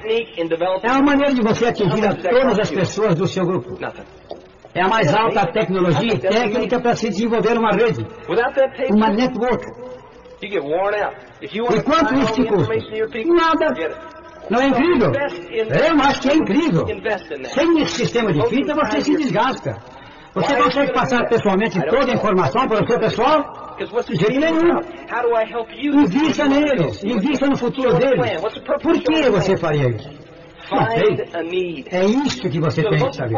[0.82, 3.78] É uma maneira de você atingir a todas as pessoas do seu grupo.
[4.74, 8.04] É a mais alta tecnologia e técnica para se desenvolver uma rede,
[8.90, 9.66] uma network.
[10.42, 12.74] E quanto isso te custa?
[13.26, 13.66] Nada.
[14.50, 15.12] Não é incrível?
[15.12, 16.84] Eu acho que é incrível.
[17.44, 19.76] Sem esse sistema de fita, você se desgasta.
[20.34, 23.76] Você consegue passar pessoalmente toda a informação para o seu pessoal?
[24.12, 24.80] De jeito nenhum.
[26.02, 28.40] Invista neles, invista no futuro deles.
[28.82, 30.22] Por que você faria isso?
[31.90, 33.34] É isso que você tem que saber.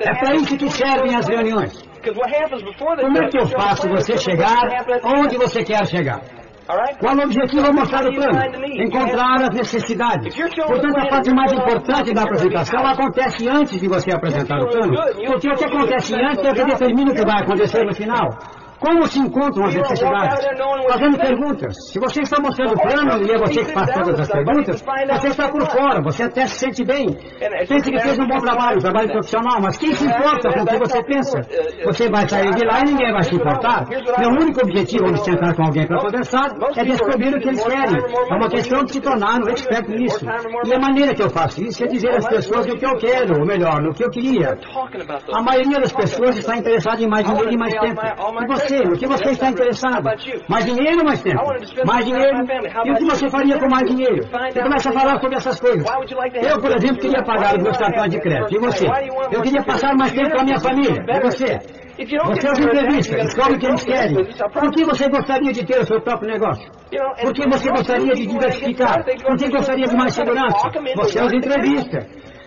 [0.00, 1.82] É para isso que servem as reuniões.
[3.00, 4.68] Como é que eu faço você chegar
[5.04, 6.20] onde você quer chegar?
[6.98, 8.38] Qual o objetivo é mostrar o plano?
[8.66, 10.34] Encontrar as necessidades.
[10.36, 14.94] Portanto, a parte mais importante da apresentação acontece antes de você apresentar o plano.
[15.26, 18.38] Porque o que acontece antes é o que determina o que vai acontecer no final.
[18.80, 20.38] Como se encontram as necessidades?
[20.88, 21.74] Fazendo perguntas.
[21.92, 24.82] Se você está mostrando o plano e é você que faz todas as perguntas,
[25.20, 27.06] você está por fora, você até se sente bem.
[27.68, 30.66] Pense que fez um bom trabalho, um trabalho profissional, mas quem se importa com o
[30.66, 31.40] que você pensa?
[31.84, 33.86] Você vai sair de lá e ninguém vai se importar.
[34.18, 38.02] Meu único objetivo de sentar com alguém para conversar é descobrir o que eles querem.
[38.30, 40.24] É uma questão de se tornar um expert nisso.
[40.64, 43.40] E a maneira que eu faço isso é dizer às pessoas o que eu quero,
[43.40, 44.58] ou melhor, no que eu queria.
[45.34, 48.00] A maioria das pessoas está interessada em mais dinheiro e mais tempo.
[48.40, 48.78] E você você?
[48.88, 50.02] O que você está interessado?
[50.48, 51.42] Mais dinheiro ou mais tempo?
[51.84, 52.38] Mais dinheiro?
[52.84, 54.22] E o que você faria com mais dinheiro?
[54.50, 55.86] Você começa a falar sobre essas coisas.
[56.42, 58.54] Eu, por exemplo, queria pagar os meus cartões de crédito.
[58.54, 58.86] E você?
[59.32, 61.04] Eu queria passar mais tempo com a minha família.
[61.08, 61.58] E você?
[62.00, 64.24] Você as entrevistas, descobre o que eles querem.
[64.54, 66.70] Por que você gostaria de ter o seu próprio negócio?
[67.20, 69.04] Por que você gostaria de diversificar?
[69.04, 70.70] Por que gostaria de mais segurança?
[70.96, 72.06] Você as entrevistas.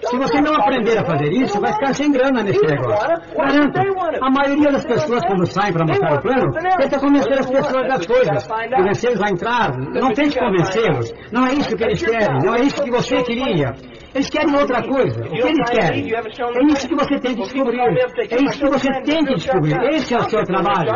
[0.10, 3.08] Se você não aprender a fazer isso, vai ficar sem grana nesse negócio.
[3.36, 3.80] Garanto,
[4.22, 8.06] a maioria das pessoas, quando saem para mostrar o plano, tenta convencer as pessoas das
[8.06, 8.48] coisas.
[8.48, 9.78] Convencê-los a entrar.
[9.78, 11.14] Não tente convencê-los.
[11.32, 12.38] Não é isso que eles querem.
[12.44, 13.74] Não é isso que você queria.
[14.14, 15.22] Eles querem outra coisa.
[15.22, 16.14] O que eles querem?
[16.14, 17.80] É isso que você tem que descobrir.
[17.80, 19.80] É isso que você tem que descobrir.
[19.94, 20.92] Esse é o seu trabalho.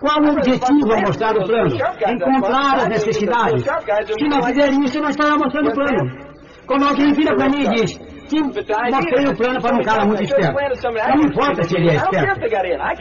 [0.00, 1.76] Qual o objetivo ao mostrar o plano?
[2.08, 3.64] Encontrar as necessidades.
[3.64, 6.30] Se não fizer isso, não estará mostrando o plano.
[6.66, 8.00] Quando alguém vira para mim e diz,
[8.38, 10.54] mostrei o plano para um cara muito esperto.
[11.16, 12.40] Não importa se ele é esperto.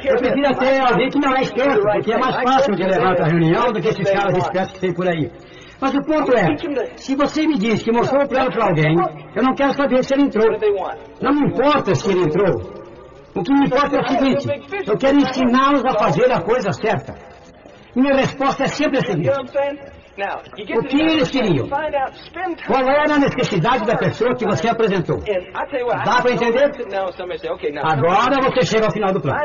[0.07, 3.25] Eu prefiro até alguém que não é esperto, porque é mais fácil de levar para
[3.25, 5.31] a reunião do que esses caras espertos que tem por aí.
[5.81, 6.45] Mas o ponto é,
[6.97, 8.95] se você me diz que mostrou o plano para alguém,
[9.35, 10.47] eu não quero saber se ele entrou.
[11.21, 12.79] Não me importa se ele entrou.
[13.35, 14.47] O que me importa é o seguinte,
[14.87, 17.15] eu quero ensiná-los a fazer a coisa certa.
[17.95, 19.29] Minha resposta é sempre a seguinte.
[20.77, 21.67] O que eles queriam?
[21.69, 25.17] Qual era a necessidade da pessoa que você apresentou?
[26.05, 26.71] Dá para entender?
[27.83, 29.39] Agora você chega ao final do plano.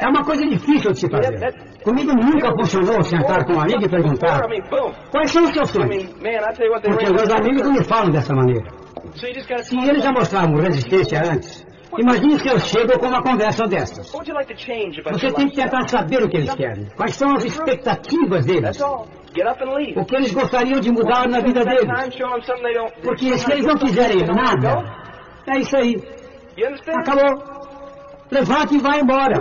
[0.00, 1.54] É uma coisa difícil de se fazer.
[1.82, 4.40] Comigo nunca funcionou sentar com um amigo e perguntar
[5.10, 6.06] quais são os seus sonhos.
[6.82, 8.66] Porque meus amigos não me falam dessa maneira.
[9.14, 9.26] Se
[9.78, 11.64] eles já mostravam resistência antes,
[11.98, 14.10] Imagine se eu chego com uma conversa dessas.
[14.10, 16.86] Você tem que tentar saber o que eles querem.
[16.96, 18.80] Quais são as expectativas deles.
[19.96, 21.86] O que eles gostariam de mudar na vida deles.
[23.02, 24.84] Porque se eles não fizerem nada,
[25.48, 25.94] é isso aí.
[26.96, 27.54] Acabou.
[28.30, 29.40] Levante e vá embora.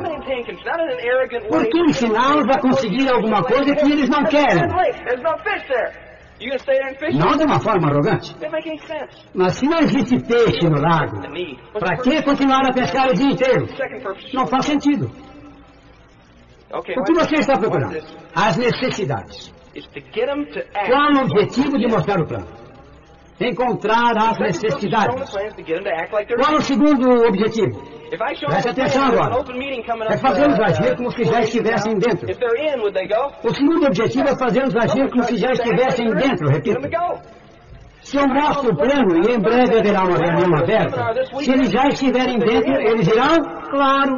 [1.47, 4.67] Por que ensiná-los a conseguir alguma coisa que eles não querem?
[7.13, 8.35] Não de uma forma arrogante.
[9.33, 11.21] Mas se não existe peixe no lago,
[11.79, 13.67] para que continuar a pescar o dia inteiro?
[14.33, 15.09] Não faz sentido.
[16.71, 17.97] O que você está procurando?
[18.35, 19.53] As necessidades.
[20.87, 22.47] Qual o objetivo de mostrar o plano?
[23.39, 25.31] Encontrar as necessidades.
[26.35, 27.81] Qual o segundo objetivo?
[28.17, 29.43] Preste atenção agora.
[30.09, 32.27] É fazê-los agir como se já estivessem dentro.
[33.43, 36.79] O segundo objetivo é fazê-los agir como se já estivessem dentro, repito.
[38.01, 41.87] Se eu mostro o plano e em breve haverá uma reunião aberta, se eles já
[41.87, 43.39] estiverem dentro, eles irão?
[43.69, 44.17] Claro.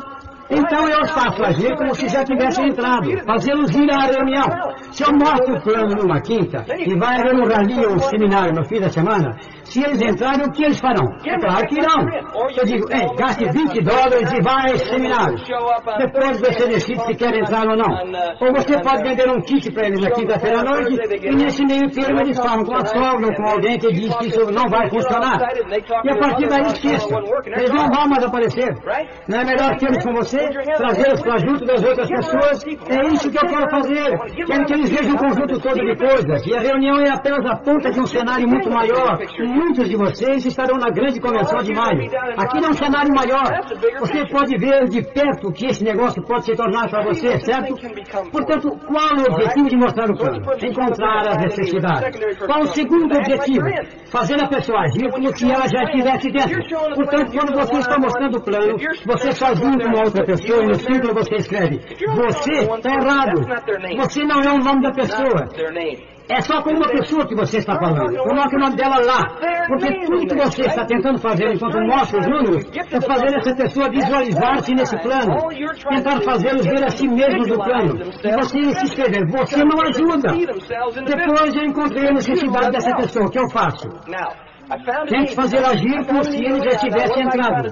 [0.49, 4.47] Então eu os faço agir como se já tivessem entrado, fazê-los ir à reunião.
[4.91, 8.53] Se eu mostro o plano numa quinta e vai haver um rally ou um seminário
[8.53, 9.35] no fim da semana,
[9.65, 11.05] se eles entrarem, o que eles farão?
[11.25, 11.99] É claro que não.
[12.55, 15.35] Eu digo, ei, gaste 20 dólares e vá a esse seminário.
[15.97, 17.91] Depois você decide se quer entrar ou não.
[18.41, 21.89] Ou você pode vender um kit para eles na quinta-feira à noite e nesse meio
[21.89, 24.89] termo eles falam com a sogra ou com alguém que diz que isso não vai
[24.89, 25.39] funcionar.
[26.03, 27.15] E a partir daí esqueça.
[27.45, 28.73] Eles não vão mais aparecer.
[29.27, 30.39] Não é melhor tê-los com você,
[30.77, 32.63] trazê-los para junto das outras pessoas?
[32.89, 34.17] É isso que eu quero fazer.
[34.45, 36.45] Quero que eles vejam um conjunto todo de coisas.
[36.45, 39.17] E a reunião é apenas a ponta de um cenário muito maior.
[39.55, 42.09] Muitos de vocês estarão na grande convenção de maio.
[42.37, 43.47] Aqui é um cenário maior.
[43.99, 47.73] Você pode ver de perto o que esse negócio pode se tornar para você, certo?
[48.31, 50.45] Portanto, qual é o objetivo de mostrar o plano?
[50.61, 52.37] Encontrar as necessidades.
[52.45, 53.65] Qual o segundo objetivo?
[54.11, 56.95] Fazer a pessoa agir como se ela já estivesse dentro.
[56.95, 58.75] Portanto, quando você está mostrando o plano,
[59.05, 63.41] você junto com outra pessoa e no símbolo você escreve: Você está errado.
[63.97, 65.47] Você não é o nome da pessoa.
[66.29, 68.15] É só com uma pessoa que você está falando.
[68.17, 69.21] Coloque o nome dela lá.
[69.67, 73.89] Porque tudo que você está tentando fazer enquanto mostra os números é fazer essa pessoa
[73.89, 75.35] visualizar-se nesse plano.
[75.89, 77.95] Tentar fazê-los ver a si mesmos no plano.
[78.23, 79.27] E você se escrever.
[79.27, 80.33] Você não ajuda.
[81.05, 83.25] Depois eu encontrei a necessidade dessa pessoa.
[83.27, 83.87] O que eu faço?
[85.07, 87.69] Tente fazer agir como se ele já tivesse entrado.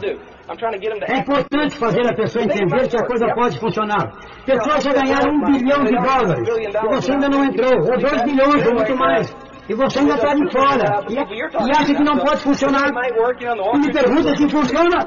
[1.08, 4.12] É importante fazer a pessoa entender que a coisa pode funcionar.
[4.46, 8.68] Pessoas já ganharam um bilhão de dólares e você ainda não entrou, ou dois bilhões,
[8.68, 9.36] ou muito mais.
[9.70, 11.06] E você ainda está de fora.
[11.10, 12.90] E, e, acha que não pode funcionar.
[12.90, 14.98] E me pergunta se funciona.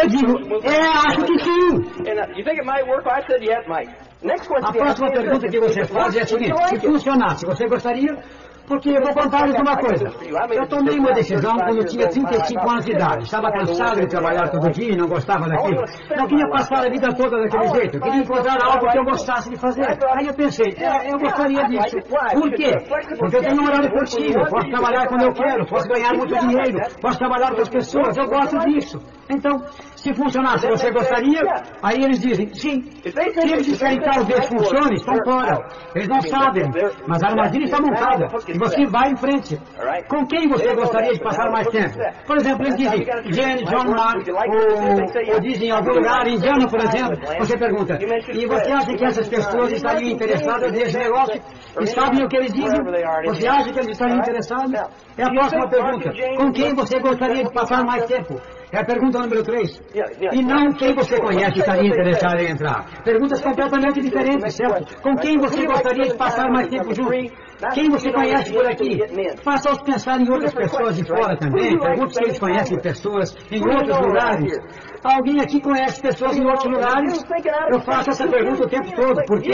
[0.00, 2.08] Eu digo, é, acho que sim.
[4.68, 8.16] A próxima pergunta que você faz é a seguinte: se funcionasse, você gostaria?
[8.66, 10.12] Porque eu vou contar-lhes uma coisa.
[10.52, 13.24] Eu tomei uma decisão quando tinha 35 anos de idade.
[13.24, 15.84] Estava cansado de trabalhar todo dia e não gostava daquilo.
[16.16, 17.96] Não queria passar a vida toda daquele jeito.
[17.96, 19.86] Eu queria encontrar algo que eu gostasse de fazer.
[19.86, 21.96] Aí eu pensei, é, eu gostaria disso.
[22.32, 22.72] Por quê?
[23.18, 24.46] Porque eu tenho um horário flexível.
[24.46, 25.66] Posso trabalhar quando eu quero.
[25.66, 26.78] Posso ganhar muito dinheiro.
[27.00, 28.16] Posso trabalhar com as pessoas.
[28.16, 29.00] Eu gosto disso.
[29.28, 29.58] Então,
[29.96, 31.40] se funcionasse, você gostaria?
[31.82, 32.82] Aí eles dizem, sim.
[33.02, 35.58] Se eles disserem talvez funcione, estão fora.
[35.94, 36.70] Eles não sabem.
[37.06, 38.28] Mas a armadilha está montada.
[38.48, 39.58] E você vai em frente.
[40.08, 41.98] Com quem você gostaria de passar mais tempo?
[42.26, 46.80] Por exemplo, eles dizem Jane, John Mark, ou, ou dizem em algum lugar, Indiana, por
[46.80, 47.16] exemplo.
[47.38, 47.98] Você pergunta,
[48.32, 51.40] e você acha que essas pessoas estariam interessadas nesse negócio?
[51.80, 52.80] E sabem o que eles dizem?
[53.26, 54.72] Você acha que eles estariam interessados?
[55.18, 56.10] É a próxima pergunta.
[56.36, 58.40] Com quem você gostaria de passar mais tempo?
[58.72, 59.80] É a pergunta número 3.
[60.32, 62.84] E não quem você conhece estaria interessado em entrar.
[63.04, 65.00] Perguntas completamente diferentes, certo?
[65.02, 67.10] Com quem você gostaria de passar mais tempo junto?
[67.72, 68.98] Quem você conhece por aqui?
[69.42, 71.78] Faça-os pensar em outras pessoas de fora também.
[71.78, 74.58] Pergunte se eles conhecem pessoas em outros lugares.
[75.06, 77.24] Alguém aqui conhece pessoas em outros lugares?
[77.70, 79.24] Eu faço essa pergunta o tempo todo.
[79.24, 79.52] Por quê?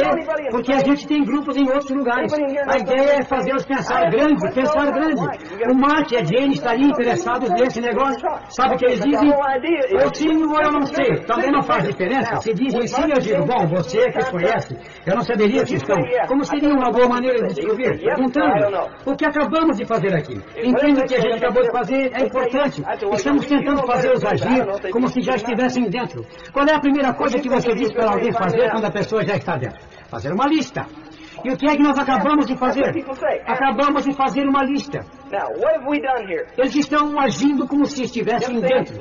[0.50, 2.32] Porque a gente tem grupos em outros lugares.
[2.66, 5.20] A ideia é fazê-los pensar grande, pensar grande.
[5.70, 8.26] O Mark e a Jane estariam interessados nesse negócio.
[8.48, 9.30] Sabe o que eles dizem?
[9.30, 11.20] Ou sim ou eu não sei.
[11.26, 12.36] Também não faz diferença.
[12.36, 14.76] Se dizem sim, eu digo, bom, você que os conhece,
[15.06, 15.96] eu não saberia que estão.
[16.28, 17.98] Como seria uma boa maneira de descobrir?
[17.98, 20.40] Perguntando o que acabamos de fazer aqui.
[20.56, 22.82] Entenda que a gente acabou de fazer é importante.
[23.12, 26.24] Estamos tentando fazê-los agir como se já estivessem dentro.
[26.52, 29.36] Qual é a primeira coisa que você diz para alguém fazer quando a pessoa já
[29.36, 29.78] está dentro?
[30.08, 30.86] Fazer uma lista.
[31.44, 32.92] E o que é que nós acabamos de fazer?
[33.46, 35.00] Acabamos de fazer uma lista.
[36.56, 38.94] Eles estão agindo como se estivessem dentro.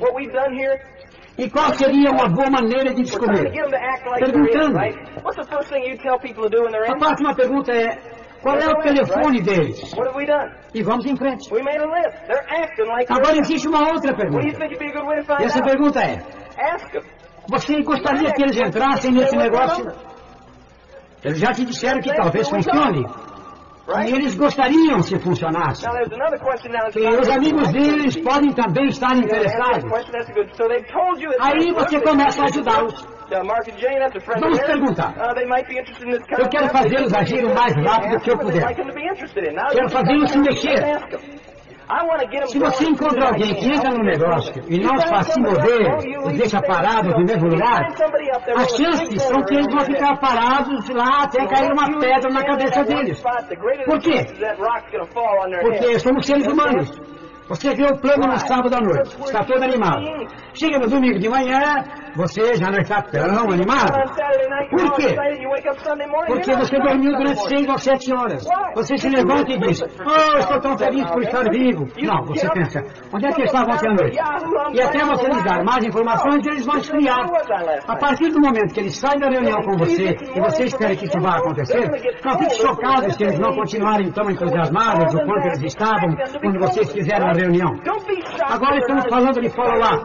[1.38, 3.50] E qual seria uma boa maneira de descobrir?
[4.20, 4.78] Perguntando.
[6.92, 7.98] A próxima pergunta é:
[8.42, 9.94] qual é o telefone deles?
[10.74, 11.48] E vamos em frente.
[13.08, 14.46] Agora existe uma outra pergunta.
[15.40, 16.22] E essa pergunta é:
[17.48, 19.86] Você gostaria que eles entrassem nesse negócio?
[21.24, 23.04] Eles já te disseram que talvez funcione.
[24.06, 25.84] E eles gostariam se funcionasse.
[26.96, 29.84] E os amigos deles podem também estar interessados.
[31.40, 33.06] Aí você começa a ajudá-los.
[34.40, 35.14] Vamos perguntar.
[36.38, 38.62] Eu quero fazê-los agir o mais rápido que eu puder.
[38.74, 40.82] Quero fazê-los se mexer.
[42.46, 45.94] Se você encontra alguém que entra no negócio e não faz se mover,
[46.24, 47.86] os deixa parados no mesmo lugar,
[48.56, 52.84] as chances são que eles vão ficar parados lá até cair uma pedra na cabeça
[52.84, 53.22] deles.
[53.84, 54.24] Por quê?
[55.60, 56.90] Porque somos seres humanos.
[57.52, 60.02] Você vê o plano no sábado à noite, está todo animado.
[60.54, 61.84] Chega no domingo de manhã,
[62.16, 63.92] você já não está tão animado.
[64.70, 65.14] Por quê?
[66.26, 68.42] Porque você dormiu durante seis ou sete horas.
[68.74, 71.86] Você se levanta e diz, oh, estou tão feliz por estar vivo.
[72.00, 72.80] Não, você pensa,
[73.12, 74.18] onde é que estava ontem à noite?
[74.72, 77.26] E até você lhes dar mais informações, eles vão esfriar.
[77.86, 81.04] A partir do momento que eles saem da reunião com você e você espera que
[81.04, 81.86] isso vá acontecer,
[82.24, 86.90] não fique chocado se eles não continuarem tão entusiasmados do quanto eles estavam quando vocês
[86.90, 87.41] fizeram a reunião.
[88.48, 90.04] Agora estamos falando de follow-up.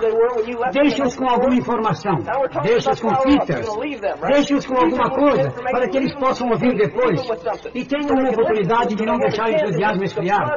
[0.72, 2.16] Deixe-os com alguma informação.
[2.64, 3.68] Deixe-os com fitas.
[4.28, 7.22] Deixe-os com alguma coisa para que eles possam ouvir depois.
[7.74, 10.56] E tenham uma oportunidade de não deixar o entusiasmo esfriar.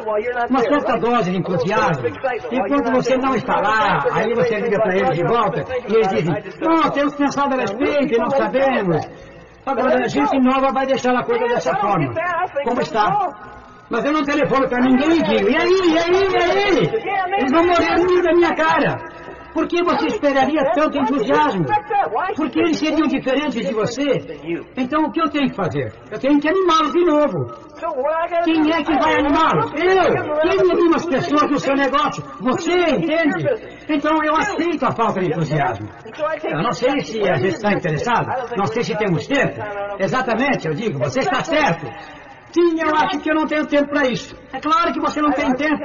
[0.49, 2.07] Uma certa dose de entusiasmo.
[2.51, 6.09] E quando você não está lá, aí você liga para eles de volta e eles
[6.09, 9.09] dizem, não, temos pensado a respeito e não sabemos.
[9.67, 12.13] Agora, a gente nova vai deixar a coisa dessa forma.
[12.65, 13.60] Como está?
[13.91, 17.39] Mas eu não telefono para ninguém e digo, e aí, e aí, e aí?
[17.39, 19.21] Eles vão morrer rir da minha cara.
[19.53, 21.65] Por que você esperaria tanto entusiasmo?
[22.37, 24.07] Porque eles seriam diferentes de você?
[24.77, 25.93] Então o que eu tenho que fazer?
[26.09, 27.47] Eu tenho que animá-los de novo.
[28.45, 29.73] Quem é que vai animá-los?
[29.75, 30.41] Eu!
[30.43, 32.23] Quem anima as pessoas no seu negócio?
[32.41, 33.45] Você, entende?
[33.89, 35.89] Então eu aceito a falta de entusiasmo.
[36.45, 39.61] Eu não sei se a gente está interessado, não sei se temos tempo.
[39.99, 41.87] Exatamente, eu digo, você está certo.
[42.53, 44.35] Sim, eu acho que eu não tenho tempo para isso.
[44.53, 45.85] É claro que você não tem tempo.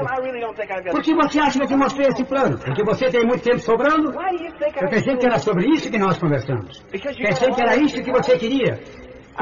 [0.91, 2.57] Por que você acha que eu te mostrei esse plano?
[2.57, 4.11] Porque você tem muito tempo sobrando?
[4.11, 6.83] Eu pensei que era sobre isso que nós conversamos.
[6.91, 7.13] Pensei
[7.53, 8.79] que era isso que você queria.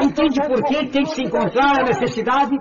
[0.01, 2.57] Entende por que tem que se encontrar a necessidade?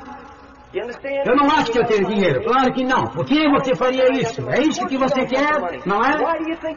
[0.75, 2.43] Eu não acho que eu tenho dinheiro.
[2.45, 3.03] Claro que não.
[3.05, 4.49] Por que você faria isso?
[4.49, 5.51] É isso que você quer,
[5.85, 6.17] não é?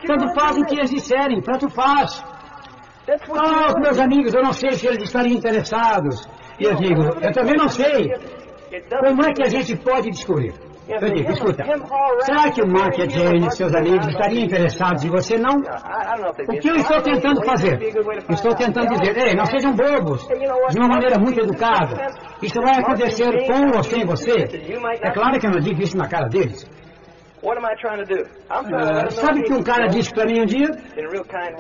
[0.06, 2.22] Tanto faz o que eles disserem, tanto faz.
[3.38, 6.28] Ah, meus amigos, eu não sei se eles estariam interessados.
[6.60, 8.12] E eu digo, eu também não sei.
[8.90, 10.54] Como é que a gente pode descobrir?
[10.88, 11.64] Eu digo, escuta,
[12.22, 15.36] será que o Mark e a Jane, seus amigos, estariam interessados em você?
[15.36, 15.56] Não.
[15.58, 17.80] O que eu estou tentando fazer?
[18.30, 22.06] Estou tentando dizer, ei, não sejam bobos, de uma maneira muito educada.
[22.40, 24.34] Isso vai acontecer com ou sem você.
[25.02, 26.70] É claro que eu não digo isso na cara deles.
[29.08, 30.70] Uh, sabe que um cara disse para mim um dia?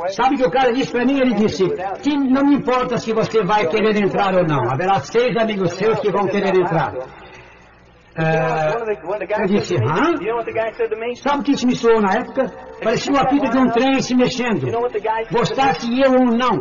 [0.10, 1.20] Sabe que o cara disse para mim?
[1.20, 1.64] Ele disse:
[2.02, 4.64] que não me importa se você vai querer entrar ou não.
[4.72, 6.94] Haverá seis amigos seus que vão querer entrar.
[8.18, 8.22] Uh,
[9.42, 10.14] eu disse, hã?
[11.16, 12.46] Sabe o que isso me soou na época?
[12.82, 14.66] Parecia o apito de um trem se mexendo.
[15.32, 16.56] Gostasse eu ou não.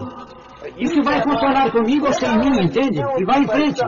[0.79, 3.01] Isso vai funcionar comigo ou sem mim, entende?
[3.19, 3.81] E vai em frente.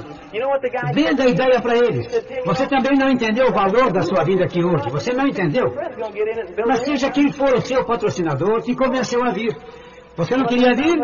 [0.94, 2.06] Venda a ideia para eles.
[2.44, 4.88] Você também não entendeu o valor da sua vida aqui hoje.
[4.90, 5.74] Você não entendeu.
[6.66, 9.56] Mas seja quem for o seu patrocinador, te convenceu a vir.
[10.16, 10.96] Você não queria vir?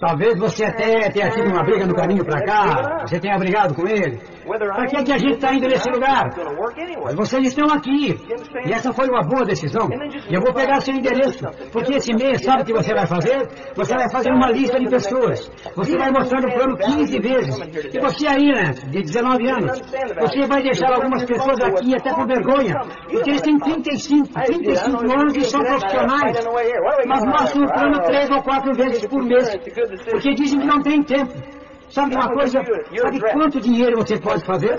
[0.00, 3.06] Talvez você até tenha tido uma briga no caminho para cá.
[3.06, 4.20] Você tenha brigado com ele.
[4.46, 6.24] Para que, é que a gente está indo nesse lugar?
[7.04, 8.18] Mas vocês estão aqui.
[8.66, 9.88] E essa foi uma boa decisão.
[10.28, 11.44] E eu vou pegar seu endereço.
[11.72, 13.48] Porque esse mês, sabe o que você vai fazer?
[13.74, 15.50] Você vai fazer uma lista de pessoas.
[15.76, 17.56] Você vai mostrar o plano 15 vezes.
[17.94, 19.80] E você aí, né, de 19 anos,
[20.20, 22.74] você vai deixar algumas pessoas aqui até com vergonha.
[23.10, 26.44] Porque eles têm 35, 35 anos e são profissionais.
[27.06, 29.54] Mas mostram o plano 3 três ou quatro vezes por mês,
[30.10, 31.32] porque dizem que não tem tempo.
[31.88, 32.60] Sabe uma coisa?
[32.96, 34.78] Sabe quanto dinheiro você pode fazer?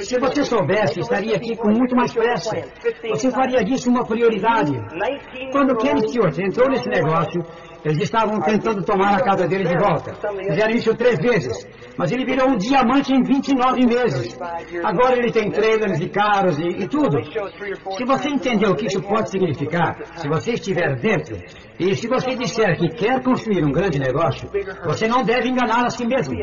[0.00, 2.56] Se você soubesse, estaria aqui com muito mais pressa.
[3.10, 4.72] Você faria disso uma prioridade.
[5.52, 7.44] Quando Kenny Stewart entrou nesse negócio,
[7.84, 10.14] eles estavam tentando tomar a casa dele de volta.
[10.48, 11.66] Fizeram isso três vezes.
[11.96, 14.36] Mas ele virou um diamante em 29 meses.
[14.82, 17.18] Agora ele tem trailers e carros e, e tudo.
[17.96, 21.36] Se você entender o que isso pode significar, se você estiver dentro,
[21.78, 24.48] e se você disser que quer construir um grande negócio,
[24.84, 26.34] você não deve enganar a si mesmo.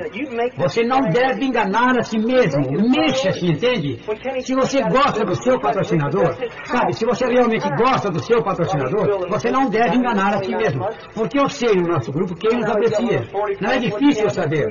[0.57, 2.61] Você não deve enganar a si mesmo.
[2.89, 3.99] Mexa-se, entende?
[4.41, 9.49] Se você gosta do seu patrocinador, sabe, se você realmente gosta do seu patrocinador, você
[9.49, 10.85] não deve enganar a si mesmo.
[11.13, 13.27] Porque eu sei no nosso grupo quem nos aprecia.
[13.61, 14.67] Não é difícil saber.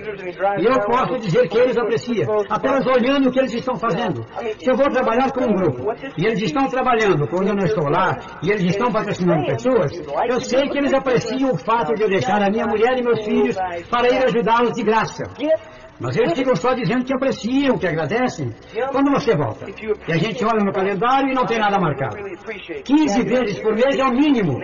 [0.59, 4.25] E eu posso dizer que eles apreciam, apenas olhando o que eles estão fazendo.
[4.59, 7.89] Se eu vou trabalhar com um grupo, e eles estão trabalhando quando eu não estou
[7.89, 9.93] lá, e eles estão patrocinando pessoas,
[10.29, 13.25] eu sei que eles apreciam o fato de eu deixar a minha mulher e meus
[13.25, 13.57] filhos
[13.91, 15.25] para ir ajudá-los de graça.
[16.01, 18.51] Mas eles ficam só dizendo que apreciam, que agradecem.
[18.91, 19.67] Quando você volta?
[20.09, 22.17] E a gente olha no calendário e não tem nada marcado.
[22.85, 24.59] 15 vezes por mês é o mínimo.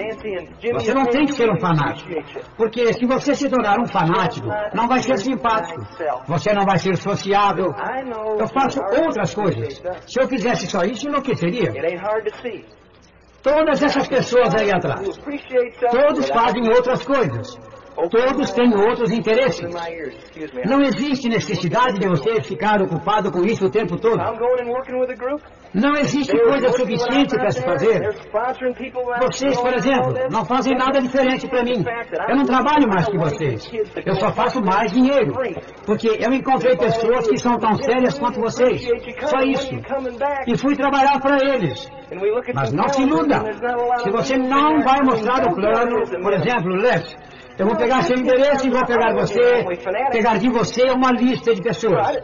[0.73, 2.11] Você não tem que ser um fanático.
[2.57, 5.81] Porque se você se tornar um fanático, não vai ser simpático.
[6.27, 7.67] Você não vai ser sociável.
[8.39, 9.83] Eu faço outras coisas.
[10.07, 11.71] Se eu fizesse só isso, enlouqueceria.
[13.43, 15.07] Todas essas pessoas aí atrás.
[15.91, 17.76] Todos fazem outras coisas.
[17.97, 19.67] Todos têm outros interesses.
[20.67, 24.21] Não existe necessidade de você ficar ocupado com isso o tempo todo.
[25.73, 28.15] Não existe coisa suficiente para se fazer.
[29.23, 31.85] Vocês, por exemplo, não fazem nada diferente para mim.
[32.29, 33.71] Eu não trabalho mais que vocês.
[34.05, 35.33] Eu só faço mais dinheiro.
[35.87, 38.83] Porque eu encontrei pessoas que são tão sérias quanto vocês.
[39.25, 39.75] Só isso.
[40.47, 41.91] E fui trabalhar para eles.
[42.55, 43.43] Mas não se iluda.
[43.99, 47.17] Se você não vai mostrar o plano, por exemplo, Lex,
[47.59, 49.65] eu vou pegar seu endereço e vou pegar você,
[50.11, 52.19] pegar de você uma lista de pessoas.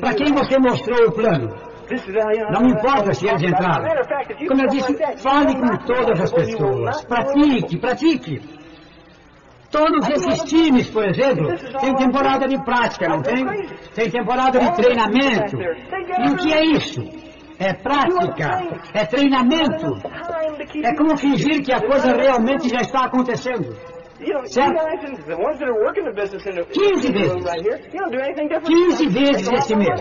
[0.00, 1.48] Para quem você mostrou o plano?
[1.84, 3.84] Uh, Não importa se eles entraram.
[4.48, 7.04] Como eu disse, fale com todas as pessoas.
[7.04, 8.40] Pratique, pratique.
[9.70, 11.48] Todos esses times, por exemplo,
[11.80, 13.44] têm temporada de prática, não tem?
[13.94, 15.56] Tem temporada de treinamento.
[15.60, 17.02] E o que é isso?
[17.58, 18.62] É prática,
[18.94, 19.98] é treinamento.
[20.82, 23.76] É como fingir que a coisa realmente já está acontecendo.
[24.20, 24.78] You know, you Certo.
[24.78, 27.44] guys, the ones that are working the business in the, 15 in the room vezes.
[27.44, 28.70] right here, you don't do anything different.
[28.70, 30.00] 15 vezes esse mês.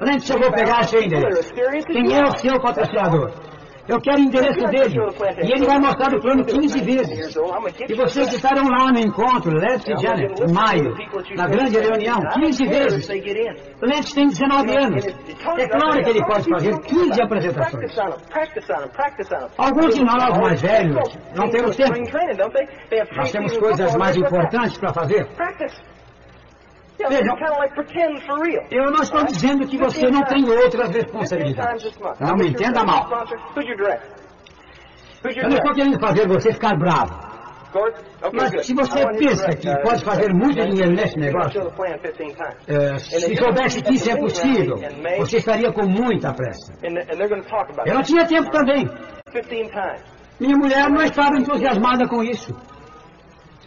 [0.00, 1.52] Antes eu vou pegar seu endereço.
[1.52, 3.30] Quem é o seu patrocinador?
[3.86, 4.96] Eu quero o endereço dele.
[5.42, 7.36] E ele vai mostrar o plano 15 vezes.
[7.88, 10.94] E vocês estarão lá no encontro, Lance e Janet, em maio,
[11.36, 13.08] na grande reunião, 15 vezes.
[13.82, 15.06] Lance tem 19 anos.
[15.06, 17.94] É claro que ele pode fazer 15 apresentações.
[19.58, 20.96] Alguns de nós, mais velhos,
[21.36, 21.92] não temos tempo.
[23.16, 25.26] Nós temos coisas mais importantes para fazer.
[26.98, 27.36] Real.
[28.70, 31.98] Eu não estou dizendo que você não tem outras 15 times responsabilidades.
[32.20, 33.08] Não me entenda mal.
[35.24, 37.34] Eu não estou querendo fazer você ficar bravo.
[38.32, 41.98] Mas se você pensa que uh, pode fazer muito dinheiro nesse negócio, show the plan
[41.98, 42.36] 15 times.
[42.68, 44.76] eh, se soubesse que isso é possível,
[45.18, 46.72] você estaria com muita pressa.
[47.84, 48.86] Eu não tinha tempo também.
[49.32, 50.00] 15 times.
[50.38, 52.54] Minha mulher não estava entusiasmada com isso.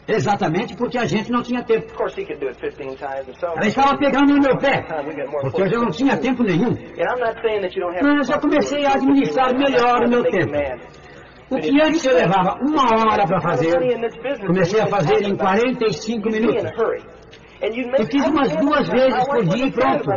[0.07, 1.85] Exatamente porque a gente não tinha tempo.
[1.87, 4.57] Of course, he could do it 15 times and so Ela estava pegando no meu
[4.57, 4.85] pé,
[5.51, 6.73] porque eu não tinha tempo nenhum.
[8.01, 10.53] Mas eu comecei a administrar melhor o meu tempo.
[11.49, 13.73] O que antes eu levava uma hora para fazer,
[14.45, 16.71] comecei a fazer em 45 minutos.
[17.61, 20.09] Eu fiz umas duas vezes por dia e pronto.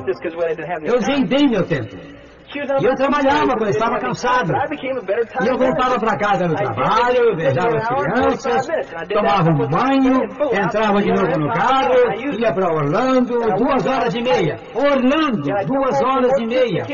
[0.85, 2.20] Eu bem meu tempo.
[2.53, 4.53] E eu trabalhava quando estava cansado.
[5.41, 8.67] E eu voltava para casa no trabalho, beijava as crianças,
[9.09, 11.95] tomava um banho, entrava de novo no carro,
[12.41, 14.59] ia para Orlando, duas horas e meia.
[14.75, 16.85] Orlando, duas horas e meia.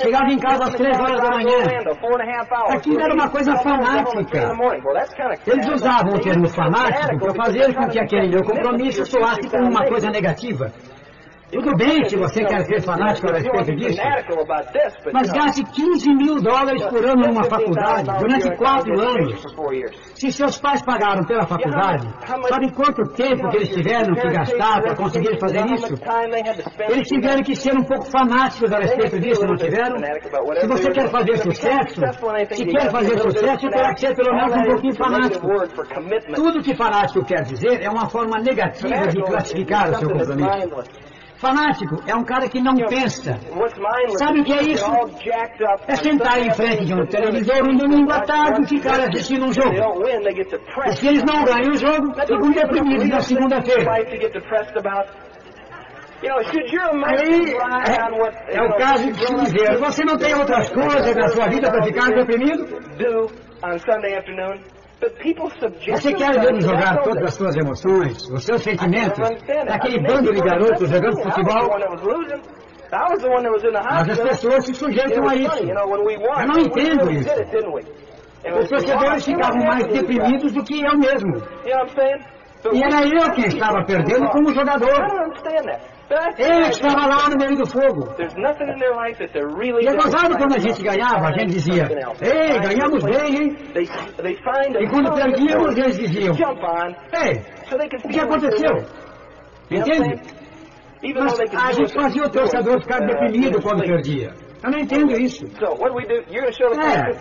[0.00, 1.58] Chegava em casa às três horas da manhã.
[2.68, 4.52] Aquilo era uma coisa fanática.
[5.46, 9.86] Eles usavam o termo fanático para fazer com que aquele meu compromisso soasse como uma
[9.86, 10.70] coisa negativa.
[11.52, 14.00] Tudo bem se você quer ser fanático a respeito disso,
[15.12, 19.42] mas gaste 15 mil dólares por ano numa faculdade durante quatro anos.
[20.14, 22.08] Se seus pais pagaram pela faculdade,
[22.48, 25.94] sabe quanto tempo que eles tiveram que gastar para conseguir fazer isso?
[26.88, 29.96] Eles tiveram que ser um pouco fanáticos a respeito disso, não tiveram?
[30.60, 32.00] Se você quer fazer sucesso,
[32.52, 35.48] se quer fazer sucesso, terá que ser pelo menos um pouquinho fanático.
[36.34, 41.19] Tudo que fanático quer dizer é uma forma negativa de classificar o seu compromisso.
[41.40, 43.32] Fanático é um cara que não pensa.
[44.18, 44.84] Sabe o que é isso?
[45.88, 49.52] É sentar em frente de um televisor um domingo à tarde e ficar assistindo um
[49.52, 49.74] jogo.
[50.86, 53.90] E se eles não ganham o jogo, ficam deprimidos na segunda-feira.
[57.06, 57.54] Aí
[58.50, 61.70] é, é o caso de se dizer, você não tem outras coisas na sua vida
[61.70, 62.66] para ficar deprimido?
[65.00, 69.18] Você quer ver jogar todas as suas emoções, os seus sentimentos,
[69.66, 71.70] naquele bando de garotos jogando futebol?
[72.92, 75.64] Mas as pessoas se sujeitam a isso.
[75.64, 77.30] Eu não entendo isso.
[78.58, 81.36] Os torcedores ficavam mais deprimidos do que eu mesmo.
[82.72, 85.00] E era eu quem estava perdendo como jogador.
[86.38, 88.12] Ele estava lá no meio do fogo.
[89.80, 91.86] E é gozado quando a gente ganhava, a gente dizia,
[92.20, 93.56] ei, ganhamos bem, hein?
[94.80, 96.34] E quando perdíamos, eles diziam,
[97.14, 97.42] ei,
[98.04, 98.74] o que aconteceu?
[99.70, 100.20] Entende?
[101.14, 104.34] Mas a gente fazia o torcedor ficar deprimido quando perdia.
[104.62, 105.46] Eu não entendo isso.
[106.86, 107.12] É.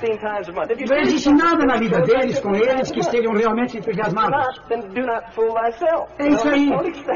[0.89, 4.59] Não existe nada na vida deles com eles que estejam realmente entusiasmados.
[6.19, 6.69] É isso aí.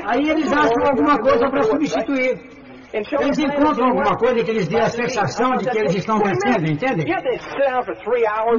[0.06, 2.63] Aí eles acham alguma coisa para substituir.
[2.94, 7.06] Eles encontram alguma coisa que eles dê a sensação de que eles estão vencendo, entende?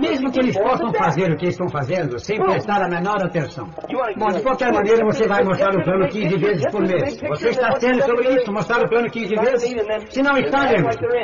[0.00, 3.68] Mesmo que eles possam fazer o que estão fazendo sem prestar a menor atenção.
[4.16, 7.16] Bom, de qualquer maneira, você vai mostrar o plano 15 vezes por mês.
[7.28, 8.52] Você está sério sobre isso?
[8.52, 9.70] Mostrar o plano 15 vezes?
[10.10, 10.62] Se não está,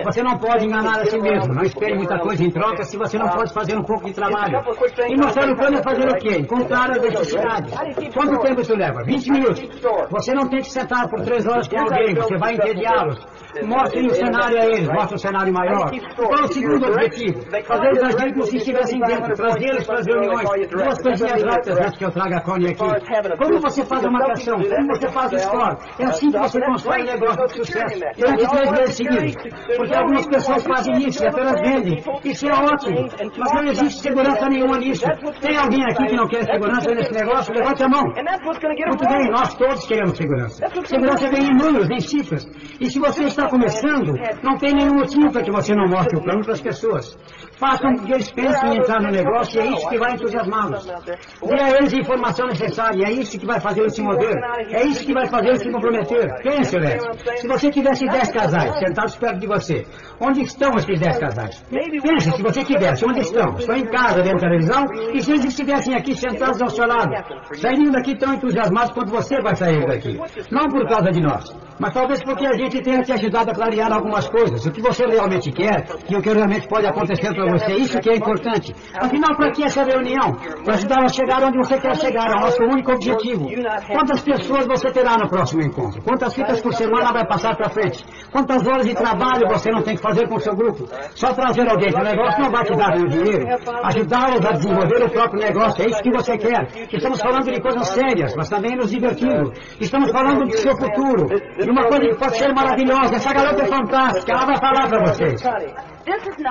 [0.05, 1.53] você não pode enganar a si mesmo.
[1.53, 4.61] Não espere muita coisa em troca se você não pode fazer um pouco de trabalho.
[5.09, 6.37] E mostrar o plano é fazer o quê?
[6.39, 7.75] Encontrar as necessidades.
[8.15, 9.03] Quanto tempo isso leva?
[9.03, 9.69] 20 minutos.
[10.11, 12.15] Você não tem que sentar por três horas com alguém.
[12.15, 12.55] Você vai
[13.01, 13.41] entediá-los.
[13.65, 15.91] Mostre o cenário a eles, mostre o cenário maior.
[16.15, 17.41] Qual o segundo objetivo?
[17.65, 20.69] Fazer eles agirem como se estivessem dentro, trazê-los para as reuniões.
[20.69, 23.37] Duas coisinhas rápidas antes que eu traga a Connie aqui.
[23.39, 24.57] Como você faz uma marcação?
[24.57, 25.77] Como você faz o score?
[25.99, 28.01] É assim que você constrói um negócio de sucesso.
[28.17, 29.35] Durante três meses seguidos.
[29.77, 32.05] Porque algumas pessoas fazem isso e apenas vendem.
[32.25, 33.09] Isso é ótimo.
[33.37, 35.05] Mas não existe segurança nenhuma nisso.
[35.41, 37.53] Tem alguém aqui que não quer segurança nesse negócio?
[37.53, 38.05] Levante a mão.
[38.05, 40.69] Muito bem, nós todos queremos segurança.
[40.85, 42.49] Segurança vem em números, em cifras.
[42.81, 46.23] E se você está começando, não tem nenhum motivo para que você não mostre o
[46.23, 47.17] plano para as pessoas.
[47.57, 50.87] Façam que eles pensem em entrar no negócio e é isso que vai entusiasmá-los.
[50.87, 54.37] Dê a eles a informação necessária, é isso que vai fazer eles se mover.
[54.71, 56.43] É isso que vai fazer eles se comprometer.
[56.43, 57.01] Pense, Léo.
[57.37, 59.87] Se você tivesse dez casais sentados perto de você,
[60.21, 61.65] onde estão esses dez casais?
[61.71, 63.57] Pense, se você tivesse, onde estão?
[63.57, 64.85] Estão em casa, vendo televisão?
[65.15, 67.11] E se eles estivessem aqui sentados ao seu lado?
[67.55, 70.21] Saindo daqui tão entusiasmados quanto você vai sair daqui.
[70.51, 73.93] Não por causa de nós, mas talvez porque a gente tenha te ajudado a clarear
[73.93, 74.65] algumas coisas.
[74.67, 77.73] O que você realmente quer e o que realmente pode acontecer para você.
[77.73, 78.75] Isso que é importante.
[78.95, 80.37] Afinal, para que essa reunião?
[80.65, 83.49] Para ajudar a chegar onde você quer chegar, é o nosso único objetivo.
[83.87, 86.03] Quantas pessoas você terá no próximo encontro?
[86.03, 88.05] Quantas fitas por semana vai passar para frente?
[88.31, 90.89] Quantas horas de trabalho você não tem que fazer com o seu grupo?
[91.15, 93.47] Só trazer alguém para o negócio não vai te dar nenhum dinheiro.
[93.85, 96.67] Ajudá-los a desenvolver o próprio negócio, é isso que você quer.
[96.93, 99.53] Estamos falando de coisas sérias, mas também nos divertindo.
[99.81, 101.27] Estamos falando do seu futuro.
[101.27, 103.15] De uma coisa que pode ser maravilhosa.
[103.15, 105.43] Essa garota é fantástica, ela vai falar para vocês.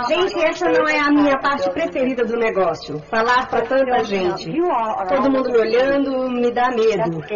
[0.08, 3.00] Gente, essa não é a minha parte preferida do negócio.
[3.10, 4.52] Falar para tanta gente.
[5.08, 7.20] Todo mundo me olhando me dá medo.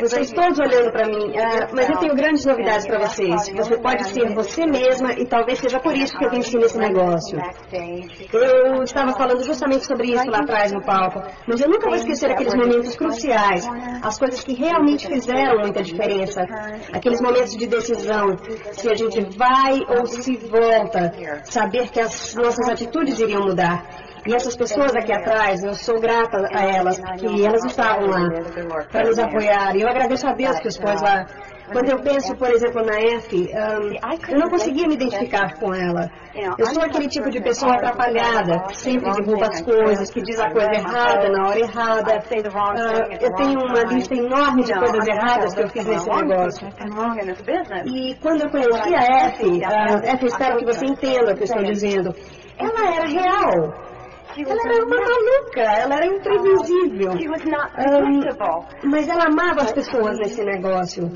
[0.00, 1.34] Vocês todos olhando para mim.
[1.38, 3.48] Ah, mas eu tenho grandes novidades para vocês.
[3.54, 7.38] Você pode ser você mesma e talvez seja por isso que eu venci nesse negócio.
[8.32, 11.22] Eu estava falando justamente sobre isso lá atrás no palco.
[11.46, 13.66] Mas eu nunca vou esquecer aqueles momentos cruciais.
[14.02, 16.42] As coisas que realmente fizeram muita diferença.
[16.92, 18.36] Aqueles momentos de decisão.
[18.72, 19.45] Se a gente vai
[19.88, 21.12] ou se volta.
[21.44, 23.84] Saber que as nossas atitudes iriam mudar.
[24.26, 28.28] E essas pessoas aqui atrás, eu sou grata a elas, porque elas estavam lá
[28.90, 29.76] para nos apoiar.
[29.76, 31.26] E eu agradeço a Deus que os pôs lá.
[31.72, 36.08] Quando eu penso, por exemplo, na F, um, eu não conseguia me identificar com ela.
[36.58, 40.50] Eu sou aquele tipo de pessoa atrapalhada, que sempre derruba as coisas, que diz a
[40.50, 42.12] coisa errada na hora errada.
[42.16, 46.68] Uh, eu tenho uma lista enorme de coisas erradas que eu fiz nesse negócio.
[47.86, 51.44] E quando eu conheci a F, uh, F, espero que você entenda o que eu
[51.44, 52.14] estou dizendo,
[52.58, 53.74] ela era real.
[54.38, 57.12] Ela era uma maluca, ela era imprevisível.
[57.12, 61.08] Um, mas ela amava as pessoas nesse negócio.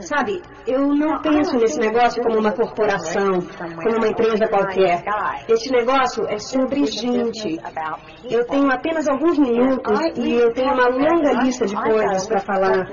[0.00, 3.38] Sabe, eu não penso nesse negócio como uma corporação,
[3.82, 5.02] como uma empresa qualquer.
[5.48, 7.58] Esse negócio é sobre gente.
[8.30, 12.88] Eu tenho apenas alguns minutos e eu tenho uma longa lista de coisas para falar.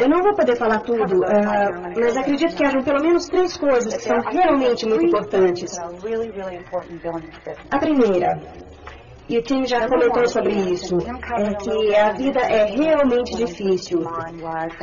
[0.00, 3.94] Eu não vou poder falar tudo, uh, mas acredito que hajam pelo menos três coisas
[3.96, 5.78] que são realmente muito importantes.
[7.70, 8.17] A primeira,
[9.28, 14.00] e o Tim já comentou sobre isso, é que a vida é realmente difícil.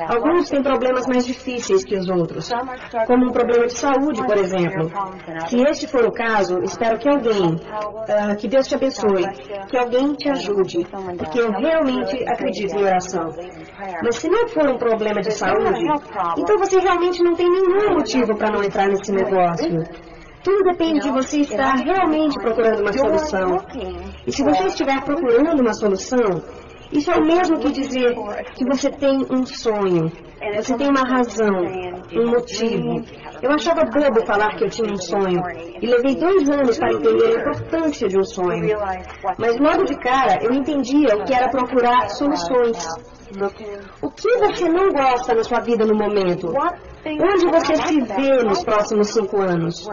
[0.08, 2.52] Alguns têm problemas mais difíceis que os outros,
[3.08, 4.92] como um problema de saúde, por exemplo.
[5.48, 9.26] Se este for o caso, espero que alguém, uh, que Deus te abençoe,
[9.68, 10.86] que alguém te ajude,
[11.18, 13.32] porque eu realmente acredito em oração.
[14.04, 15.84] Mas se não for um problema de saúde,
[16.38, 19.84] então você realmente não tem nenhum motivo para não entrar nesse negócio.
[20.46, 23.58] Tudo depende de você estar realmente procurando uma solução.
[24.28, 26.44] E se você estiver procurando uma solução,
[26.92, 28.14] isso é o mesmo que dizer
[28.54, 30.12] que você tem um sonho,
[30.56, 31.64] você tem uma razão,
[32.14, 33.04] um motivo.
[33.42, 35.42] Eu achava bobo falar que eu tinha um sonho
[35.82, 38.78] e levei dois anos para entender a importância de um sonho.
[39.40, 42.88] Mas logo de cara eu entendia o que era procurar soluções.
[44.00, 46.54] O que você não gosta na sua vida no momento?
[47.08, 49.88] Onde você se vê nos próximos cinco anos?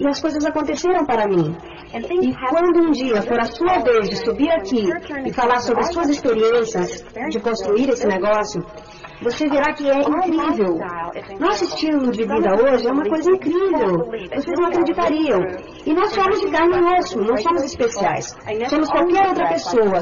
[0.00, 1.56] E as coisas aconteceram para mim.
[1.94, 4.88] E quando um dia for a sua vez de subir aqui
[5.24, 8.60] e falar sobre as suas experiências de construir esse negócio,
[9.22, 10.78] você verá que é incrível.
[11.38, 14.06] Nosso estilo de vida hoje é uma coisa incrível.
[14.34, 15.40] Vocês não acreditariam.
[15.84, 18.36] E nós somos de carne e osso, não somos especiais.
[18.68, 20.00] Somos qualquer outra pessoa.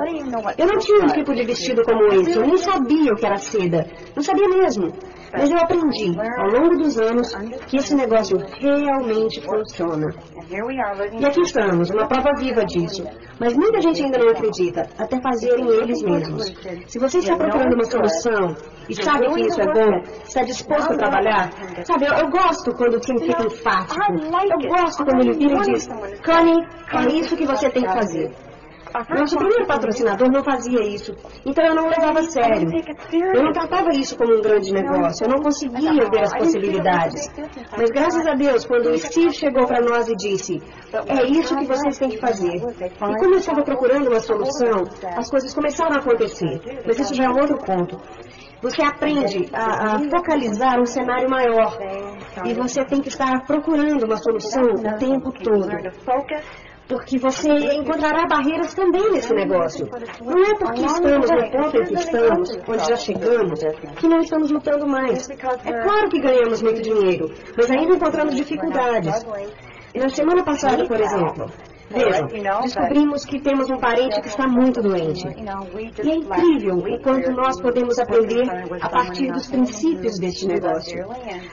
[0.57, 3.37] Eu não tinha um tipo de vestido como esse, eu nem sabia o que era
[3.37, 3.87] seda.
[4.15, 4.93] Não sabia mesmo.
[5.33, 7.35] Mas eu aprendi, ao longo dos anos,
[7.67, 10.07] que esse negócio realmente funciona.
[10.51, 13.05] E aqui estamos, uma prova viva disso.
[13.39, 16.47] Mas muita gente ainda não acredita, até fazerem eles mesmos.
[16.87, 18.57] Se você está procurando uma solução
[18.89, 21.51] e sabe que isso é bom, está disposto a trabalhar,
[21.85, 24.01] sabe, eu, eu gosto quando o time fica enfático.
[24.01, 25.89] Eu gosto quando ele vira e diz,
[26.25, 28.31] Connie, é isso que você tem que fazer.
[29.11, 31.13] Nosso primeiro patrocinador não fazia isso,
[31.45, 32.71] então eu não levava a sério.
[33.13, 37.31] Eu não tratava isso como um grande negócio, eu não conseguia ver as possibilidades.
[37.77, 40.63] Mas graças a Deus, quando o Steve chegou para nós e disse,
[41.07, 42.57] é isso que vocês têm que fazer.
[42.57, 44.85] E como eu estava procurando uma solução,
[45.17, 46.59] as coisas começaram a acontecer.
[46.87, 48.01] Mas isso já é um outro ponto.
[48.61, 51.79] Você aprende a, a, focalizar um cenário maior.
[52.45, 55.69] E você tem que estar procurando uma solução o tempo todo.
[56.89, 59.87] Porque você encontrará barreiras também nesse negócio.
[60.25, 63.61] Não é porque estamos no ponto em que estamos, onde já chegamos,
[63.97, 65.29] que não estamos lutando mais.
[65.29, 69.23] É claro que ganhamos muito dinheiro, mas ainda encontramos dificuldades.
[69.95, 71.47] Na semana passada, por exemplo,
[71.91, 75.27] Vejam, descobrimos que temos um parente que está muito doente.
[76.05, 78.45] E é incrível o quanto nós podemos aprender
[78.81, 81.07] a partir dos princípios deste negócio.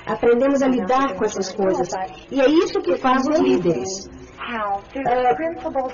[0.06, 1.90] Aprendemos a lidar com essas coisas.
[2.30, 4.10] E é isso que faz os líderes.
[4.46, 4.80] Uh,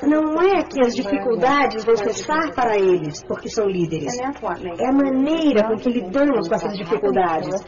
[0.10, 4.18] não é que as dificuldades vão cessar para eles, porque são líderes.
[4.20, 7.64] É a maneira com que lidamos com essas dificuldades.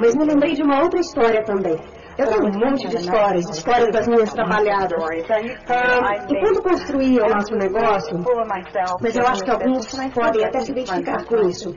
[0.00, 1.76] Mas me lembrei de uma outra história também.
[2.18, 4.98] Eu tenho um monte de histórias, histórias das minhas trabalhadas.
[5.68, 8.18] Ah, enquanto construía o nosso negócio,
[9.00, 11.72] mas eu acho que alguns podem até se identificar com isso.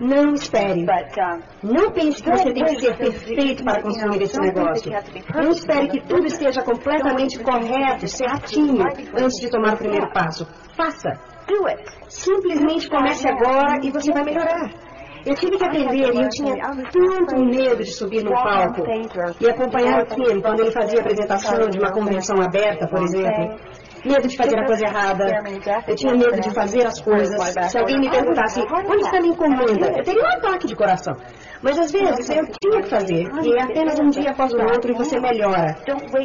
[0.00, 0.86] Não espere.
[1.62, 4.90] Não pense que você tem que ser perfeito para construir esse negócio.
[5.34, 8.82] Não espere que tudo esteja completamente correto, certinho,
[9.18, 10.46] antes de tomar o primeiro passo.
[10.74, 11.10] Faça.
[12.08, 14.85] Simplesmente comece agora e você vai melhorar.
[15.26, 16.54] Eu tive que aprender e eu tinha
[16.92, 18.82] tanto medo de subir no palco
[19.40, 23.56] e acompanhar o Kim quando ele fazia apresentação de uma convenção aberta, por exemplo.
[24.04, 25.26] Medo de fazer a coisa errada.
[25.88, 27.42] Eu tinha medo de fazer as coisas.
[27.68, 29.98] Se alguém me perguntasse, onde está minha encomenda?
[29.98, 31.14] Eu teria um ataque de coração.
[31.60, 33.24] Mas às vezes eu tinha que fazer.
[33.42, 35.76] E é apenas um dia após o outro e você melhora.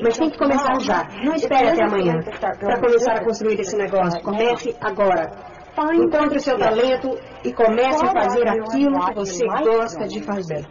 [0.04, 1.08] Mas tem que começar já.
[1.26, 2.20] Não espere até amanhã
[2.60, 4.22] para começar a construir esse negócio.
[4.22, 5.51] Comece agora.
[5.94, 10.66] Encontre o seu talento e comece a fazer aquilo que você gosta de fazer.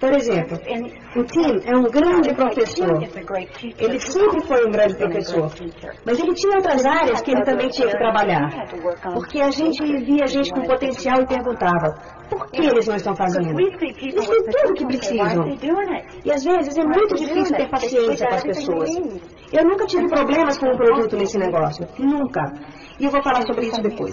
[0.00, 0.56] Por exemplo,
[1.16, 3.02] o Tim é um grande professor.
[3.78, 5.50] Ele sempre foi um grande professor.
[6.06, 8.48] Mas ele tinha outras áreas que ele também tinha que trabalhar.
[9.12, 11.96] Porque a gente via gente com potencial e perguntava,
[12.28, 13.58] por que eles não estão fazendo?
[13.60, 15.48] Eles têm tudo o que precisam.
[16.24, 18.90] E às vezes é muito difícil ter paciência com as pessoas.
[19.52, 21.86] Eu nunca tive problemas com um produto nesse negócio.
[21.98, 22.52] Nunca.
[23.00, 24.10] E eu vou falar sobre isso depois.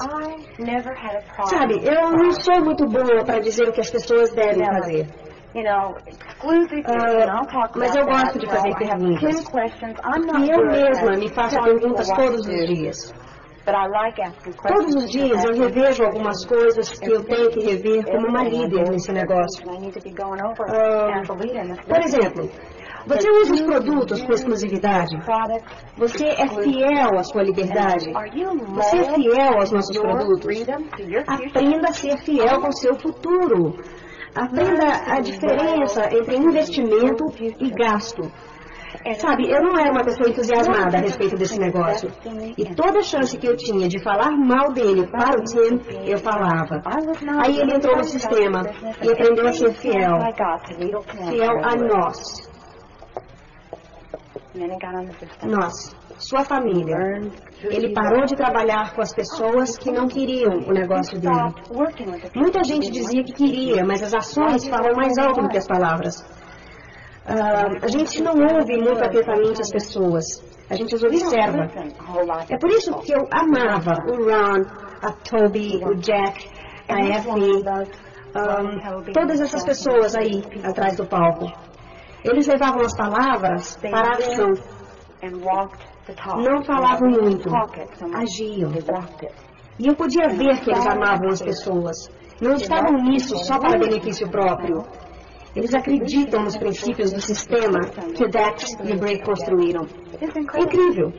[1.46, 5.08] Sabe, eu não sou muito boa para dizer o que as pessoas devem fazer.
[5.56, 5.96] Uh,
[7.78, 9.46] mas eu gosto de fazer perguntas.
[10.42, 13.14] E eu mesma me faço perguntas todos os dias.
[14.68, 18.90] Todos os dias eu revejo algumas coisas que eu tenho que rever como uma líder
[18.90, 19.66] nesse negócio.
[19.68, 19.76] Uh,
[21.88, 22.50] por exemplo,
[23.08, 25.16] você usa os produtos com exclusividade?
[25.98, 28.12] Você é fiel à sua liberdade?
[28.74, 30.66] Você é fiel aos nossos produtos?
[31.28, 33.78] Aprenda a ser fiel com seu futuro.
[34.36, 38.24] Aprenda a diferença entre investimento e gasto.
[39.20, 42.10] Sabe, eu não era uma pessoa entusiasmada a respeito desse negócio.
[42.58, 46.82] E toda chance que eu tinha de falar mal dele para o Tim, eu falava.
[47.44, 48.62] Aí ele entrou no sistema
[49.02, 50.20] e aprendeu a ser fiel.
[51.30, 52.56] Fiel a nós.
[55.44, 56.96] Nós, sua família.
[57.64, 61.54] Ele parou de trabalhar com as pessoas que não queriam o negócio dele.
[62.34, 66.24] Muita gente dizia que queria, mas as ações falam mais alto do que as palavras.
[67.27, 70.43] Uh, a gente não ouve muito atentamente as pessoas.
[70.69, 71.68] A gente as observa.
[72.49, 74.64] É por isso que eu amava o Ron,
[75.02, 76.49] a Toby, o Jack,
[76.88, 77.64] a Effie,
[78.35, 81.52] um, todas essas pessoas aí atrás do palco.
[82.23, 84.53] Eles levavam as palavras para a ação.
[86.38, 87.49] Não falavam muito,
[88.14, 88.72] agiam.
[89.80, 92.10] E eu podia ver que eles amavam as pessoas.
[92.41, 94.84] Não estavam nisso só para benefício próprio.
[95.56, 97.80] Eles acreditam nos princípios do sistema
[98.14, 99.88] que o Dex e o Break construíram.
[100.57, 101.14] Incrível.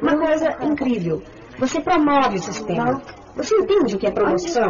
[0.00, 1.22] Uma coisa incrível.
[1.58, 3.02] Você promove o sistema.
[3.36, 4.68] Você entende o que é promoção?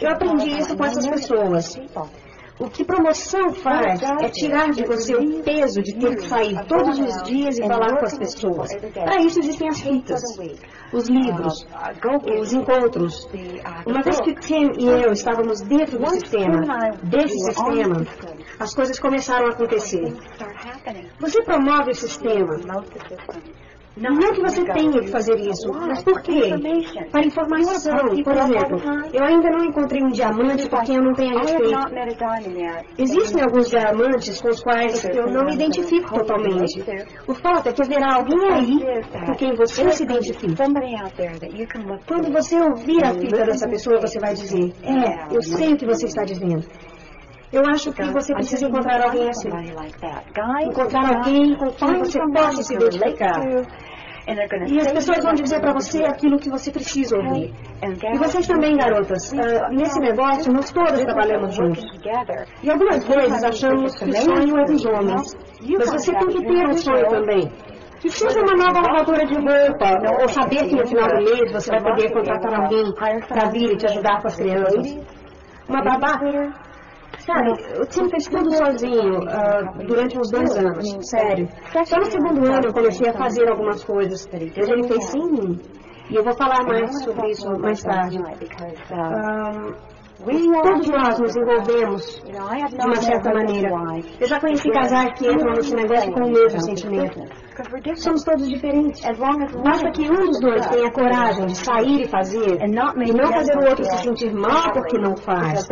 [0.00, 1.80] Eu aprendi isso com essas pessoas.
[2.60, 6.98] O que promoção faz é tirar de você o peso de ter que sair todos
[6.98, 8.70] os dias e falar com as pessoas.
[8.92, 10.22] Para isso existem as fitas,
[10.92, 11.66] os livros,
[12.38, 13.28] os encontros.
[13.86, 16.60] Uma vez que Tim e eu estávamos dentro do sistema,
[17.02, 18.06] desse sistema,
[18.58, 20.04] as coisas começaram a acontecer.
[21.20, 22.56] Você promove o sistema.
[23.94, 26.50] Não é que você tenha que fazer isso, mas por quê?
[27.10, 27.94] Para informação.
[28.24, 28.80] Por exemplo,
[29.12, 31.78] eu ainda não encontrei um diamante por quem eu não tenho a respeito.
[32.96, 36.82] Existem alguns diamantes com os quais eu não me identifico totalmente.
[37.28, 40.64] O fato é que haverá alguém aí com quem você se identifica.
[42.08, 45.84] Quando você ouvir a fita dessa pessoa, você vai dizer: É, eu sei o que
[45.84, 46.66] você está dizendo.
[47.52, 49.48] Eu acho que você precisa encontrar alguém assim.
[50.64, 53.40] Encontrar alguém com quem você possa se identificar.
[54.68, 57.52] E as pessoas vão dizer para você aquilo que você precisa ouvir.
[57.82, 59.32] E vocês também, garotas.
[59.32, 61.84] Uh, nesse negócio, nós todas trabalhamos juntos.
[62.62, 65.36] E algumas vezes achamos que o sonho é dos homens.
[65.76, 67.52] Mas você tem que ter um sonho também.
[68.00, 71.70] Que seja uma nova lavadora de roupa, ou saber que no final do mês você
[71.70, 74.98] vai poder contratar alguém para vir e te ajudar com as crianças.
[75.68, 76.18] Uma babá
[77.26, 81.48] Sabe, eu Tim fez tudo sozinho uh, durante uns dois anos, sério.
[81.84, 84.28] Só no segundo ano eu comecei a fazer algumas coisas.
[84.32, 85.60] Mas ele fez sim.
[86.10, 88.18] E eu vou falar mais sobre isso mais tarde.
[88.18, 89.91] Uh,
[90.62, 93.70] todos nós nos envolvemos de uma certa maneira.
[94.20, 97.20] Eu já conheci casais que entram nesse negócio com o mesmo sentimento.
[97.96, 99.02] Somos todos diferentes.
[99.64, 103.68] Basta que um dos dois tenha coragem de sair e fazer, e não fazer o
[103.68, 105.66] outro se sentir mal porque não faz,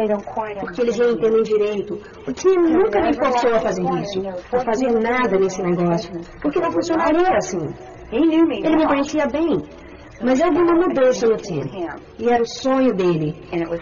[0.60, 1.94] porque eles não entendem direito.
[2.27, 4.20] O Tim nunca me forçou a fazer isso,
[4.52, 6.10] a fazer nada nesse negócio,
[6.43, 7.68] porque não funcionaria assim.
[8.12, 9.62] Ele me conhecia bem.
[10.22, 11.62] Mas eu vi uma mudança no Tim.
[12.18, 13.34] E era o sonho dele.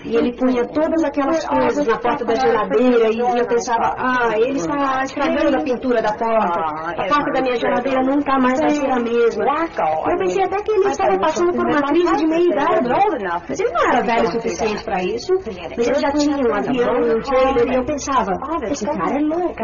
[0.04, 4.56] E ele punha todas aquelas coisas na porta da geladeira e eu pensava, ah, ele
[4.58, 6.60] está estragando a pintura da porta.
[6.60, 9.44] A porta da minha geladeira nunca mais vai ser a mesma.
[10.10, 12.88] Eu pensei até que ele estava passando por uma crise de meia-idade.
[13.48, 15.32] Mas ele não era velho o suficiente para isso.
[15.76, 18.32] Mas ele já tinha um avião, um trailer, e eu pensava,
[18.70, 19.54] esse cara é louco.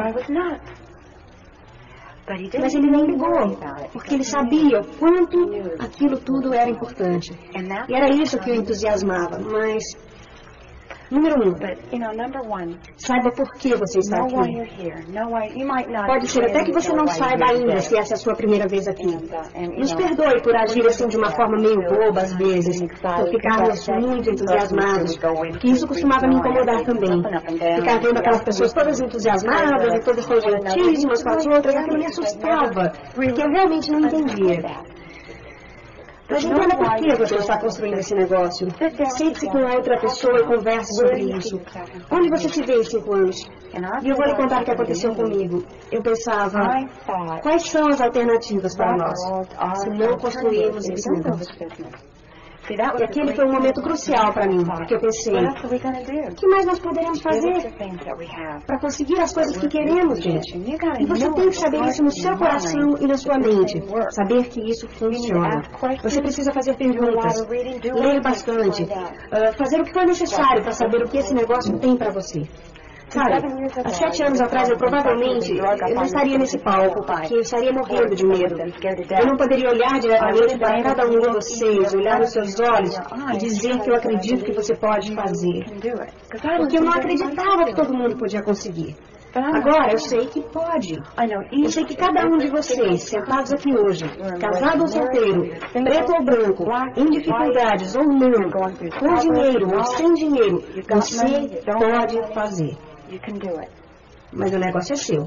[2.27, 3.57] Mas ele nem ligou,
[3.93, 5.37] porque ele sabia o quanto
[5.79, 7.33] aquilo tudo era importante.
[7.89, 9.39] E era isso que o entusiasmava.
[9.39, 9.85] Mas
[11.15, 11.55] Número um,
[12.97, 14.35] saiba por que você está aqui.
[16.07, 18.89] Pode ser até que você não saiba ainda se essa é a sua primeira vez
[18.89, 19.07] aqui.
[19.79, 24.29] Nos perdoe por agir assim de uma forma meio boba às vezes, por ficarmos muito
[24.31, 25.17] entusiasmados,
[25.61, 27.23] que isso costumava me incomodar também.
[27.77, 32.07] Ficar vendo aquelas pessoas todas entusiasmadas e todas tão gentis com as outras, aquilo me
[32.07, 34.63] assustava, porque eu realmente não entendia.
[36.29, 38.67] Mas entenda por que você está construindo esse negócio.
[39.11, 41.61] Sente-se com outra pessoa e converse sobre isso.
[42.11, 43.37] Onde você se vê em cinco anos?
[44.03, 45.65] E eu vou lhe contar o que aconteceu comigo.
[45.93, 46.61] Eu pensava,
[47.43, 49.21] quais são as alternativas para nós
[49.81, 52.14] se não construirmos esse negócio?
[52.71, 56.79] E aquele foi um momento crucial para mim, porque eu pensei, o que mais nós
[56.79, 57.73] poderemos fazer
[58.67, 60.57] para conseguir as coisas que queremos, gente?
[60.57, 64.61] E você tem que saber isso no seu coração e na sua mente, saber que
[64.71, 65.63] isso funciona.
[66.03, 71.09] Você precisa fazer perguntas, ler bastante, uh, fazer o que for necessário para saber o
[71.09, 72.43] que esse negócio tem para você.
[73.15, 73.35] Sabe,
[73.85, 78.13] há sete anos atrás eu provavelmente eu não estaria nesse palco, porque eu estaria morrendo
[78.17, 78.57] de medo.
[78.59, 82.99] Eu não poderia olhar diretamente para cada um de vocês, olhar nos seus olhos
[83.33, 85.65] e dizer que eu acredito que você pode fazer.
[86.59, 88.97] Porque eu não acreditava que todo mundo podia conseguir.
[89.33, 90.97] Agora eu sei que pode.
[91.53, 94.05] Eu sei que cada um de vocês, sentados aqui hoje,
[94.41, 95.43] casado ou solteiro,
[95.73, 96.65] preto ou branco,
[96.97, 102.77] em dificuldades ou não, com dinheiro ou sem dinheiro, você pode fazer.
[104.33, 105.23] Mas o negócio é seu.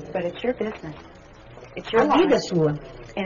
[1.97, 2.73] A vida é sua.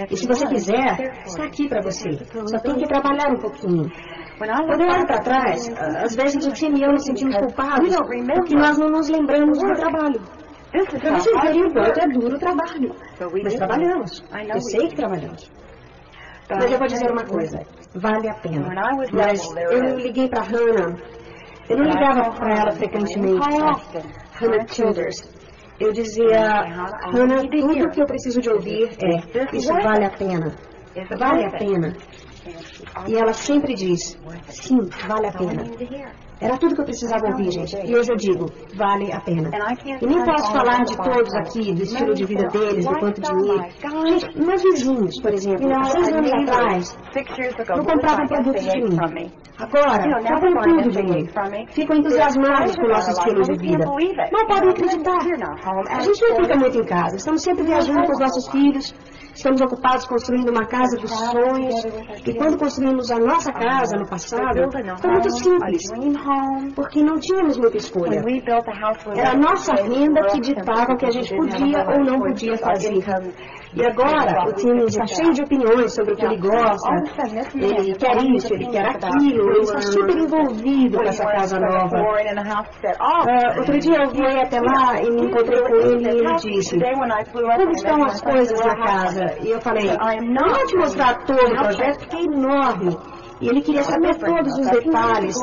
[0.10, 2.10] E se você quiser, está aqui para você.
[2.46, 3.90] Só tem que trabalhar um pouquinho.
[4.38, 5.70] Quando eu olho para trás,
[6.04, 7.96] às vezes o time e eu nos sentimos culpados
[8.36, 10.22] porque nós não nos lembramos do trabalho.
[10.72, 12.96] Para vocês verem o quanto é duro o trabalho.
[13.44, 14.24] Mas trabalhamos.
[14.56, 15.52] Eu sei que trabalhamos.
[16.50, 17.60] Mas eu vou dizer uma coisa.
[17.96, 18.68] Vale a pena.
[19.14, 19.42] Mas
[19.72, 20.98] eu liguei para Hannah.
[21.70, 23.40] Eu não ligava para ela frequentemente.
[24.42, 25.16] Hannah Childers.
[25.80, 26.64] Eu dizia,
[27.14, 30.58] Hannah, tudo o que eu preciso de ouvir é, isso vale a pena.
[31.18, 31.98] Vale a pena.
[33.08, 35.64] E ela sempre diz, sim, vale a pena.
[36.42, 37.76] Era tudo que eu precisava ouvir, gente.
[37.86, 39.50] E hoje eu digo, vale a pena.
[40.02, 43.64] E nem posso falar de todos aqui, do estilo de vida deles, do quanto dinheiro.
[44.08, 46.98] Gente, meus vizinhos, por exemplo, há seis anos atrás,
[47.70, 49.32] não compravam produtos de mim.
[49.60, 50.04] Agora,
[50.40, 51.30] compram tudo de mim.
[51.70, 53.86] Ficam entusiasmados com o nosso estilo de vida.
[53.86, 55.20] Não podem acreditar.
[55.90, 57.16] A gente não fica muito em casa.
[57.18, 58.96] Estamos sempre viajando com os nossos filhos.
[59.34, 61.86] Estamos ocupados construindo uma casa dos sonhos.
[62.26, 64.70] E quando construímos a nossa casa no passado,
[65.00, 65.84] foi muito simples,
[66.76, 68.22] porque não tínhamos muita escolha.
[69.16, 72.94] Era a nossa renda que ditava o que a gente podia ou não podia fazer.
[73.74, 76.90] E agora o time está cheio de opiniões sobre o que ele gosta.
[77.56, 79.50] Ele quer isso, ele quer aquilo.
[79.52, 81.98] Ele está super envolvido com essa casa nova.
[81.98, 86.78] Uh, outro dia eu fui até lá e me encontrei com ele e ele disse:
[87.58, 89.26] Como estão as coisas na casa?
[89.42, 89.88] E eu falei:
[90.22, 92.98] Não vou te mostrar todo o projeto, porque é enorme.
[93.42, 95.36] E ele queria saber todos os detalhes.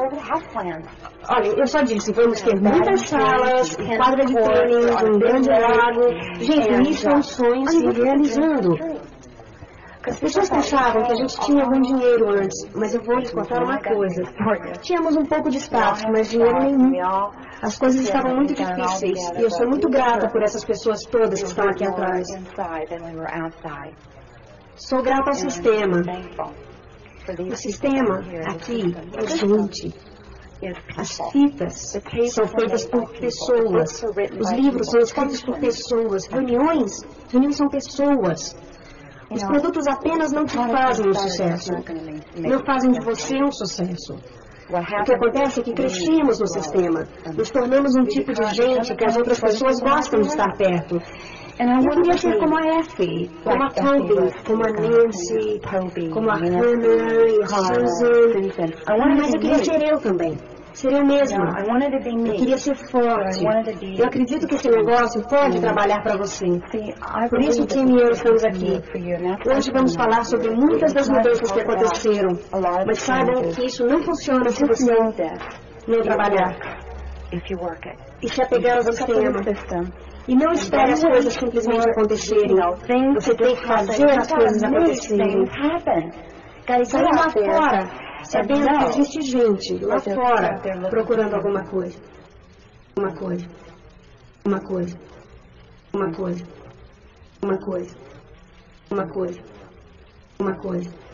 [1.28, 6.02] Olha, eu só disse, vamos ter muitas salas, quadra de tênis, um grande lago.
[6.38, 8.78] Gente, isso é um sonho se realizando.
[10.06, 13.62] As pessoas pensavam que a gente tinha algum dinheiro antes, mas eu vou lhes contar
[13.62, 14.22] uma coisa.
[14.80, 17.00] Tínhamos um pouco de status, mas dinheiro nenhum.
[17.60, 21.48] As coisas estavam muito difíceis e eu sou muito grata por essas pessoas todas que
[21.48, 22.28] estão aqui atrás.
[24.76, 26.02] Sou grata ao sistema.
[27.28, 29.94] O sistema aqui é gente.
[30.96, 31.98] As fitas
[32.30, 34.02] são feitas por pessoas.
[34.40, 36.26] Os livros são escritos por pessoas.
[36.26, 38.56] Reuniões, reuniões são pessoas.
[39.30, 41.72] Os produtos apenas não te fazem um sucesso.
[42.36, 44.14] Não fazem de você um sucesso.
[44.70, 47.06] O que acontece é que crescemos no sistema.
[47.36, 51.00] Nos tornamos um tipo de gente que as outras pessoas gostam de estar perto.
[51.60, 54.14] Eu queria ser como a Effie, como a Toby,
[54.46, 55.60] como a Nancy,
[56.12, 56.60] como a Hannah
[57.26, 58.68] e a Susan.
[59.16, 60.38] Mas eu queria ser eu também.
[60.72, 61.44] Ser eu mesma.
[62.26, 63.44] Eu queria ser forte.
[63.98, 66.46] Eu acredito que esse negócio pode trabalhar para você.
[67.28, 68.80] Por isso, Tim e eu estamos aqui.
[69.52, 72.38] Hoje vamos falar sobre muitas das mudanças que aconteceram.
[72.86, 74.92] Mas saibam que isso não funciona se você
[75.88, 76.56] não trabalhar.
[78.22, 79.40] E se apegar ao sistema.
[80.28, 82.54] E não espere as coisas simplesmente acontecerem.
[83.14, 85.46] Você tem que fazer as coisas acontecerem.
[86.84, 87.90] Saia lá fora,
[88.24, 90.60] sabendo que existe gente lá fora
[90.90, 91.98] procurando alguma coisa.
[92.94, 93.46] Uma coisa.
[94.44, 94.98] Uma coisa.
[95.94, 96.44] Uma coisa.
[97.42, 97.96] Uma coisa.
[98.90, 99.40] Uma coisa.
[100.38, 101.07] Uma coisa.